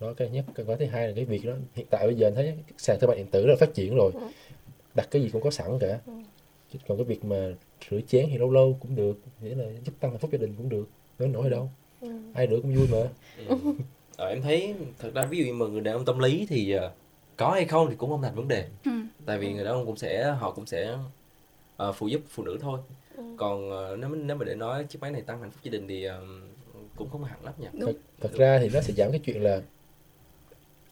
Đó 0.00 0.14
cái 0.16 0.30
nhất 0.30 0.44
cái 0.54 0.66
thứ 0.78 0.86
hai 0.86 1.08
là 1.08 1.12
cái 1.16 1.24
việc 1.24 1.44
đó. 1.44 1.52
Hiện 1.74 1.86
tại 1.90 2.06
bây 2.06 2.14
giờ 2.14 2.26
anh 2.26 2.34
thấy 2.34 2.54
sàn 2.78 2.96
thương 3.00 3.08
mại 3.08 3.16
điện 3.16 3.26
tử 3.30 3.46
rất 3.46 3.50
là 3.50 3.56
phát 3.60 3.74
triển 3.74 3.96
rồi. 3.96 4.12
Ừ. 4.14 4.20
đặt 4.94 5.08
cái 5.10 5.22
gì 5.22 5.30
cũng 5.32 5.42
có 5.42 5.50
sẵn 5.50 5.78
cả. 5.80 5.98
Ừ. 6.06 6.12
Chứ 6.72 6.78
còn 6.88 6.98
cái 6.98 7.04
việc 7.04 7.24
mà 7.24 7.48
rửa 7.90 8.00
chén 8.08 8.26
thì 8.30 8.38
lâu 8.38 8.50
lâu 8.50 8.78
cũng 8.80 8.96
được. 8.96 9.18
Nghĩa 9.42 9.54
là 9.54 9.64
giúp 9.84 9.92
tăng 10.00 10.10
hạnh 10.10 10.20
phúc 10.20 10.30
gia 10.32 10.38
đình 10.38 10.54
cũng 10.56 10.68
được. 10.68 10.88
Nói 11.18 11.28
nổi 11.28 11.50
đâu. 11.50 11.70
Ừ. 12.00 12.08
ai 12.34 12.46
rửa 12.50 12.60
cũng 12.62 12.74
vui 12.74 12.86
mà. 12.92 13.08
Ừ. 13.48 13.56
Ờ, 14.16 14.28
em 14.28 14.42
thấy 14.42 14.74
thật 14.98 15.10
ra 15.14 15.26
ví 15.26 15.38
dụ 15.38 15.44
như 15.44 15.52
mà 15.52 15.66
người 15.66 15.80
đàn 15.80 15.94
ông 15.94 16.04
tâm 16.04 16.18
lý 16.18 16.46
thì 16.48 16.72
ờ, 16.72 16.92
có 17.36 17.50
hay 17.50 17.64
không 17.64 17.90
thì 17.90 17.96
cũng 17.96 18.10
không 18.10 18.22
thành 18.22 18.34
vấn 18.34 18.48
đề. 18.48 18.64
Tại 19.26 19.38
vì 19.38 19.52
người 19.52 19.64
đàn 19.64 19.74
ông 19.74 19.86
cũng 19.86 19.96
sẽ 19.96 20.30
họ 20.30 20.50
cũng 20.50 20.66
sẽ 20.66 20.96
ờ, 21.76 21.92
phụ 21.92 22.08
giúp 22.08 22.20
phụ 22.28 22.42
nữ 22.44 22.58
thôi 22.60 22.80
Ừ. 23.20 23.24
còn 23.36 23.70
ờ, 23.70 23.96
nếu 24.00 24.08
nếu 24.10 24.36
mà 24.36 24.44
để 24.44 24.54
nói 24.54 24.84
chiếc 24.84 24.98
máy 25.02 25.10
này 25.10 25.22
tăng 25.22 25.40
hạnh 25.40 25.50
phúc 25.50 25.60
gia 25.62 25.70
đình 25.70 25.88
thì 25.88 26.04
ờ, 26.04 26.22
cũng 26.96 27.10
không 27.10 27.24
hẳn 27.24 27.44
lắm 27.44 27.54
nha 27.58 27.68
Đúng. 27.72 27.84
thật, 27.92 27.98
thật 28.20 28.30
ra 28.38 28.58
thì 28.62 28.68
nó 28.74 28.80
sẽ 28.80 28.92
giảm 28.94 29.10
cái 29.10 29.20
chuyện 29.24 29.42
là 29.42 29.60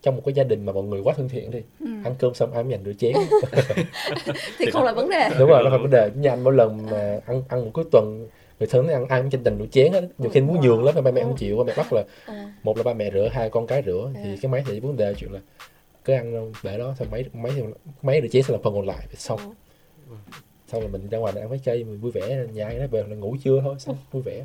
trong 0.03 0.17
một 0.17 0.23
cái 0.25 0.33
gia 0.35 0.45
đình 0.45 0.67
mà 0.67 0.73
mọi 0.73 0.83
người 0.85 1.01
quá 1.05 1.15
thân 1.17 1.29
thiện 1.29 1.51
đi 1.51 1.63
Ừ. 1.81 1.87
ăn 2.05 2.15
cơm 2.19 2.35
xong 2.35 2.53
ai 2.53 2.65
dành 2.69 2.85
rửa 2.85 2.93
chén 2.93 3.13
thì 4.59 4.71
không 4.71 4.85
là 4.85 4.93
vấn 4.93 5.09
đề 5.11 5.29
đúng 5.39 5.49
rồi 5.49 5.65
nó 5.65 5.71
phải 5.71 5.79
vấn 5.79 5.91
đề 5.91 6.11
nhà 6.17 6.31
anh 6.33 6.45
mỗi 6.45 6.55
lần 6.55 6.87
mà 6.91 7.21
ăn 7.27 7.43
ăn 7.49 7.65
một 7.65 7.71
cuối 7.75 7.85
tuần 7.93 8.29
người 8.59 8.69
thân 8.71 8.89
ăn 8.89 9.07
ai 9.09 9.21
cũng 9.21 9.31
tranh 9.31 9.45
giành 9.45 9.59
rửa 9.59 9.67
chén 9.67 9.93
á 9.93 10.01
nhiều 10.19 10.31
khi 10.31 10.41
muốn 10.41 10.61
nhường 10.61 10.85
lắm 10.85 10.95
mà 10.95 11.01
ba 11.01 11.11
mẹ 11.11 11.23
không 11.23 11.37
chịu 11.37 11.57
ba 11.57 11.65
mẹ 11.65 11.75
bắt 11.77 11.93
là 11.93 12.05
à, 12.27 12.53
một 12.63 12.77
là 12.77 12.83
ba 12.83 12.95
mẹ 12.95 13.11
rửa 13.11 13.29
hai 13.33 13.51
con 13.51 13.67
cái 13.67 13.83
rửa 13.87 14.11
thì 14.23 14.31
À. 14.35 14.37
cái 14.43 14.53
máy 14.53 14.63
thì 14.67 14.81
vấn 14.81 14.97
đề 14.97 15.15
chuyện 15.19 15.33
là 15.33 15.41
cứ 16.05 16.13
ăn 16.13 16.35
đâu 16.35 16.53
để 16.63 16.79
đó 16.79 16.95
xong 16.99 17.11
máy 17.11 17.25
máy 17.33 17.53
thì 17.57 17.63
máy 18.03 18.21
rửa 18.23 18.29
chén 18.29 18.43
sẽ 18.43 18.53
làm 18.53 18.63
phần 18.63 18.75
còn 18.75 18.87
lại 18.87 19.07
xong 19.15 19.41
ừ. 20.11 20.15
Xong 20.69 20.81
rồi 20.81 20.91
mình 20.91 21.09
ra 21.09 21.19
ngoài 21.19 21.33
ăn 21.41 21.49
mấy 21.51 21.61
cây 21.65 21.85
mình 21.85 22.01
vui 22.01 22.13
vẻ 22.13 22.47
nhà 22.53 22.69
đó 22.69 22.87
về 22.91 23.03
là 23.09 23.17
ngủ 23.17 23.37
trưa 23.45 23.61
thôi 23.63 23.75
xong 23.79 23.97
vui 24.13 24.23
vẻ. 24.23 24.45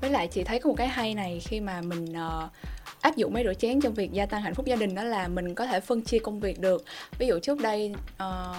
Với 0.00 0.10
lại 0.10 0.26
chị 0.28 0.44
thấy 0.44 0.58
có 0.60 0.68
một 0.68 0.74
cái 0.78 0.88
hay 0.88 1.14
này 1.14 1.40
khi 1.44 1.60
mà 1.60 1.80
mình 1.80 2.12
ờ, 2.12 2.48
áp 3.00 3.16
dụng 3.16 3.32
máy 3.32 3.44
rửa 3.44 3.54
chén 3.54 3.80
trong 3.80 3.94
việc 3.94 4.12
gia 4.12 4.26
tăng 4.26 4.42
hạnh 4.42 4.54
phúc 4.54 4.66
gia 4.66 4.76
đình 4.76 4.94
đó 4.94 5.02
là 5.02 5.28
mình 5.28 5.54
có 5.54 5.66
thể 5.66 5.80
phân 5.80 6.02
chia 6.02 6.18
công 6.18 6.40
việc 6.40 6.60
được. 6.60 6.84
Ví 7.18 7.26
dụ 7.26 7.38
trước 7.38 7.60
đây 7.62 7.94
ờ, 8.18 8.54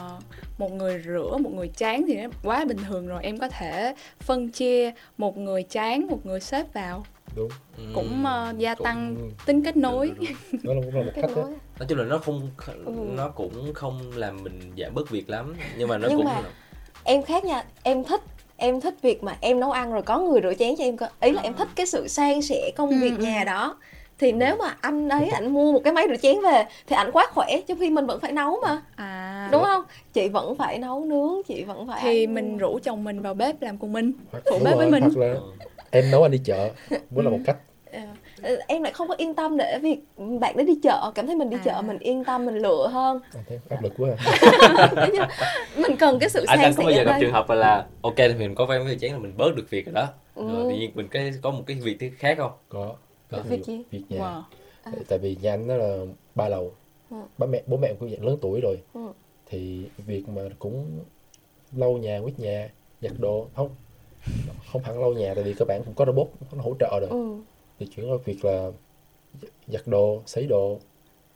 một 0.58 0.72
người 0.72 1.02
rửa 1.06 1.38
một 1.40 1.52
người 1.54 1.68
chán 1.68 2.06
thì 2.08 2.16
nó 2.16 2.30
quá 2.44 2.66
bình 2.66 2.78
thường 2.88 3.08
rồi 3.08 3.24
em 3.24 3.38
có 3.40 3.50
thể 3.50 3.96
phân 4.20 4.50
chia 4.52 4.92
một 5.18 5.38
người 5.38 5.64
chán 5.64 6.08
một 6.10 6.26
người 6.26 6.40
xếp 6.40 6.74
vào. 6.74 7.06
Đúng. 7.36 7.50
Cũng 7.96 8.26
ờ, 8.26 8.54
gia 8.58 8.76
cũng- 8.76 8.84
tăng 8.86 9.16
tính 9.46 9.64
kết 9.64 9.78
nối. 9.78 10.12
Đúng, 10.18 10.26
đúng, 10.64 10.64
đúng. 10.64 10.64
nó 10.64 10.74
là 10.74 10.82
cũng 10.86 10.96
là 10.96 11.02
một 11.06 11.12
kết 11.16 11.22
cách 11.22 11.32
nói 11.80 11.88
chung 11.90 11.98
là 11.98 12.04
nó 12.06 12.18
không 12.18 12.50
Ừ. 12.86 12.92
nó 13.16 13.30
cũng 13.30 13.74
không 13.74 14.12
làm 14.16 14.44
mình 14.44 14.60
giảm 14.78 14.94
bớt 14.94 15.10
việc 15.10 15.30
lắm 15.30 15.56
nhưng 15.78 15.88
mà 15.88 15.98
nó 15.98 16.08
Nhưng 16.10 16.18
cũng 16.18 16.26
mà- 16.26 16.42
em 17.08 17.24
khác 17.24 17.46
nha 17.46 17.64
em 17.84 18.04
thích 18.04 18.22
em 18.58 18.82
thích 18.82 18.96
việc 19.02 19.24
mà 19.24 19.38
em 19.42 19.60
nấu 19.60 19.72
ăn 19.72 19.92
rồi 19.94 20.02
có 20.02 20.20
người 20.20 20.42
rửa 20.44 20.54
chén 20.60 20.76
cho 20.78 20.84
em 20.84 20.98
cơ. 20.98 21.08
Ý 21.22 21.32
là 21.32 21.42
em 21.42 21.54
thích 21.54 21.68
cái 21.76 21.86
sự 21.86 22.08
san 22.08 22.42
sẻ 22.42 22.72
công 22.76 22.90
Ừ, 22.90 22.96
việc 23.02 23.18
ừ. 23.18 23.24
nhà 23.24 23.44
đó. 23.44 23.78
Thì 24.20 24.32
nếu 24.32 24.56
mà 24.60 24.78
anh 24.82 25.10
ấy 25.10 25.30
ảnh 25.30 25.54
mua 25.54 25.72
một 25.72 25.82
cái 25.84 25.94
máy 25.94 26.06
rửa 26.10 26.18
chén 26.18 26.36
về 26.44 26.66
thì 26.88 26.96
ảnh 26.96 27.12
quá 27.14 27.28
khỏe 27.34 27.48
trong 27.68 27.80
khi 27.80 27.90
mình 27.90 28.06
vẫn 28.06 28.20
phải 28.20 28.32
nấu 28.32 28.60
mà. 28.68 28.82
À. 28.96 29.50
Đúng 29.52 29.64
không? 29.64 29.84
Chị 30.14 30.30
vẫn 30.30 30.56
phải 30.58 30.78
nấu 30.80 31.06
nướng 31.06 31.42
chị 31.48 31.64
vẫn 31.64 31.88
phải 31.88 32.00
thì 32.02 32.26
ăn. 32.26 32.34
mình 32.34 32.58
rủ 32.58 32.80
chồng 32.84 33.04
mình 33.04 33.22
vào 33.22 33.34
bếp 33.34 33.62
làm 33.62 33.78
cùng 33.78 33.94
mình. 33.94 34.12
Phụ 34.50 34.60
bếp 34.66 34.78
với 34.78 34.92
mình. 34.92 35.04
hoặc 35.04 35.18
là 35.18 35.36
em 35.92 36.12
nấu 36.12 36.24
anh 36.24 36.32
đi 36.32 36.42
chợ. 36.46 36.70
Cũng 37.16 37.24
là 37.26 37.30
một 37.30 37.42
cách 37.46 37.58
Ờ, 37.58 37.67
em 38.68 38.84
lại 38.84 38.94
không 38.94 39.08
có 39.08 39.16
yên 39.18 39.36
tâm 39.36 39.58
để 39.58 39.80
việc 39.82 40.00
bạn 40.40 40.58
đấy 40.58 40.66
đi 40.66 40.80
chợ 40.84 41.12
cảm 41.16 41.28
thấy 41.28 41.36
mình 41.36 41.50
đi 41.50 41.58
À. 41.58 41.62
chợ 41.66 41.82
mình 41.82 42.00
yên 42.00 42.24
tâm 42.24 42.46
mình 42.46 42.56
lựa 42.56 42.88
hơn 42.88 43.20
anh 43.36 43.44
thấy 43.48 43.60
áp 43.70 43.84
lực 43.84 43.94
quá 43.98 44.10
à. 44.18 45.30
Mình 45.78 45.98
cần 45.98 46.20
cái 46.20 46.30
sự 46.30 46.46
anh 46.48 46.58
san 46.58 46.66
anh 46.66 46.74
có 46.78 46.84
bao 46.84 46.92
sẻ 46.92 46.98
giờ 46.98 47.04
gặp 47.04 47.18
trường 47.22 47.32
hợp 47.34 47.50
là 47.50 47.86
ok 48.02 48.16
thì 48.18 48.34
mình 48.34 48.56
có 48.56 48.66
vai 48.66 48.80
với 48.80 48.98
chén 49.00 49.12
là 49.12 49.18
mình 49.18 49.34
bớt 49.38 49.56
được 49.56 49.70
việc 49.70 49.86
rồi 49.86 49.94
đó 49.94 50.08
Ừ. 50.36 50.44
rồi 50.54 50.72
tự 50.74 50.78
nhiên 50.80 50.92
mình 50.96 51.08
cái 51.08 51.32
có 51.42 51.52
một 51.52 51.64
cái 51.68 51.78
việc 51.84 51.98
thứ 52.00 52.08
khác 52.18 52.38
không 52.38 52.52
có 52.70 52.94
có 53.32 53.38
Việc 53.50 53.66
gì? 53.66 53.82
việc 53.92 54.04
nhà 54.10 54.20
wow. 54.20 54.42
À. 54.84 54.92
Tại- 55.08 55.20
vì 55.20 55.38
nhà 55.42 55.54
anh 55.54 55.68
nó 55.68 55.76
là 55.76 55.98
ba 56.36 56.50
lầu 56.50 56.72
Ừ. 57.12 57.18
bố 57.38 57.48
mẹ 57.48 57.62
bố 57.68 57.78
mẹ 57.78 57.94
cũng 58.00 58.10
dạng 58.12 58.26
lớn 58.26 58.38
tuổi 58.42 58.60
rồi 58.64 58.78
Ừ. 58.94 59.02
thì 59.46 59.84
việc 59.98 60.30
mà 60.30 60.42
cũng 60.60 61.00
lau 61.76 61.92
nhà 61.98 62.20
quét 62.24 62.40
nhà 62.40 62.70
giặt 63.02 63.12
đồ 63.20 63.48
không 63.56 63.70
không 64.72 64.84
hẳn 64.84 65.02
lau 65.02 65.14
nhà 65.14 65.34
tại 65.34 65.44
vì 65.44 65.54
các 65.60 65.68
bạn 65.68 65.82
cũng 65.86 65.94
có 65.94 66.06
robot 66.06 66.28
nó 66.56 66.62
hỗ 66.64 66.76
trợ 66.80 67.00
rồi 67.02 67.10
ừ. 67.10 67.36
Thì 67.80 67.88
chuyển 67.96 68.12
qua 68.12 68.18
việc 68.26 68.46
là 68.46 68.72
giặt 69.68 69.82
đồ 69.86 70.22
sấy 70.26 70.48
đồ 70.48 70.80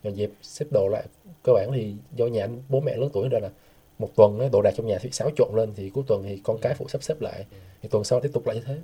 dọn 0.02 0.14
dẹp 0.16 0.30
xếp 0.42 0.66
đồ 0.70 0.88
lại. 0.88 1.06
Cơ 1.42 1.52
bản 1.52 1.70
thì 1.74 1.94
do 2.16 2.26
nhà 2.26 2.44
anh 2.44 2.62
bố 2.68 2.80
mẹ 2.80 2.96
lớn 2.96 3.10
tuổi 3.12 3.28
rồi 3.28 3.40
là 3.40 3.50
một 3.98 4.16
tuần 4.16 4.38
á, 4.40 4.48
đồ 4.52 4.62
đạc 4.62 4.70
trong 4.76 4.86
nhà 4.86 4.98
thì 5.00 5.10
xáo 5.10 5.30
trộn 5.36 5.48
lên 5.54 5.72
thì 5.76 5.90
cuối 5.90 6.04
tuần 6.06 6.22
thì 6.22 6.40
con 6.44 6.58
cái 6.62 6.74
phụ 6.74 6.88
sắp 6.88 7.02
xếp 7.02 7.20
lại. 7.20 7.46
Thì 7.82 7.88
tuần 7.88 8.04
sau 8.04 8.20
tiếp 8.20 8.30
tục 8.32 8.46
lại 8.46 8.56
như 8.56 8.62
thế. 8.66 8.78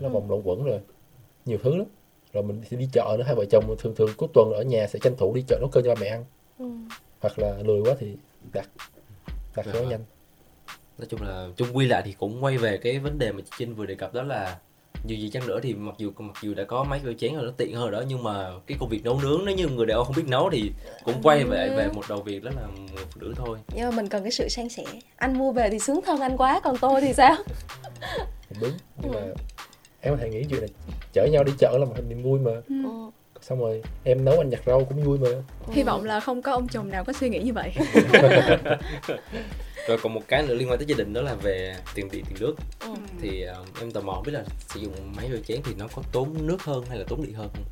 Nó 0.00 0.08
vòng 0.08 0.30
luẩn 0.30 0.42
quẩn 0.44 0.64
rồi. 0.64 0.80
Nhiều 1.44 1.58
thứ 1.62 1.76
lắm. 1.76 1.86
Rồi 2.32 2.42
mình 2.42 2.62
thì 2.68 2.76
đi 2.76 2.88
chợ 2.92 3.16
nữa. 3.18 3.24
Hai 3.24 3.34
vợ 3.34 3.44
chồng 3.50 3.76
thường 3.78 3.94
thường 3.94 4.10
cuối 4.16 4.28
tuần 4.34 4.52
ở 4.52 4.62
nhà 4.62 4.86
sẽ 4.86 4.98
tranh 4.98 5.16
thủ 5.16 5.34
đi 5.34 5.44
chợ 5.48 5.58
nấu 5.60 5.68
cơm 5.72 5.84
cho 5.84 5.94
ba 5.94 6.00
mẹ 6.00 6.06
ăn. 6.06 6.24
Ừ. 6.58 6.64
hoặc 7.20 7.38
là 7.38 7.58
lười 7.64 7.80
quá 7.80 7.94
thì 7.98 8.16
đặt 8.52 8.68
đặt 9.56 9.66
cho 9.72 9.82
nhanh. 9.82 10.04
Nói 10.98 11.06
chung 11.10 11.22
là 11.22 11.48
chung 11.56 11.68
quy 11.76 11.86
lại 11.86 12.02
thì 12.04 12.12
cũng 12.12 12.44
quay 12.44 12.58
về 12.58 12.78
cái 12.78 12.98
vấn 12.98 13.18
đề 13.18 13.32
mà 13.32 13.40
chị 13.44 13.50
Trinh 13.58 13.74
vừa 13.74 13.86
đề 13.86 13.94
cập 13.94 14.14
đó 14.14 14.22
là 14.22 14.58
dù 15.04 15.16
gì 15.16 15.30
chăng 15.30 15.46
nữa 15.46 15.60
thì 15.62 15.74
mặc 15.74 15.94
dù 15.98 16.12
mặc 16.18 16.36
dù 16.42 16.54
đã 16.54 16.64
có 16.64 16.84
máy 16.84 17.00
rửa 17.04 17.12
chén 17.12 17.34
rồi 17.34 17.44
nó 17.44 17.50
tiện 17.56 17.76
hơn 17.76 17.90
đó 17.90 18.02
nhưng 18.08 18.22
mà 18.22 18.50
cái 18.66 18.78
công 18.80 18.88
việc 18.88 19.04
nấu 19.04 19.20
nướng 19.22 19.44
nếu 19.44 19.56
như 19.56 19.68
người 19.68 19.86
đàn 19.86 19.96
ông 19.96 20.06
không 20.06 20.16
biết 20.16 20.28
nấu 20.28 20.50
thì 20.52 20.70
cũng 21.04 21.14
quay 21.22 21.44
về 21.44 21.74
về 21.76 21.88
một 21.94 22.02
đầu 22.08 22.22
việc 22.22 22.44
đó 22.44 22.50
là 22.56 22.62
người 22.76 23.04
phụ 23.10 23.20
nữ 23.20 23.34
thôi. 23.36 23.58
Nhưng 23.74 23.84
mà 23.84 23.90
mình 23.96 24.08
cần 24.08 24.22
cái 24.22 24.32
sự 24.32 24.48
san 24.48 24.68
sẻ. 24.68 24.84
Anh 25.16 25.38
mua 25.38 25.52
về 25.52 25.70
thì 25.70 25.78
sướng 25.78 26.00
thân 26.06 26.20
anh 26.20 26.36
quá 26.36 26.60
còn 26.64 26.76
tôi 26.76 27.00
thì 27.00 27.12
sao? 27.12 27.36
Đúng 28.60 28.70
nhưng 29.02 29.12
mà 29.12 29.20
em 30.00 30.14
có 30.14 30.16
thể 30.22 30.30
nghĩ 30.30 30.44
chuyện 30.50 30.60
là 30.60 30.66
chở 31.12 31.26
nhau 31.32 31.44
đi 31.44 31.52
chợ 31.58 31.78
là 31.78 31.84
một 31.84 31.94
niềm 32.08 32.22
vui 32.22 32.40
mà. 32.40 32.52
Ừ. 32.68 32.74
xong 33.40 33.60
rồi 33.60 33.82
em 34.04 34.24
nấu 34.24 34.38
anh 34.38 34.50
nhặt 34.50 34.60
rau 34.66 34.84
cũng 34.84 35.04
vui 35.04 35.18
mà. 35.18 35.28
Hy 35.70 35.82
vọng 35.82 36.04
là 36.04 36.20
không 36.20 36.42
có 36.42 36.52
ông 36.52 36.68
chồng 36.68 36.90
nào 36.90 37.04
có 37.04 37.12
suy 37.12 37.28
nghĩ 37.28 37.38
như 37.38 37.52
vậy 37.52 37.72
rồi 39.86 39.98
còn 40.02 40.14
một 40.14 40.22
cái 40.28 40.42
nữa 40.42 40.54
liên 40.54 40.70
quan 40.70 40.78
tới 40.78 40.86
gia 40.86 40.96
đình 40.96 41.12
đó 41.12 41.20
là 41.20 41.34
về 41.34 41.76
tiền 41.94 42.08
điện 42.12 42.24
tiền 42.28 42.36
nước. 42.40 42.54
Ừ. 42.80 42.94
thì 43.20 43.42
ờ, 43.42 43.64
em 43.80 43.90
tò 43.90 44.00
mò 44.00 44.12
không 44.12 44.22
biết 44.22 44.32
là 44.32 44.44
sử 44.68 44.80
dụng 44.80 45.12
máy 45.16 45.28
rửa 45.32 45.40
chén 45.46 45.60
thì 45.64 45.74
nó 45.78 45.88
có 45.94 46.02
tốn 46.12 46.46
nước 46.46 46.62
hơn 46.62 46.84
hay 46.88 46.98
là 46.98 47.04
tốn 47.08 47.22
điện 47.22 47.34
hơn 47.34 47.48
không? 47.54 47.64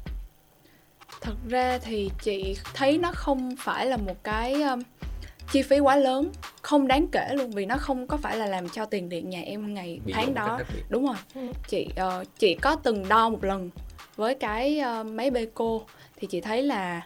Thật 1.21 1.35
ra 1.49 1.79
thì 1.79 2.11
chị 2.23 2.57
thấy 2.75 2.99
nó 2.99 3.13
không 3.15 3.57
phải 3.59 3.87
là 3.87 3.97
một 3.97 4.17
cái 4.23 4.63
um, 4.63 4.83
chi 5.53 5.63
phí 5.63 5.79
quá 5.79 5.97
lớn 5.97 6.33
không 6.63 6.89
đáng 6.89 7.07
kể 7.13 7.29
luôn 7.35 7.51
vì 7.51 7.67
nó 7.67 7.77
không 7.77 8.07
có 8.07 8.17
phải 8.17 8.37
là 8.37 8.47
làm 8.47 8.69
cho 8.69 8.85
tiền 8.85 9.09
điện 9.09 9.31
nhà 9.31 9.41
em 9.41 9.75
ngày 9.75 10.01
Bị 10.07 10.13
tháng 10.13 10.35
đó. 10.35 10.61
đúng 10.89 11.07
rồi. 11.07 11.17
Ừ. 11.35 11.41
chị 11.69 11.89
ờ, 11.97 12.25
chị 12.39 12.55
có 12.55 12.77
từng 12.77 13.09
đo 13.09 13.29
một 13.29 13.45
lần 13.45 13.71
với 14.17 14.35
cái 14.35 14.79
ờ, 14.79 15.05
máy 15.05 15.31
Beko 15.31 15.81
thì 16.17 16.27
chị 16.27 16.41
thấy 16.41 16.63
là 16.63 17.03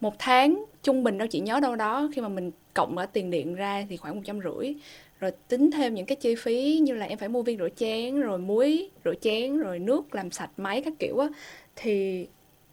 một 0.00 0.14
tháng 0.18 0.64
trung 0.82 1.02
bình 1.02 1.18
đâu 1.18 1.28
chị 1.28 1.40
nhớ 1.40 1.60
đâu 1.60 1.76
đó 1.76 2.08
khi 2.14 2.20
mà 2.20 2.28
mình 2.28 2.50
cộng 2.78 2.96
cả 2.96 3.06
tiền 3.06 3.30
điện 3.30 3.54
ra 3.54 3.86
thì 3.90 3.96
khoảng 3.96 4.14
một 4.16 4.22
trăm 4.24 4.40
rưỡi. 4.40 4.74
Rồi 5.20 5.30
tính 5.48 5.70
thêm 5.70 5.94
những 5.94 6.06
cái 6.06 6.16
chi 6.16 6.34
phí 6.34 6.78
như 6.82 6.94
là 6.94 7.06
em 7.06 7.18
phải 7.18 7.28
mua 7.28 7.42
viên 7.42 7.58
rửa 7.58 7.68
chén 7.76 8.20
rồi 8.20 8.38
muối 8.38 8.90
rửa 9.04 9.14
chén 9.20 9.58
rồi 9.58 9.78
nước 9.78 10.14
làm 10.14 10.30
sạch 10.30 10.50
máy 10.56 10.82
các 10.82 10.92
kiểu 10.98 11.18
á 11.18 11.28
thì 11.76 12.26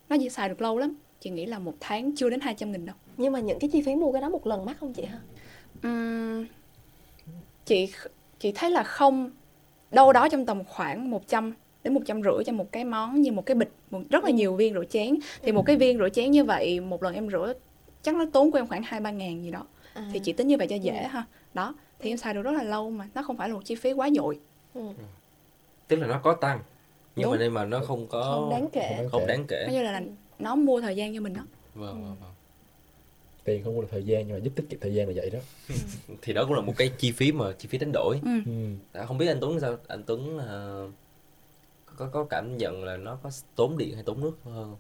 nó 0.10 0.16
chỉ 0.20 0.30
xài 0.30 0.50
được 0.50 0.62
lâu 0.62 0.78
lắm. 0.78 0.96
Chị 1.20 1.30
nghĩ 1.30 1.46
là 1.46 1.60
một 1.60 1.74
tháng 1.80 2.16
chưa 2.16 2.30
đến 2.30 2.40
200 2.40 2.72
nghìn 2.72 2.86
đâu. 2.86 2.96
Nhưng 3.18 3.34
mà 3.34 3.40
những 3.40 3.60
cái 3.60 3.70
chi 3.74 3.82
phí 3.82 3.96
mua 3.96 4.12
cái 4.12 4.22
đó 4.22 4.30
một 4.30 4.48
lần 4.48 4.66
mắc 4.66 4.78
không 4.80 4.94
chị 4.94 5.04
ha? 5.04 5.20
Ừm, 5.84 6.46
chị 7.66 7.90
chị 8.40 8.52
thấy 8.56 8.72
là 8.72 8.84
không. 8.84 9.32
Đâu 9.92 10.14
đó 10.14 10.30
trong 10.30 10.46
tầm 10.46 10.64
khoảng 10.64 11.10
100 11.10 11.54
đến 11.84 11.94
một 11.94 12.02
trăm 12.06 12.22
rưỡi 12.24 12.44
cho 12.46 12.54
một 12.54 12.72
cái 12.72 12.84
món 12.86 13.22
như 13.22 13.32
một 13.32 13.46
cái 13.46 13.56
bịch 13.56 13.72
một, 13.92 14.02
rất 14.10 14.24
là 14.24 14.30
Ừ. 14.30 14.34
nhiều 14.34 14.56
viên 14.56 14.74
rửa 14.74 14.86
chén. 14.90 15.16
Thì 15.42 15.52
một 15.52 15.66
cái 15.66 15.76
viên 15.76 15.98
rửa 15.98 16.10
chén 16.10 16.32
như 16.32 16.44
vậy 16.44 16.80
một 16.80 17.04
lần 17.04 17.14
em 17.16 17.30
rửa 17.30 17.54
chắc 18.02 18.16
nó 18.16 18.26
tốn 18.34 18.52
của 18.52 18.60
em 18.60 18.68
khoảng 18.68 18.84
hai 18.84 19.00
ba 19.00 19.12
ngàn 19.12 19.44
gì 19.44 19.52
đó 19.52 19.66
à. 19.96 20.10
thì 20.14 20.20
chị 20.20 20.34
tính 20.34 20.48
như 20.48 20.58
vậy 20.58 20.68
cho 20.68 20.76
dễ 20.76 20.98
Ừ. 21.00 21.08
ha 21.08 21.26
đó 21.54 21.76
thì 22.00 22.10
em 22.12 22.18
xài 22.18 22.34
được 22.34 22.42
rất 22.42 22.52
là 22.52 22.64
lâu 22.64 22.90
mà 22.90 23.08
nó 23.16 23.24
không 23.24 23.38
phải 23.38 23.50
là 23.50 23.56
một 23.56 23.62
chi 23.66 23.76
phí 23.76 23.94
quá 23.94 24.10
dội 24.16 24.40
ừ. 24.74 24.82
tức 25.88 25.96
là 25.96 26.08
nó 26.08 26.20
có 26.24 26.34
tăng 26.34 26.60
nhưng 27.16 27.24
Đúng. 27.24 27.32
mà 27.32 27.38
đây 27.38 27.50
mà 27.50 27.66
nó 27.66 27.80
không 27.80 28.08
có 28.08 28.22
không 28.24 28.50
đáng 28.50 28.68
kể 28.74 29.08
không 29.12 29.28
đáng 29.28 29.46
kể 29.48 29.64
nó 29.68 29.74
như 29.74 29.82
là 29.84 30.02
nó 30.40 30.56
mua 30.56 30.82
thời 30.82 30.96
gian 30.96 31.16
cho 31.16 31.22
mình 31.22 31.34
đó 31.34 31.42
vâng, 31.76 32.04
vâng, 32.04 32.16
vâng. 32.22 32.32
tiền 33.44 33.64
không 33.64 33.76
mua 33.76 33.82
được 33.82 33.88
thời 33.92 34.04
gian 34.04 34.28
nhưng 34.28 34.38
mà 34.38 34.44
giúp 34.44 34.52
tiết 34.56 34.66
kiệm 34.70 34.80
thời 34.80 34.94
gian 34.94 35.08
là 35.08 35.14
vậy 35.16 35.30
đó 35.30 35.40
thì 36.22 36.34
đó 36.34 36.46
cũng 36.46 36.54
là 36.54 36.62
một 36.62 36.74
cái 36.78 36.90
chi 36.98 37.12
phí 37.12 37.32
mà 37.32 37.46
chi 37.58 37.68
phí 37.68 37.78
đánh 37.78 37.92
đổi 37.94 38.20
ừ. 38.24 38.32
ừ. 38.46 38.52
Đã 38.94 39.06
không 39.06 39.18
biết 39.18 39.28
anh 39.28 39.38
Tuấn 39.42 39.60
sao 39.60 39.78
anh 39.88 40.04
Tuấn 40.04 40.38
ờ, 40.38 40.88
có 41.98 42.10
có 42.14 42.24
cảm 42.24 42.58
nhận 42.58 42.84
là 42.84 42.98
nó 42.98 43.18
có 43.24 43.30
tốn 43.56 43.78
điện 43.78 43.96
hay 43.96 44.04
tốn 44.04 44.22
nước 44.22 44.38
hơn 44.46 44.54
không? 44.54 44.76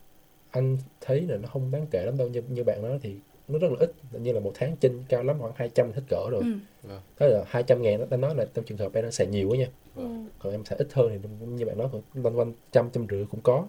anh 0.51 0.78
thấy 1.01 1.21
là 1.21 1.38
nó 1.38 1.47
không 1.47 1.71
đáng 1.71 1.86
kể 1.91 2.04
lắm 2.06 2.17
đâu 2.17 2.28
như 2.28 2.41
như 2.49 2.63
bạn 2.63 2.82
nói 2.82 2.99
thì 3.01 3.15
nó 3.47 3.60
rất 3.60 3.67
là 3.71 3.77
ít. 3.79 3.93
Như 4.12 4.31
là 4.31 4.39
một 4.39 4.51
tháng 4.55 4.75
trên 4.77 5.03
cao 5.10 5.23
lắm 5.23 5.38
khoảng 5.39 5.53
200 5.55 5.91
hết 5.91 6.01
cỡ 6.10 6.29
rồi. 6.31 6.41
Ừ. 6.84 6.97
thế 7.17 7.27
là 7.29 7.43
200 7.47 7.81
ngàn 7.81 7.99
đó 7.99 8.05
ta 8.10 8.17
nói 8.17 8.36
là 8.36 8.45
trong 8.53 8.65
trường 8.65 8.77
hợp 8.77 8.93
em 8.93 9.03
đang 9.03 9.12
xài 9.12 9.27
nhiều 9.27 9.49
quá 9.49 9.58
nha. 9.58 9.67
Ừ. 9.95 10.08
còn 10.39 10.51
em 10.51 10.65
xài 10.65 10.77
ít 10.77 10.88
hơn 10.93 11.10
thì 11.10 11.29
như 11.45 11.65
bạn 11.65 11.77
nói 11.77 11.88
loanh 12.13 12.38
quanh 12.38 12.53
trăm 12.71 12.89
trăm 12.89 13.08
rưỡi 13.10 13.25
cũng 13.25 13.41
có. 13.41 13.67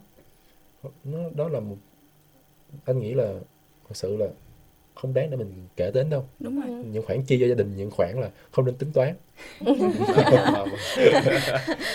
Nó 1.04 1.18
đó 1.34 1.48
là 1.48 1.60
một 1.60 1.76
anh 2.84 2.98
nghĩ 2.98 3.14
là 3.14 3.34
thật 3.88 3.94
sự 3.96 4.16
là 4.16 4.26
không 4.96 5.14
đáng 5.14 5.30
để 5.30 5.36
mình 5.36 5.52
kể 5.76 5.90
đến 5.94 6.10
đâu. 6.10 6.24
Đúng 6.38 6.60
rồi. 6.60 6.68
Ừ. 6.68 6.84
những 6.92 7.02
khoản 7.06 7.22
chi 7.22 7.38
cho 7.40 7.46
gia 7.46 7.54
đình 7.54 7.72
những 7.76 7.90
khoản 7.90 8.20
là 8.20 8.28
không 8.50 8.64
nên 8.64 8.74
tính 8.74 8.92
toán. 8.92 9.14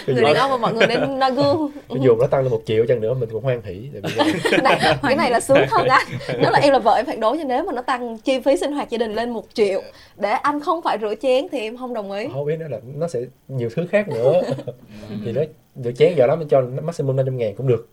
Người 0.07 0.23
đàn 0.23 0.35
ông 0.35 0.51
mà 0.51 0.57
mọi 0.57 0.73
người 0.73 0.87
nên 0.87 1.19
noi 1.19 1.31
gương. 1.31 1.71
dụ 2.01 2.15
nó 2.15 2.27
tăng 2.27 2.43
lên 2.43 2.51
một 2.51 2.61
triệu 2.65 2.85
chăng 2.87 3.01
nữa 3.01 3.13
mình 3.13 3.29
cũng 3.31 3.43
hoan 3.43 3.61
hỉ 3.61 3.89
tại 3.93 4.01
vì 4.15 4.57
này, 4.63 4.97
cái 5.01 5.15
này 5.15 5.31
là 5.31 5.39
sướng 5.39 5.57
thân 5.69 5.87
anh 5.87 6.07
nếu 6.27 6.51
là 6.51 6.59
em 6.59 6.73
là 6.73 6.79
vợ 6.79 6.93
em 6.93 7.05
phản 7.05 7.19
đối 7.19 7.37
cho 7.37 7.43
nếu 7.43 7.63
mà 7.63 7.73
nó 7.73 7.81
tăng 7.81 8.17
chi 8.17 8.39
phí 8.39 8.57
sinh 8.57 8.71
hoạt 8.71 8.89
gia 8.89 8.97
đình 8.97 9.13
lên 9.13 9.29
một 9.29 9.45
triệu 9.53 9.81
để 10.17 10.29
anh 10.29 10.59
không 10.59 10.81
phải 10.81 10.97
rửa 11.01 11.13
chén 11.21 11.47
thì 11.51 11.59
em 11.59 11.77
không 11.77 11.93
đồng 11.93 12.11
ý. 12.11 12.27
Không 12.33 12.45
biết 12.45 12.59
nữa 12.59 12.67
là 12.69 12.79
nó 12.95 13.07
sẽ 13.07 13.19
nhiều 13.47 13.69
thứ 13.75 13.87
khác 13.87 14.09
nữa. 14.09 14.41
Thì 15.25 15.31
nó 15.31 15.41
rửa 15.75 15.91
chén 15.91 16.13
giờ 16.17 16.25
lắm 16.27 16.39
mình 16.39 16.47
cho 16.47 16.61
nó 16.61 16.81
maximum 16.81 17.15
500 17.15 17.37
ngàn 17.37 17.55
cũng 17.55 17.67
được 17.67 17.89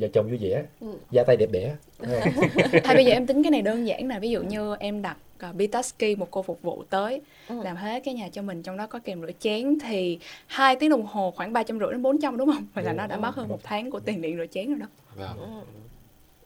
vợ 0.00 0.08
chồng 0.12 0.28
vui 0.28 0.38
vẻ 0.42 0.64
Ừ. 0.80 0.86
da 1.10 1.24
tay 1.24 1.36
đẹp 1.36 1.48
đẽ 1.52 1.74
không? 1.98 2.48
Thay 2.84 2.94
bây 2.96 3.04
giờ 3.04 3.12
em 3.12 3.26
tính 3.26 3.42
cái 3.42 3.50
này 3.50 3.62
đơn 3.62 3.86
giản 3.86 4.08
là 4.08 4.18
ví 4.18 4.30
dụ 4.30 4.42
như 4.42 4.76
em 4.80 5.02
đặt 5.02 5.16
uh, 5.50 5.54
Bitaski 5.54 6.04
một 6.18 6.28
cô 6.30 6.42
phục 6.42 6.62
vụ 6.62 6.82
tới 6.90 7.20
Ừ. 7.48 7.60
làm 7.64 7.76
hết 7.76 8.02
cái 8.04 8.14
nhà 8.14 8.28
cho 8.32 8.42
mình 8.42 8.62
trong 8.62 8.76
đó 8.76 8.86
có 8.86 8.98
kèm 9.04 9.20
rửa 9.20 9.30
chén 9.40 9.78
thì 9.88 10.18
hai 10.46 10.76
tiếng 10.76 10.90
đồng 10.90 11.06
hồ 11.06 11.30
khoảng 11.36 11.52
ba 11.52 11.62
trăm 11.62 11.78
rưỡi 11.78 11.88
đến 11.90 12.02
400 12.02 12.36
đúng 12.36 12.50
không? 12.52 12.66
Vậy 12.74 12.84
là 12.84 12.92
nó 12.92 13.06
đã 13.06 13.16
mất 13.16 13.34
hơn 13.34 13.48
một 13.48 13.58
tháng 13.62 13.90
của 13.90 14.00
tiền 14.00 14.20
điện 14.22 14.36
rửa 14.36 14.46
chén 14.46 14.68
rồi 14.68 14.78
đó. 14.78 14.86
Vâng. 15.16 15.62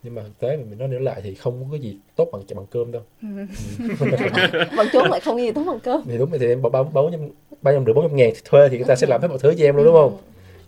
nhưng 0.03 0.15
mà 0.15 0.23
thực 0.23 0.38
tế 0.38 0.57
mà 0.57 0.62
mình 0.71 0.79
nói 0.79 0.88
nữa 0.88 0.99
lại 0.99 1.21
thì 1.25 1.35
không 1.35 1.69
có 1.71 1.77
gì 1.77 1.97
tốt 2.17 2.29
bằng 2.33 2.43
bằng 2.57 2.67
cơm 2.71 2.93
đâu 2.93 3.03
vẫn 4.77 4.88
chốn 4.93 5.11
lại 5.11 5.21
không 5.21 5.38
gì 5.38 5.53
tốt 5.53 5.62
bằng 5.67 5.81
cơm 5.81 6.03
thì 6.07 6.19
đúng 6.19 6.31
rồi 6.31 6.38
thì 6.38 6.47
em 6.49 6.62
bảo 6.62 6.71
báo 6.71 6.85
báo 6.85 7.09
trăm 7.12 7.21
ba 7.62 7.73
trăm 7.73 7.85
rưỡi 7.85 7.95
bốn 7.95 8.09
trăm 8.09 8.17
ngàn 8.17 8.31
thì 8.35 8.41
thuê 8.45 8.69
thì 8.69 8.77
người 8.77 8.87
ta 8.87 8.97
sẽ 8.97 9.07
làm 9.07 9.21
hết 9.23 9.29
mọi 9.29 9.38
thứ 9.38 9.55
cho 9.59 9.65
em 9.65 9.77
luôn 9.77 9.85
đúng 9.85 9.95
không 9.95 10.19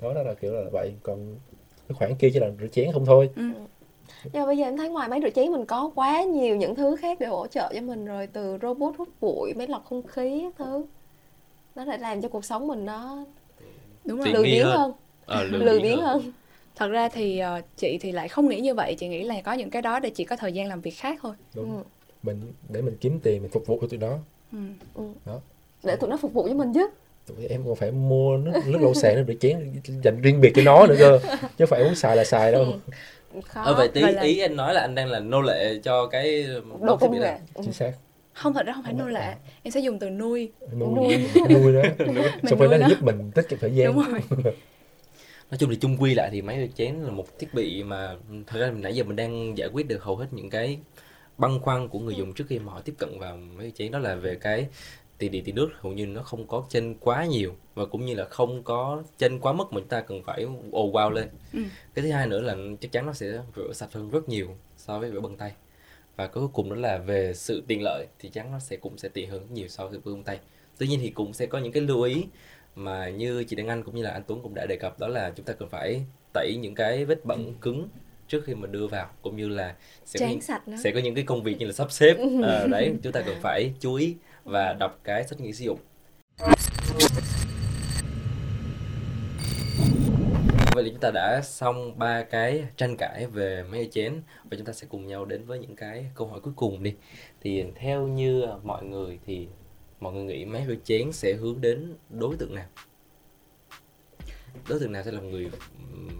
đó 0.02 0.14
đó 0.14 0.22
là 0.22 0.34
kiểu 0.34 0.52
là 0.52 0.60
vậy 0.72 0.92
còn 1.02 1.36
cái 1.88 1.94
khoản 1.98 2.14
kia 2.14 2.30
chỉ 2.34 2.38
là 2.40 2.50
rửa 2.60 2.66
chén 2.66 2.92
không 2.92 3.06
thôi 3.06 3.30
nhưng 3.36 4.42
mà 4.42 4.46
bây 4.46 4.58
giờ 4.58 4.64
em 4.64 4.76
thấy 4.76 4.88
ngoài 4.88 5.08
máy 5.08 5.20
rửa 5.22 5.30
chén 5.30 5.52
mình 5.52 5.64
có 5.66 5.90
quá 5.94 6.22
nhiều 6.22 6.56
những 6.56 6.74
thứ 6.74 6.96
khác 6.96 7.20
để 7.20 7.26
hỗ 7.26 7.46
trợ 7.46 7.72
cho 7.74 7.80
mình 7.80 8.04
rồi 8.04 8.26
từ 8.26 8.58
robot 8.62 8.94
hút 8.98 9.08
bụi 9.20 9.54
máy 9.54 9.66
lọc 9.66 9.84
không 9.84 10.06
khí 10.06 10.42
các 10.42 10.52
thứ 10.66 10.84
nó 11.74 11.84
lại 11.84 11.98
làm 11.98 12.22
cho 12.22 12.28
cuộc 12.28 12.44
sống 12.44 12.66
mình 12.66 12.84
nó 12.84 13.24
Đúng 14.04 14.18
rồi. 14.18 14.24
Tiện 14.26 14.34
lười 14.34 14.44
biếng 14.44 14.64
hơn. 14.64 14.76
hơn 14.76 14.92
Ờ, 15.26 15.44
lười 15.44 15.80
biếng 15.80 16.00
hơn 16.00 16.32
Thật 16.76 16.88
ra 16.88 17.08
thì 17.08 17.38
ờ, 17.38 17.60
chị 17.76 17.98
thì 18.00 18.12
lại 18.12 18.28
không 18.28 18.48
nghĩ 18.48 18.60
như 18.60 18.74
vậy, 18.74 18.94
chị 18.98 19.08
nghĩ 19.08 19.22
là 19.22 19.40
có 19.44 19.52
những 19.52 19.70
cái 19.70 19.82
đó 19.82 20.00
để 20.00 20.10
chị 20.10 20.24
có 20.24 20.36
thời 20.36 20.52
gian 20.52 20.68
làm 20.68 20.80
việc 20.80 20.90
khác 20.90 21.18
thôi. 21.22 21.34
đúng 21.54 21.76
Ừ. 21.76 21.82
mình 22.22 22.52
để 22.68 22.82
mình 22.82 22.96
kiếm 23.00 23.20
tiền 23.22 23.42
mình 23.42 23.50
phục 23.50 23.66
vụ 23.66 23.78
cho 23.80 23.86
tụi 23.86 23.98
nó 23.98 24.18
Ừ. 24.52 24.58
Ừ. 24.94 25.04
Đó. 25.26 25.40
để 25.82 25.96
tụi 25.96 26.10
nó 26.10 26.16
phục 26.16 26.32
vụ 26.32 26.48
cho 26.48 26.54
mình 26.54 26.72
chứ 26.72 26.88
Tụi 27.26 27.46
em 27.46 27.62
còn 27.66 27.76
phải 27.76 27.90
mua 27.90 28.36
nước 28.36 28.52
nước 28.66 28.78
lau 28.82 28.94
sàn 28.94 29.14
nước 29.16 29.24
rửa 29.28 29.34
chén 29.40 29.72
dành 30.04 30.20
riêng 30.22 30.40
biệt 30.40 30.52
cho 30.54 30.62
nó 30.62 30.86
nữa 30.86 30.96
cơ. 30.98 31.18
Chứ 31.22 31.38
không 31.58 31.66
phải 31.68 31.84
muốn 31.84 31.94
xài 31.94 32.16
là 32.16 32.24
xài 32.24 32.52
đâu. 32.52 32.66
Khó. 33.44 33.62
Ờ 33.62 33.74
vậy 33.74 33.88
tí 33.88 34.00
là- 34.00 34.22
ý 34.22 34.38
anh 34.38 34.56
nói 34.56 34.74
là 34.74 34.80
anh 34.80 34.94
đang 34.94 35.06
là 35.08 35.20
nô 35.20 35.40
lệ 35.40 35.78
cho 35.82 36.06
cái 36.06 36.46
đồ 36.80 36.96
thiết 36.96 37.00
công 37.00 37.10
bị 37.10 37.18
nghệ 37.18 37.24
này. 37.24 37.40
chính 37.62 37.72
xác. 37.72 37.92
Không 38.32 38.54
thật 38.54 38.66
ra 38.66 38.72
không 38.72 38.82
phải 38.84 38.92
nô 38.92 39.06
lệ. 39.06 39.34
Em 39.62 39.70
sẽ 39.72 39.80
dùng 39.80 39.98
từ 39.98 40.10
nuôi. 40.10 40.52
Nuôi. 40.78 41.26
nuôi 41.50 41.72
đó. 41.72 41.82
Xong 42.42 42.58
nuôi 42.58 42.68
rồi 42.68 42.68
nó 42.68 42.76
nó. 42.76 42.88
giúp 42.88 43.02
mình 43.02 43.30
tiết 43.34 43.42
kiệm 43.48 43.58
thời 43.58 43.74
gian. 43.74 43.86
Đúng 43.94 44.04
rồi. 44.10 44.20
Nói 45.50 45.58
chung 45.58 45.70
thì 45.70 45.76
chung 45.76 45.96
quy 46.00 46.14
lại 46.14 46.28
thì 46.32 46.42
máy 46.42 46.56
rửa 46.60 46.72
chén 46.76 46.94
là 47.02 47.10
một 47.10 47.38
thiết 47.38 47.54
bị 47.54 47.82
mà 47.82 48.16
thật 48.46 48.58
ra 48.60 48.70
nãy 48.70 48.94
giờ 48.94 49.04
mình 49.04 49.16
đang 49.16 49.58
giải 49.58 49.68
quyết 49.72 49.88
được 49.88 50.02
hầu 50.02 50.16
hết 50.16 50.26
những 50.30 50.50
cái 50.50 50.78
băn 51.38 51.60
khoăn 51.60 51.88
của 51.88 51.98
người 51.98 52.14
dùng 52.14 52.32
trước 52.34 52.44
khi 52.48 52.58
mà 52.58 52.72
họ 52.72 52.80
tiếp 52.84 52.94
cận 52.98 53.18
vào 53.18 53.36
máy 53.36 53.66
rửa 53.66 53.70
chén. 53.78 53.90
Đó 53.92 53.98
là 53.98 54.14
về 54.14 54.34
cái 54.34 54.66
tiền 55.18 55.32
điện 55.32 55.44
tiền 55.44 55.54
nước 55.54 55.70
hầu 55.80 55.92
như 55.92 56.06
nó 56.06 56.22
không 56.22 56.46
có 56.46 56.66
chênh 56.68 56.94
quá 56.94 57.24
nhiều 57.24 57.54
và 57.74 57.84
cũng 57.84 58.06
như 58.06 58.14
là 58.14 58.24
không 58.24 58.62
có 58.62 59.02
chênh 59.18 59.40
quá 59.40 59.52
mức 59.52 59.64
mà 59.72 59.80
chúng 59.80 59.88
ta 59.88 60.00
cần 60.00 60.22
phải 60.22 60.46
ồ 60.72 60.92
wow 60.92 61.10
lên. 61.10 61.28
Ừ. 61.52 61.60
cái 61.94 62.04
thứ 62.04 62.10
hai 62.10 62.26
nữa 62.26 62.40
là 62.40 62.56
chắc 62.80 62.92
chắn 62.92 63.06
nó 63.06 63.12
sẽ 63.12 63.38
rửa 63.56 63.72
sạch 63.72 63.92
hơn 63.92 64.10
rất 64.10 64.28
nhiều 64.28 64.48
so 64.76 64.98
với 64.98 65.10
rửa 65.10 65.20
bằng 65.20 65.36
tay. 65.36 65.52
Và 66.16 66.26
cuối 66.26 66.48
cùng 66.52 66.70
đó 66.70 66.76
là 66.76 66.98
về 66.98 67.32
sự 67.34 67.62
tiện 67.66 67.82
lợi 67.82 68.06
thì 68.18 68.28
chắn 68.28 68.52
nó 68.52 68.58
sẽ 68.58 68.76
cũng 68.76 68.98
sẽ 68.98 69.08
tiện 69.08 69.30
hơn 69.30 69.46
nhiều 69.52 69.68
so 69.68 69.86
với 69.86 70.00
rửa 70.04 70.12
bằng 70.14 70.22
tay. 70.22 70.38
Tuy 70.78 70.86
nhiên 70.86 70.98
thì 71.02 71.10
cũng 71.10 71.32
sẽ 71.32 71.46
có 71.46 71.58
những 71.58 71.72
cái 71.72 71.82
lưu 71.82 72.02
ý 72.02 72.24
mà 72.76 73.08
như 73.08 73.44
chị 73.44 73.56
Đăng 73.56 73.68
Anh 73.68 73.82
cũng 73.82 73.94
như 73.94 74.02
là 74.02 74.10
anh 74.10 74.22
Tuấn 74.26 74.40
cũng 74.42 74.54
đã 74.54 74.66
đề 74.66 74.76
cập 74.76 74.98
đó 74.98 75.08
là 75.08 75.32
chúng 75.36 75.46
ta 75.46 75.52
cần 75.52 75.68
phải 75.68 76.00
tẩy 76.32 76.56
những 76.60 76.74
cái 76.74 77.04
vết 77.04 77.24
bẩn 77.24 77.54
cứng 77.60 77.88
trước 78.28 78.44
khi 78.44 78.54
mà 78.54 78.66
đưa 78.66 78.86
vào 78.86 79.08
cũng 79.22 79.36
như 79.36 79.48
là 79.48 79.74
sẽ 80.04 80.20
có 80.20 80.26
những, 80.26 80.40
sạch 80.40 80.62
sẽ 80.84 80.90
có 80.90 81.00
những 81.00 81.14
cái 81.14 81.24
công 81.24 81.42
việc 81.42 81.58
như 81.58 81.66
là 81.66 81.72
sắp 81.72 81.92
xếp. 81.92 82.16
Ờ, 82.42 82.66
đấy 82.66 82.92
chúng 83.02 83.12
ta 83.12 83.20
cần 83.20 83.36
phải 83.42 83.72
chú 83.80 83.94
ý 83.94 84.14
và 84.44 84.72
đọc 84.72 85.00
cái 85.04 85.24
sách 85.24 85.40
nghĩ 85.40 85.52
sử 85.52 85.64
dụng 85.64 85.78
Vậy 90.74 90.84
là 90.84 90.90
chúng 90.90 91.00
ta 91.00 91.10
đã 91.14 91.40
xong 91.44 91.98
ba 91.98 92.22
cái 92.22 92.64
tranh 92.76 92.96
cãi 92.96 93.26
về 93.26 93.62
máy 93.70 93.88
chén 93.92 94.22
và 94.44 94.56
chúng 94.56 94.66
ta 94.66 94.72
sẽ 94.72 94.86
cùng 94.90 95.06
nhau 95.06 95.24
đến 95.24 95.44
với 95.46 95.58
những 95.58 95.76
cái 95.76 96.06
câu 96.14 96.26
hỏi 96.26 96.40
cuối 96.40 96.52
cùng 96.56 96.82
đi. 96.82 96.94
Thì 97.40 97.64
theo 97.74 98.06
như 98.06 98.46
mọi 98.62 98.84
người 98.84 99.18
thì 99.26 99.48
mọi 100.00 100.12
người 100.12 100.24
nghĩ 100.24 100.44
máy 100.44 100.62
hơi 100.62 100.78
chén 100.84 101.12
sẽ 101.12 101.32
hướng 101.32 101.60
đến 101.60 101.94
đối 102.10 102.36
tượng 102.36 102.54
nào? 102.54 102.66
Đối 104.68 104.80
tượng 104.80 104.92
nào 104.92 105.02
sẽ 105.02 105.12
là 105.12 105.20
người 105.20 105.50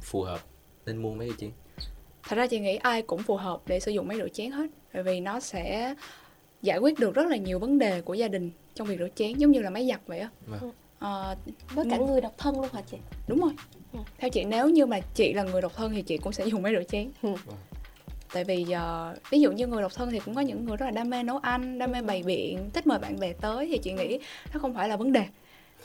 phù 0.02 0.22
hợp 0.22 0.40
nên 0.87 0.96
mua 0.96 1.14
máy 1.14 1.26
hơi 1.26 1.37
chén? 1.38 1.50
thật 2.28 2.37
ra 2.37 2.46
chị 2.46 2.58
nghĩ 2.58 2.76
ai 2.76 3.02
cũng 3.02 3.22
phù 3.22 3.37
hợp 3.37 3.62
để 3.66 3.80
sử 3.80 3.90
dụng 3.90 4.08
máy 4.08 4.18
rửa 4.18 4.28
chén 4.28 4.50
hết, 4.50 4.66
bởi 4.92 5.02
vì 5.02 5.20
nó 5.20 5.40
sẽ 5.40 5.94
giải 6.64 6.79
quyết 6.79 6.98
được 6.98 7.14
rất 7.14 7.27
là 7.27 7.37
nhiều 7.37 7.59
vấn 7.59 7.79
đề 7.79 8.00
của 8.00 8.14
gia 8.14 8.29
đình 8.29 8.50
trong 8.74 8.87
việc 8.87 8.98
rửa 8.98 9.09
chén 9.14 9.33
giống 9.38 9.50
như 9.50 9.61
là 9.61 9.70
máy 9.70 9.87
giặt 9.90 10.00
vậy 10.07 10.18
á 10.18 10.29
Vâng. 10.46 10.70
Ờ, 10.98 11.37
với 11.74 11.85
cả 11.90 11.96
người 11.96 12.20
độc 12.20 12.35
thân 12.38 12.61
luôn 12.61 12.68
hả 12.72 12.81
chị 12.90 12.96
đúng 13.29 13.40
rồi 13.40 13.53
Ừ. 13.92 13.98
theo 14.18 14.31
chị 14.31 14.44
nếu 14.44 14.68
như 14.70 14.87
mà 14.87 15.00
chị 15.14 15.33
là 15.33 15.42
người 15.42 15.62
độc 15.62 15.72
thân 15.77 15.92
thì 15.92 16.03
chị 16.03 16.18
cũng 16.18 16.33
sẽ 16.33 16.46
dùng 16.46 16.62
máy 16.62 16.72
rửa 16.77 16.83
chén 16.88 17.11
Ừ. 17.22 17.35
tại 18.33 18.44
vì 18.44 18.64
giờ 18.64 19.14
ví 19.31 19.40
dụ 19.40 19.53
như 19.53 19.66
người 19.66 19.83
độc 19.83 19.92
thân 19.94 20.11
thì 20.11 20.18
cũng 20.20 20.35
có 20.35 20.40
những 20.40 20.64
người 20.64 20.77
rất 20.77 20.87
là 20.87 20.90
đam 20.92 21.11
mê 21.11 21.22
nấu 21.22 21.38
ăn 21.38 21.79
đam 21.79 21.92
mê 21.92 22.03
bày 22.03 22.22
biện 22.22 22.70
thích 22.72 22.87
mời 22.87 22.98
bạn 22.98 23.20
bè 23.20 23.33
tới 23.33 23.68
thì 23.72 23.79
chị 23.79 23.92
nghĩ 23.92 24.18
nó 24.55 24.61
không 24.61 24.74
phải 24.74 24.88
là 24.88 24.96
vấn 24.96 25.12
đề 25.12 25.24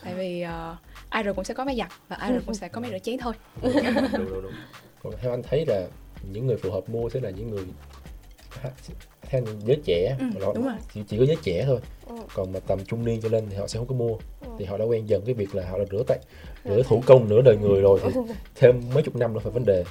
tại 0.04 0.14
vì 0.16 0.42
ờ, 0.42 0.76
ai 1.10 1.24
rồi 1.24 1.34
cũng 1.34 1.44
sẽ 1.46 1.54
có 1.54 1.66
máy 1.66 1.76
giặt 1.78 1.92
và 2.08 2.16
ai 2.16 2.32
rồi 2.32 2.42
cũng 2.46 2.56
sẽ 2.56 2.68
có 2.68 2.82
máy 2.82 2.92
rửa 2.92 3.00
chén 3.00 3.18
thôi 3.18 3.34
đúng, 3.64 3.74
đúng, 4.18 4.42
đúng. 4.42 4.54
còn 5.04 5.14
theo 5.22 5.32
anh 5.34 5.44
thấy 5.44 5.66
là 5.68 5.88
những 6.32 6.48
người 6.48 6.58
phù 6.58 6.72
hợp 6.72 6.90
mua 6.90 7.10
sẽ 7.10 7.20
là 7.20 7.30
những 7.30 7.50
người 7.50 7.64
theo 9.30 9.42
giới 9.66 9.78
trẻ. 9.86 10.16
Ừ, 10.20 10.46
họ- 10.46 10.54
đúng 10.54 10.64
rồi. 10.66 10.74
chỉ, 10.94 11.02
chỉ 11.08 11.18
có 11.18 11.26
giới 11.26 11.38
trẻ 11.44 11.64
thôi. 11.68 11.80
Ừ. 12.08 12.16
còn 12.34 12.54
mà 12.54 12.60
tầm 12.68 12.80
trung 12.88 13.06
niên 13.06 13.22
cho 13.22 13.30
lên 13.30 13.46
thì 13.50 13.56
họ 13.56 13.68
sẽ 13.68 13.78
không 13.80 13.88
có 13.88 13.96
mua. 13.96 14.14
Ừ. 14.42 14.48
thì 14.60 14.66
họ 14.66 14.78
đã 14.78 14.86
quen 14.86 15.10
dần 15.10 15.22
cái 15.26 15.34
việc 15.34 15.56
là 15.56 15.70
họ 15.70 15.78
đã 15.80 15.86
rửa 15.92 16.04
tay 16.08 16.18
Rửa 16.66 16.84
thủ 16.84 17.04
công 17.06 17.30
nửa 17.30 17.42
đời 17.42 17.58
người 17.62 17.82
rồi 17.82 18.00
thì 18.04 18.10
thêm 18.56 18.82
mấy 18.94 19.04
chục 19.04 19.16
năm 19.16 19.34
nữa 19.34 19.40
phải 19.44 19.52
vấn 19.52 19.66
đề. 19.66 19.84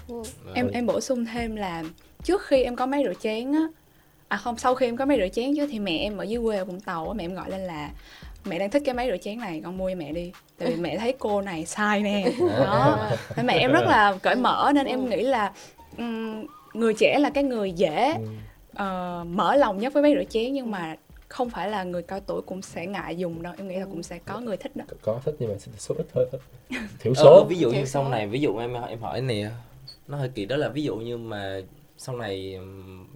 Em 0.55 0.69
em 0.71 0.87
bổ 0.87 1.01
sung 1.01 1.25
thêm 1.33 1.57
là 1.57 1.85
trước 2.23 2.43
khi 2.47 2.63
em 2.63 2.77
có 2.77 2.87
máy 2.87 3.03
rửa 3.07 3.13
chén 3.21 3.53
á 3.53 3.63
à 4.29 4.37
không 4.37 4.59
sau 4.59 4.75
khi 4.75 4.87
em 4.87 4.97
có 4.97 5.05
máy 5.05 5.19
rửa 5.21 5.29
chén 5.29 5.57
chứ 5.57 5.67
thì 5.71 5.79
mẹ 5.79 5.99
em 5.99 6.17
ở 6.17 6.23
dưới 6.25 6.43
quê 6.45 6.57
ở 6.57 6.65
vũng 6.65 6.81
tàu 6.81 7.09
á 7.09 7.15
mẹ 7.15 7.25
em 7.25 7.35
gọi 7.35 7.51
lên 7.51 7.61
là 7.61 7.91
mẹ 8.45 8.59
đang 8.59 8.71
thích 8.71 8.83
cái 8.87 8.95
máy 8.95 9.09
rửa 9.11 9.17
chén 9.17 9.39
này 9.39 9.61
con 9.65 9.79
mua 9.79 9.91
cho 9.91 9.97
mẹ 9.97 10.13
đi. 10.13 10.33
Tại 10.59 10.69
vì 10.71 10.77
mẹ 10.77 10.99
thấy 10.99 11.15
cô 11.19 11.41
này 11.41 11.67
sai 11.67 12.01
nè. 12.03 12.33
Đó. 12.59 13.11
Nên 13.37 13.47
mẹ 13.47 13.55
em 13.59 13.73
rất 13.73 13.85
là 13.85 14.15
cởi 14.23 14.35
mở 14.37 14.73
nên 14.75 14.87
em 14.87 15.09
nghĩ 15.11 15.23
là 15.23 15.53
ừm, 15.99 16.47
người 16.75 16.95
trẻ 16.95 17.19
là 17.19 17.31
cái 17.31 17.45
người 17.45 17.73
dễ 17.73 18.15
Ờ, 18.79 19.25
mở 19.29 19.57
lòng 19.57 19.79
nhất 19.79 19.93
với 19.93 20.03
máy 20.03 20.15
rửa 20.19 20.25
chén 20.31 20.53
nhưng 20.53 20.71
mà 20.71 20.97
không 21.29 21.51
phải 21.51 21.71
là 21.71 21.83
người 21.85 22.03
cao 22.03 22.21
tuổi 22.21 22.43
cũng 22.43 22.63
sẽ 22.63 22.87
ngại 22.87 23.17
dùng 23.19 23.43
đâu. 23.43 23.53
Em 23.59 23.69
nghĩ 23.69 23.77
là 23.77 23.85
cũng 23.85 24.03
sẽ 24.03 24.19
có 24.19 24.41
người 24.41 24.57
thích 24.57 24.77
đó. 24.77 24.85
Có 25.03 25.21
thích 25.25 25.35
nhưng 25.39 25.49
mà 25.49 25.55
số 25.79 25.95
ít 25.99 26.07
thôi 26.15 26.27
thiểu 27.01 27.13
Ờ, 27.17 27.23
số 27.23 27.45
ví 27.49 27.57
dụ 27.57 27.71
Thiểu 27.73 27.81
như 27.81 27.87
sau 27.87 28.09
này 28.09 28.27
ví 28.27 28.41
dụ 28.41 28.59
em 28.59 28.75
em 28.89 29.01
hỏi 29.01 29.21
nè 29.21 29.51
nó 30.09 30.19
hơi 30.19 30.31
kỳ 30.35 30.47
đó 30.47 30.57
là 30.57 30.69
ví 30.69 30.83
dụ 30.83 30.97
như 30.97 31.17
mà 31.19 31.61
sau 31.97 32.17
này 32.17 32.59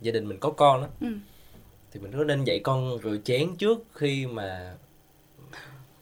gia 0.02 0.12
đình 0.12 0.28
mình 0.28 0.38
có 0.40 0.50
con 0.50 0.80
đó 0.82 0.88
Ừ. 1.00 1.06
thì 1.92 2.00
mình 2.00 2.12
có 2.18 2.24
nên 2.24 2.44
dạy 2.44 2.60
con 2.64 2.98
rửa 3.04 3.16
chén 3.24 3.56
trước 3.58 3.78
khi 3.94 4.26
mà 4.26 4.74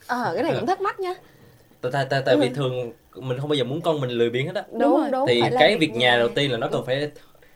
ờ 0.06 0.30
cái 0.34 0.42
này 0.42 0.52
cũng 0.56 0.66
thắc 0.66 0.80
mắc 0.80 1.00
nha 1.00 1.14
tại 1.80 1.92
tại 1.92 2.06
tại, 2.10 2.22
tại 2.26 2.36
vì 2.36 2.48
Ừ. 2.48 2.52
thường 2.54 2.92
mình 3.14 3.38
không 3.38 3.48
bao 3.48 3.54
giờ 3.56 3.64
muốn 3.64 3.80
con 3.80 4.00
mình 4.00 4.10
lười 4.10 4.30
biếng 4.30 4.46
hết 4.46 4.54
á. 4.54 4.62
Đúng 4.72 4.80
đúng 4.80 4.96
rồi. 5.00 5.10
đúng. 5.10 5.26
Thì 5.26 5.42
cái 5.58 5.76
việc 5.78 5.90
nhà 5.94 6.18
đầu 6.18 6.28
tiên 6.28 6.50
là 6.52 6.58
nó 6.58 6.68
cần 6.72 6.86
phải 6.86 7.10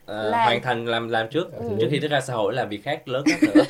ờ, 0.07 0.31
Làm. 0.31 0.45
hoàn 0.45 0.63
thành 0.63 0.87
làm 0.87 1.09
làm 1.09 1.29
trước. 1.29 1.53
Ừ. 1.53 1.69
trước 1.81 1.87
khi 1.91 1.99
nó 2.01 2.09
ra 2.09 2.21
xã 2.21 2.35
hội 2.35 2.55
làm 2.55 2.69
việc 2.69 2.85
khác 2.85 3.09
lớn 3.09 3.25
khác 3.27 3.39
nữa 3.55 3.63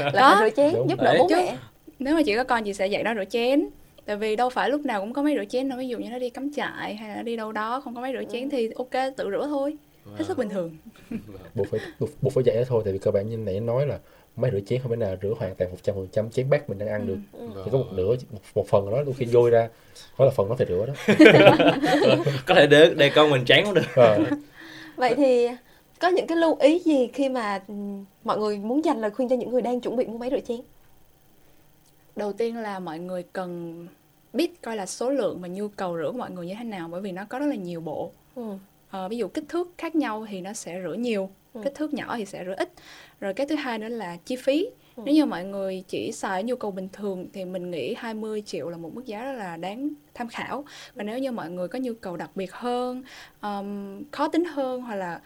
là 0.00 0.10
Đó. 0.14 0.36
phải 0.40 0.50
rửa 0.50 0.56
chén 0.56 0.74
Đúng. 0.74 0.88
giúp 0.90 0.98
đỡ 1.02 1.14
bố 1.18 1.28
mẹ. 1.30 1.56
nếu 1.98 2.14
mà 2.14 2.22
chị 2.26 2.36
có 2.36 2.44
con 2.44 2.64
chị 2.64 2.72
sẽ 2.74 2.86
dạy 2.86 3.02
nó 3.02 3.14
rửa 3.14 3.24
chén. 3.24 3.68
Tại 4.06 4.16
vì 4.16 4.36
đâu 4.36 4.50
phải 4.50 4.70
lúc 4.70 4.80
nào 4.84 5.00
cũng 5.00 5.12
có 5.12 5.22
máy 5.22 5.34
rửa 5.38 5.44
chén 5.44 5.68
đâu. 5.68 5.78
Ví 5.78 5.88
dụ 5.88 5.98
như 5.98 6.10
nó 6.10 6.18
đi 6.18 6.30
cắm 6.30 6.50
trại 6.56 6.94
hay 6.96 7.08
là 7.08 7.16
nó 7.16 7.22
đi 7.22 7.36
đâu 7.36 7.52
đó 7.52 7.80
không 7.84 7.94
có 7.94 8.00
máy 8.00 8.12
rửa 8.12 8.24
chén 8.32 8.50
thì 8.50 8.70
ok 8.76 8.90
tự 9.16 9.30
rửa 9.30 9.46
thôi. 9.46 9.76
Hết 10.18 10.24
sức 10.28 10.38
bình 10.38 10.48
thường. 10.48 10.76
Buộc 11.54 11.66
phải 11.70 11.80
buộc, 12.20 12.32
phải 12.34 12.44
dạy 12.44 12.56
đó 12.56 12.62
thôi. 12.68 12.82
Tại 12.84 12.92
vì 12.92 12.98
cơ 12.98 13.10
bản 13.10 13.28
như 13.30 13.36
nãy 13.36 13.60
nói 13.60 13.86
là 13.86 13.98
máy 14.36 14.50
rửa 14.50 14.60
chén 14.66 14.80
không 14.82 14.90
thể 14.90 14.96
nào 14.96 15.16
rửa 15.22 15.34
hoàn 15.38 15.54
toàn 15.54 15.70
một 15.70 15.76
trăm 15.82 15.94
phần 15.94 16.08
trăm 16.12 16.30
chén 16.30 16.50
bát 16.50 16.68
mình 16.68 16.78
đang 16.78 16.88
ăn 16.88 17.06
được. 17.06 17.16
Thì 17.64 17.70
có 17.72 17.78
một 17.78 17.84
nửa 17.92 18.06
một, 18.08 18.40
một 18.54 18.68
phần 18.68 18.90
đó 18.90 19.02
đôi 19.06 19.14
khi 19.18 19.24
vôi 19.24 19.50
ra. 19.50 19.68
Đó 20.18 20.24
là 20.24 20.30
phần 20.30 20.48
nó 20.48 20.54
phải 20.54 20.66
rửa 20.66 20.86
đó. 20.86 20.92
Có 22.46 22.54
thể 22.54 22.66
để 22.66 22.90
để 22.96 23.10
con 23.14 23.30
mình 23.30 23.44
tráng 23.44 23.64
cũng 23.64 23.74
được. 23.74 23.82
Ờ, 23.94 24.18
vậy 25.00 25.14
thì 25.14 25.48
có 26.00 26.08
những 26.08 26.26
cái 26.26 26.36
lưu 26.38 26.56
ý 26.60 26.78
gì 26.78 27.08
khi 27.12 27.28
mà 27.28 27.62
ừ, 27.68 27.74
mọi 28.24 28.38
người 28.38 28.58
muốn 28.58 28.84
dành 28.84 29.00
lời 29.00 29.10
khuyên 29.10 29.28
cho 29.28 29.36
những 29.36 29.50
người 29.50 29.62
đang 29.62 29.80
chuẩn 29.80 29.96
bị 29.96 30.06
mua 30.06 30.18
máy 30.18 30.30
rửa 30.30 30.40
chén 30.40 30.60
đầu 32.16 32.32
tiên 32.32 32.56
là 32.56 32.78
mọi 32.78 32.98
người 32.98 33.22
cần 33.32 33.86
biết 34.32 34.62
coi 34.62 34.76
là 34.76 34.86
số 34.86 35.10
lượng 35.10 35.38
và 35.40 35.48
nhu 35.48 35.68
cầu 35.68 35.96
rửa 35.98 36.10
của 36.12 36.18
mọi 36.18 36.30
người 36.30 36.46
như 36.46 36.54
thế 36.58 36.64
nào 36.64 36.88
bởi 36.88 37.00
vì 37.00 37.12
nó 37.12 37.24
có 37.28 37.38
rất 37.38 37.46
là 37.46 37.54
nhiều 37.56 37.80
bộ 37.80 38.10
ừ. 38.34 38.42
Ờ, 38.90 39.08
ví 39.08 39.16
dụ 39.16 39.28
kích 39.28 39.44
thước 39.48 39.72
khác 39.78 39.94
nhau 39.94 40.26
thì 40.30 40.40
nó 40.40 40.52
sẽ 40.52 40.80
rửa 40.84 40.94
nhiều 40.94 41.30
Ừ. 41.54 41.60
kích 41.64 41.74
thước 41.74 41.94
nhỏ 41.94 42.16
thì 42.16 42.24
sẽ 42.26 42.44
rửa 42.44 42.54
ít 42.56 42.72
rồi 43.20 43.34
cái 43.34 43.46
thứ 43.46 43.54
hai 43.54 43.78
nữa 43.78 43.88
là 43.88 44.16
chi 44.24 44.36
phí. 44.36 44.66
Nếu 45.04 45.14
như 45.14 45.26
mọi 45.26 45.44
người 45.44 45.84
chỉ 45.88 46.12
xài 46.12 46.42
nhu 46.44 46.56
cầu 46.56 46.70
bình 46.70 46.88
thường 46.92 47.28
thì 47.32 47.44
mình 47.44 47.70
nghĩ 47.70 47.94
20 47.94 48.42
triệu 48.46 48.70
là 48.70 48.76
một 48.76 48.94
mức 48.94 49.06
giá 49.06 49.24
rất 49.24 49.32
là 49.32 49.56
đáng 49.56 49.90
tham 50.14 50.28
khảo 50.28 50.64
và 50.94 51.02
nếu 51.04 51.18
như 51.18 51.32
mọi 51.32 51.50
người 51.50 51.68
có 51.68 51.78
nhu 51.78 51.92
cầu 51.94 52.16
đặc 52.16 52.30
biệt 52.34 52.52
hơn 52.52 53.02
ừm, 53.40 54.02
khó 54.10 54.28
tính 54.28 54.44
hơn 54.44 54.80
hoặc 54.82 54.94
là 54.94 55.20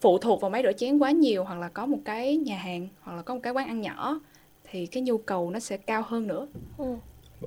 phụ 0.00 0.18
thuộc 0.18 0.40
vào 0.40 0.50
máy 0.50 0.62
rửa 0.64 0.72
chén 0.72 0.98
quá 0.98 1.10
nhiều 1.10 1.44
hoặc 1.44 1.58
là 1.58 1.68
có 1.68 1.86
một 1.86 1.98
cái 2.04 2.36
nhà 2.36 2.56
hàng 2.56 2.88
hoặc 3.00 3.16
là 3.16 3.22
có 3.22 3.34
một 3.34 3.40
cái 3.42 3.52
quán 3.52 3.66
ăn 3.68 3.80
nhỏ 3.80 4.20
thì 4.64 4.86
cái 4.86 5.02
nhu 5.02 5.18
cầu 5.18 5.50
nó 5.50 5.58
sẽ 5.58 5.76
cao 5.76 6.02
hơn 6.06 6.26
nữa 6.26 6.46
Ừ. 6.78 6.96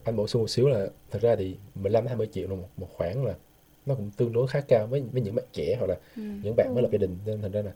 anh 0.04 0.16
bổ 0.16 0.28
sung 0.28 0.42
một 0.42 0.48
xíu 0.48 0.68
là 0.68 0.88
thật 1.12 1.20
ra 1.22 1.36
thì 1.36 1.56
15 1.76 2.08
20 2.08 2.28
triệu 2.32 2.50
là 2.50 2.56
một, 2.56 2.68
một 2.78 2.88
khoản 2.94 3.24
là 3.26 3.34
nó 3.86 3.96
cũng 3.96 4.12
tương 4.18 4.34
đối 4.34 4.48
khá 4.48 4.62
cao 4.62 4.88
với 4.88 5.04
với 5.14 5.22
những 5.22 5.36
bạn 5.36 5.46
trẻ 5.54 5.76
hoặc 5.80 5.88
là 5.88 5.96
Ừ. 6.16 6.22
những 6.42 6.54
bạn 6.58 6.74
mới 6.74 6.84
lập 6.84 6.90
gia 6.92 6.98
đình 6.98 7.18
nên 7.26 7.42
thành 7.42 7.52
ra 7.52 7.62
là 7.62 7.72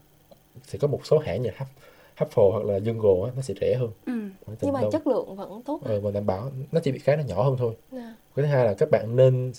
sẽ 0.63 0.79
có 0.79 0.87
một 0.87 1.05
số 1.05 1.19
hãng 1.19 1.41
như 1.41 1.49
Hub 1.57 1.67
Hubble 2.17 2.43
hoặc 2.51 2.65
là 2.65 2.79
Jungle 2.79 3.23
á, 3.23 3.31
nó 3.35 3.41
sẽ 3.41 3.53
rẻ 3.61 3.75
hơn. 3.75 3.89
Ừ. 4.05 4.13
nhưng 4.61 4.73
mà 4.73 4.81
đâu- 4.81 4.91
chất 4.91 5.07
lượng 5.07 5.35
vẫn 5.35 5.61
tốt 5.65 5.79
ờ, 5.83 6.01
và 6.01 6.11
đảm 6.11 6.25
bảo 6.25 6.51
nó 6.71 6.79
chỉ 6.79 6.91
bị 6.91 6.99
cái 6.99 7.17
nó 7.17 7.23
nhỏ 7.23 7.43
hơn 7.43 7.55
thôi. 7.57 7.73
Nè. 7.91 7.99
cái 8.35 8.45
thứ 8.45 8.51
hai 8.51 8.65
là 8.65 8.73
các 8.73 8.91
bạn 8.91 9.15
nên 9.15 9.51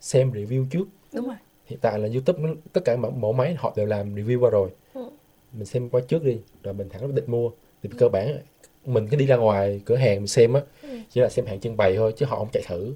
xem 0.00 0.30
review 0.32 0.66
trước. 0.70 0.84
Đúng 1.14 1.26
rồi. 1.26 1.36
Hiện 1.66 1.78
tại 1.82 1.98
là 1.98 2.08
YouTube 2.12 2.42
nó- 2.42 2.54
tất 2.72 2.80
cả 2.84 2.96
mẫu, 2.96 3.10
mẫu 3.10 3.32
máy 3.32 3.54
họ 3.58 3.72
đều 3.76 3.86
làm 3.86 4.14
review 4.14 4.40
qua 4.40 4.50
rồi. 4.50 4.70
Ừ. 4.94 5.10
mình 5.52 5.64
xem 5.64 5.88
qua 5.88 6.00
trước 6.08 6.24
đi 6.24 6.38
rồi 6.62 6.74
mình 6.74 6.88
thẳng 6.88 7.02
quyết 7.02 7.14
định 7.14 7.24
mua. 7.26 7.50
Thì 7.82 7.88
cơ 7.98 8.08
bản 8.08 8.38
mình 8.86 9.08
cứ 9.10 9.16
đi 9.16 9.26
ra 9.26 9.36
ngoài 9.36 9.80
cửa 9.84 9.96
hàng 9.96 10.16
mình 10.16 10.26
xem 10.26 10.52
á 10.52 10.60
Ừ. 10.82 10.88
chỉ 11.10 11.20
là 11.20 11.28
xem 11.28 11.46
hàng 11.46 11.60
trưng 11.60 11.76
bày 11.76 11.96
thôi 11.96 12.12
chứ 12.16 12.26
họ 12.26 12.38
không 12.38 12.48
chạy 12.52 12.62
thử. 12.66 12.94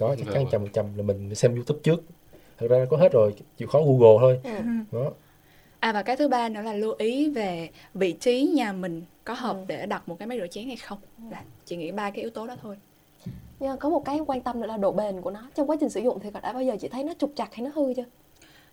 Đó 0.00 0.14
chắc 0.18 0.24
chắn 0.26 0.34
Rồi. 0.34 0.46
trăm 0.52 0.60
phần 0.62 0.72
trăm 0.72 0.86
là 0.96 1.02
mình 1.02 1.34
xem 1.34 1.54
YouTube 1.54 1.80
trước. 1.82 2.02
Thật 2.58 2.66
ra 2.70 2.84
có 2.90 2.96
hết 2.96 3.12
rồi 3.12 3.34
chịu 3.56 3.68
khó 3.68 3.80
Google 3.82 4.16
thôi. 4.20 4.40
Ừ. 4.44 4.50
đó 4.92 5.10
À 5.82 5.92
và 5.92 6.02
cái 6.02 6.16
thứ 6.16 6.28
ba 6.28 6.48
nữa 6.48 6.62
là 6.62 6.72
lưu 6.72 6.94
ý 6.98 7.28
về 7.28 7.70
vị 7.94 8.12
trí 8.12 8.42
nhà 8.42 8.72
mình 8.72 9.02
có 9.24 9.34
hợp 9.34 9.56
Ừ. 9.56 9.64
để 9.66 9.86
đặt 9.86 10.08
một 10.08 10.18
cái 10.18 10.28
máy 10.28 10.38
rửa 10.38 10.46
chén 10.46 10.66
hay 10.66 10.76
không. 10.76 10.98
Là 11.30 11.42
chị 11.64 11.76
nghĩ 11.76 11.92
ba 11.92 12.10
cái 12.10 12.20
yếu 12.20 12.30
tố 12.30 12.46
đó 12.46 12.56
thôi. 12.62 12.76
nhưng 13.60 13.76
có 13.78 13.88
một 13.88 14.04
cái 14.04 14.18
quan 14.26 14.40
tâm 14.40 14.60
nữa 14.60 14.66
là 14.66 14.76
độ 14.76 14.92
bền 14.92 15.20
của 15.20 15.30
nó 15.30 15.40
trong 15.54 15.70
quá 15.70 15.76
trình 15.80 15.90
sử 15.90 16.00
dụng 16.00 16.18
thì 16.20 16.30
đã 16.42 16.52
bao 16.52 16.62
giờ 16.62 16.76
chị 16.80 16.88
thấy 16.88 17.04
nó 17.04 17.12
trục 17.18 17.32
trặc 17.36 17.54
hay 17.54 17.64
nó 17.66 17.70
hư 17.74 17.94
chưa 17.94 18.04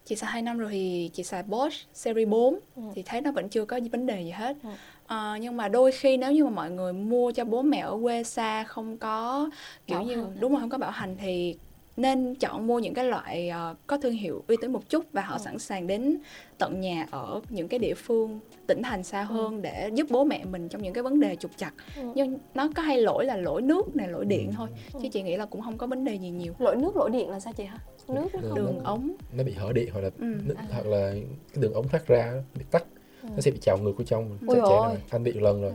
Chị 0.06 0.16
xài 0.16 0.32
2 0.32 0.42
năm 0.42 0.58
rồi 0.58 0.70
thì 0.72 1.10
chị 1.14 1.24
xài 1.24 1.44
Bosch 1.44 1.78
Series 1.94 2.28
4 2.30 2.60
Ừ. 2.76 2.82
thì 2.96 3.04
thấy 3.06 3.22
nó 3.22 3.32
vẫn 3.32 3.50
chưa 3.50 3.66
có 3.66 3.80
vấn 3.92 4.06
đề 4.06 4.22
gì 4.24 4.30
hết. 4.30 4.58
Ừ. 4.64 4.70
Ờ, 5.08 5.38
nhưng 5.42 5.58
mà 5.58 5.68
đôi 5.68 5.92
khi 5.92 6.18
nếu 6.18 6.32
như 6.32 6.44
mà 6.44 6.50
mọi 6.50 6.72
người 6.72 6.94
mua 6.94 7.32
cho 7.32 7.46
bố 7.46 7.62
mẹ 7.62 7.80
ở 7.80 7.98
quê 8.02 8.24
xa 8.24 8.64
không 8.64 8.98
có 8.98 9.50
kiểu 9.88 9.98
Bảo 9.98 10.06
như 10.08 10.16
hành. 10.16 10.38
đúng 10.40 10.52
rồi 10.52 10.62
không 10.62 10.70
có 10.70 10.78
bảo 10.78 10.92
hành 10.92 11.16
thì 11.20 11.56
nên 12.00 12.36
chọn 12.36 12.68
mua 12.68 12.80
những 12.80 12.94
cái 12.94 13.06
loại 13.06 13.50
ờ, 13.50 13.76
có 13.88 13.98
thương 13.98 14.14
hiệu 14.14 14.44
uy 14.48 14.56
tín 14.62 14.72
một 14.72 14.90
chút 14.90 15.06
và 15.12 15.22
họ 15.22 15.36
Ừ. 15.36 15.42
sẵn 15.46 15.60
sàng 15.60 15.88
đến 15.88 16.18
tận 16.58 16.82
nhà 16.82 17.08
ở 17.12 17.42
những 17.50 17.68
cái 17.68 17.80
địa 17.80 17.94
phương 17.94 18.40
tỉnh 18.68 18.84
thành 18.84 19.04
xa 19.04 19.24
hơn 19.24 19.62
để 19.62 19.90
giúp 19.94 20.08
bố 20.10 20.24
mẹ 20.24 20.46
mình 20.46 20.70
trong 20.70 20.82
những 20.82 20.94
cái 20.94 21.04
vấn 21.04 21.20
đề 21.20 21.36
trục 21.36 21.52
trặc 21.58 21.74
Ừ. 21.96 22.02
nhưng 22.16 22.38
nó 22.56 22.70
có 22.76 22.82
hay 22.82 23.02
lỗi 23.02 23.26
là 23.26 23.36
lỗi 23.38 23.62
nước 23.62 23.96
này 23.96 24.08
lỗi 24.08 24.26
điện 24.26 24.48
Ừ. 24.48 24.54
thôi 24.58 24.68
Ừ. 24.94 25.00
chứ 25.04 25.08
chị 25.12 25.22
nghĩ 25.22 25.38
là 25.38 25.46
cũng 25.46 25.62
không 25.62 25.78
có 25.78 25.88
vấn 25.88 26.06
đề 26.06 26.16
gì 26.16 26.30
nhiều 26.30 26.54
lỗi 26.60 26.76
nước 26.76 26.96
lỗi 26.96 27.10
điện 27.10 27.30
là 27.30 27.40
sao 27.40 27.54
chị 27.54 27.64
hả 27.64 27.78
nước 28.08 28.28
nó 28.34 28.40
không 28.42 28.56
đường 28.56 28.80
ống 28.84 29.12
nó 29.38 29.44
bị 29.44 29.54
hở 29.54 29.72
điện 29.74 29.90
hoặc 29.94 30.02
là 30.02 30.10
Ừ. 30.20 30.26
nó- 30.48 30.56
À. 30.58 30.66
hoặc 30.72 30.86
là 30.86 31.12
cái 31.54 31.62
đường 31.62 31.74
ống 31.74 31.88
thoát 31.88 32.08
ra 32.08 32.32
nó 32.36 32.42
bị 32.60 32.66
tắc 32.72 32.84
Ừ. 33.24 33.30
nó 33.36 33.40
sẽ 33.42 33.52
bị 33.52 33.58
trào 33.62 33.78
ngược 33.78 33.94
vào 33.98 34.06
trong 34.06 34.38
Chắc 34.48 34.58
chắn 34.70 34.96
anh 35.10 35.24
bị 35.24 35.34
một 35.34 35.42
lần 35.42 35.62
rồi 35.62 35.72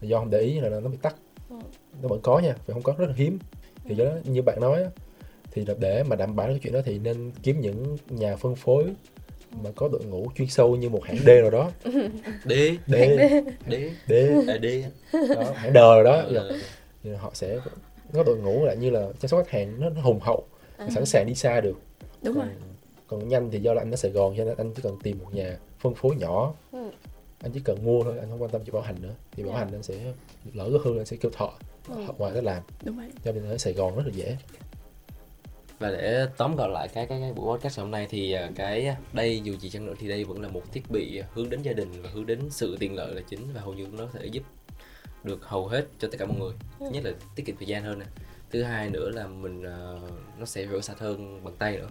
Ừ. 0.00 0.06
do 0.06 0.18
không 0.18 0.30
để 0.30 0.40
ý 0.40 0.60
là 0.60 0.68
nó 0.80 0.88
bị 0.88 0.96
tắc 1.02 1.16
Ừ. 1.50 1.56
nó 2.02 2.08
vẫn 2.08 2.20
có 2.22 2.38
nha 2.38 2.52
phải 2.52 2.74
không 2.74 2.82
có 2.82 2.94
rất 2.98 3.06
là 3.08 3.14
hiếm 3.16 3.38
thì 3.84 3.94
do 3.94 4.04
đó 4.04 4.10
như 4.24 4.42
bạn 4.42 4.60
nói 4.60 4.82
á, 4.82 4.90
thì 5.56 5.64
là 5.66 5.74
để 5.78 6.02
mà 6.02 6.16
đảm 6.16 6.36
bảo 6.36 6.46
cái 6.46 6.58
chuyện 6.62 6.72
đó 6.72 6.80
thì 6.84 6.98
nên 6.98 7.30
kiếm 7.42 7.60
những 7.60 7.96
nhà 8.08 8.36
phân 8.36 8.54
phối 8.56 8.84
mà 9.62 9.70
có 9.76 9.88
đội 9.88 10.04
ngũ 10.04 10.26
chuyên 10.36 10.48
sâu 10.48 10.76
như 10.76 10.88
một 10.88 11.04
hãng 11.04 11.16
D 11.18 11.28
nào 11.28 11.50
đó. 11.50 11.70
D. 12.44 12.52
D. 12.86 12.94
D. 13.66 13.72
D. 14.08 14.12
À, 14.48 14.58
D. 14.62 14.66
Đó, 15.34 15.52
hãng 15.54 15.72
D 15.72 15.76
rồi 15.76 16.04
đó. 16.04 16.22
Ờ, 16.34 16.58
thì 17.04 17.10
họ 17.10 17.30
sẽ 17.34 17.58
có 18.12 18.22
đội 18.22 18.36
ngũ 18.38 18.64
lại 18.64 18.76
như 18.76 18.90
là 18.90 19.08
chăm 19.20 19.28
sóc 19.28 19.40
khách 19.46 19.50
hàng 19.58 19.80
nó, 19.80 19.90
nó 19.90 20.00
hùng 20.00 20.20
hậu 20.20 20.44
À. 20.76 20.88
sẵn 20.94 21.06
sàng 21.06 21.26
đi 21.26 21.34
xa 21.34 21.60
được. 21.60 21.76
Đúng 22.22 22.34
rồi. 22.34 22.44
còn, 23.08 23.20
còn 23.20 23.28
nhanh 23.28 23.50
thì 23.50 23.60
do 23.60 23.74
là 23.74 23.82
anh 23.82 23.90
ở 23.90 23.96
Sài 23.96 24.10
Gòn 24.10 24.34
cho 24.36 24.44
nên 24.44 24.56
anh 24.56 24.72
chỉ 24.74 24.82
cần 24.82 24.96
tìm 25.02 25.18
một 25.18 25.34
nhà 25.34 25.56
phân 25.78 25.94
phối 25.94 26.16
nhỏ. 26.16 26.54
Ừ. 26.72 26.90
anh 27.42 27.52
chỉ 27.52 27.60
cần 27.64 27.84
mua 27.84 28.02
thôi 28.04 28.18
anh 28.20 28.30
không 28.30 28.42
quan 28.42 28.50
tâm 28.50 28.60
chuyện 28.64 28.74
bảo 28.74 28.82
hành 28.82 28.96
nữa. 29.02 29.14
Thì 29.32 29.42
bảo 29.42 29.52
Dạ. 29.52 29.58
hành 29.58 29.68
anh 29.72 29.82
sẽ 29.82 29.94
lỡ 30.54 30.68
có 30.72 30.78
hư 30.84 30.98
anh 30.98 31.06
sẽ 31.06 31.16
kêu 31.16 31.30
thọ 31.34 31.52
Ừ. 31.88 32.02
họ 32.06 32.14
ngoài 32.18 32.32
nó 32.34 32.40
làm. 32.40 32.62
Đúng 32.84 32.98
rồi. 32.98 33.06
Cho 33.24 33.32
nên 33.32 33.44
ở 33.50 33.58
Sài 33.58 33.72
Gòn 33.72 33.96
rất 33.96 34.02
là 34.06 34.12
dễ 34.14 34.36
và 35.78 35.90
để 35.90 36.26
tóm 36.36 36.56
gọn 36.56 36.72
lại 36.72 36.88
cái 36.88 37.06
cái, 37.06 37.20
cái 37.20 37.32
buổi 37.32 37.58
podcast 37.58 37.78
hôm 37.78 37.90
nay 37.90 38.06
thì 38.10 38.32
à, 38.32 38.50
cái 38.56 38.96
đây 39.12 39.40
dù 39.44 39.56
gì 39.56 39.70
chăng 39.70 39.86
nữa 39.86 39.94
thì 40.00 40.08
đây 40.08 40.24
vẫn 40.24 40.42
là 40.42 40.48
một 40.48 40.62
thiết 40.72 40.90
bị 40.90 41.22
hướng 41.34 41.50
đến 41.50 41.62
gia 41.62 41.72
đình 41.72 42.02
và 42.02 42.10
hướng 42.12 42.26
đến 42.26 42.40
sự 42.50 42.76
tiện 42.80 42.94
lợi 42.94 43.14
là 43.14 43.20
chính 43.28 43.52
và 43.54 43.60
hầu 43.60 43.74
như 43.74 43.86
nó 43.92 44.04
có 44.04 44.18
thể 44.20 44.26
giúp 44.26 44.42
được 45.26 45.44
hầu 45.44 45.66
hết 45.66 45.86
cho 45.98 46.08
tất 46.12 46.16
cả 46.18 46.26
mọi 46.26 46.38
người 46.38 46.52
thứ 46.80 46.86
nhất 46.92 47.04
là 47.04 47.10
tiết 47.34 47.46
kiệm 47.46 47.56
thời 47.56 47.66
gian 47.66 47.82
hơn 47.82 47.98
nè. 47.98 48.06
Thứ 48.50 48.62
hai 48.62 48.90
nữa 48.90 49.10
là 49.10 49.26
mình 49.26 49.62
ờ, 49.62 49.98
nó 50.38 50.46
sẽ 50.46 50.66
rửa 50.66 50.80
sạch 50.80 50.98
hơn 50.98 51.44
bằng 51.44 51.54
tay 51.58 51.76
nữa. 51.76 51.88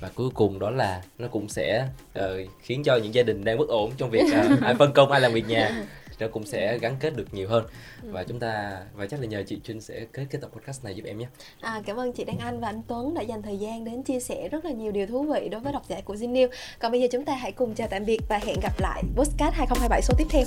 Và 0.00 0.10
cuối 0.14 0.30
cùng 0.34 0.58
đó 0.58 0.70
là 0.70 1.02
nó 1.18 1.28
cũng 1.28 1.48
sẽ 1.48 1.88
ờ, 2.14 2.40
khiến 2.62 2.82
cho 2.84 2.96
những 2.96 3.14
gia 3.14 3.22
đình 3.22 3.44
đang 3.44 3.58
bất 3.58 3.68
ổn 3.68 3.90
trong 3.96 4.10
việc 4.10 4.24
ờ, 4.32 4.48
ai 4.62 4.74
phân 4.74 4.92
công 4.92 5.10
ai 5.10 5.20
làm 5.20 5.32
việc 5.32 5.48
nhà 5.48 5.84
nó 6.18 6.26
cũng 6.32 6.46
sẽ 6.46 6.78
gắn 6.78 6.96
kết 7.00 7.16
được 7.16 7.34
nhiều 7.34 7.48
hơn 7.48 7.66
và 8.02 8.24
chúng 8.24 8.38
ta 8.40 8.80
và 8.94 9.06
chắc 9.06 9.20
là 9.20 9.26
nhờ 9.26 9.42
chị 9.46 9.60
Trinh 9.64 9.80
sẽ 9.80 10.06
kết 10.12 10.26
cái 10.30 10.40
tập 10.40 10.50
podcast 10.56 10.84
này 10.84 10.94
giúp 10.94 11.04
em 11.06 11.18
nhé 11.18 11.26
À, 11.60 11.82
cảm 11.86 11.96
ơn 11.96 12.12
chị 12.12 12.24
Đăng 12.24 12.38
Anh 12.38 12.60
và 12.60 12.68
anh 12.68 12.82
Tuấn 12.88 13.14
đã 13.14 13.22
dành 13.22 13.42
thời 13.42 13.58
gian 13.58 13.84
đến 13.84 14.02
chia 14.02 14.20
sẻ 14.20 14.48
rất 14.48 14.64
là 14.64 14.70
nhiều 14.70 14.92
điều 14.92 15.06
thú 15.06 15.22
vị 15.22 15.48
đối 15.48 15.60
với 15.60 15.72
độc 15.72 15.82
giả 15.88 16.00
của 16.04 16.14
Zin 16.14 16.32
News. 16.32 16.48
Còn 16.78 16.92
bây 16.92 17.00
giờ 17.00 17.06
chúng 17.12 17.24
ta 17.24 17.34
hãy 17.34 17.52
cùng 17.52 17.74
chào 17.74 17.88
tạm 17.90 18.04
biệt 18.04 18.20
và 18.28 18.38
hẹn 18.38 18.56
gặp 18.62 18.80
lại 18.80 19.02
Postcard 19.16 19.56
2027 19.56 20.02
số 20.02 20.14
tiếp 20.18 20.26
theo. 20.30 20.44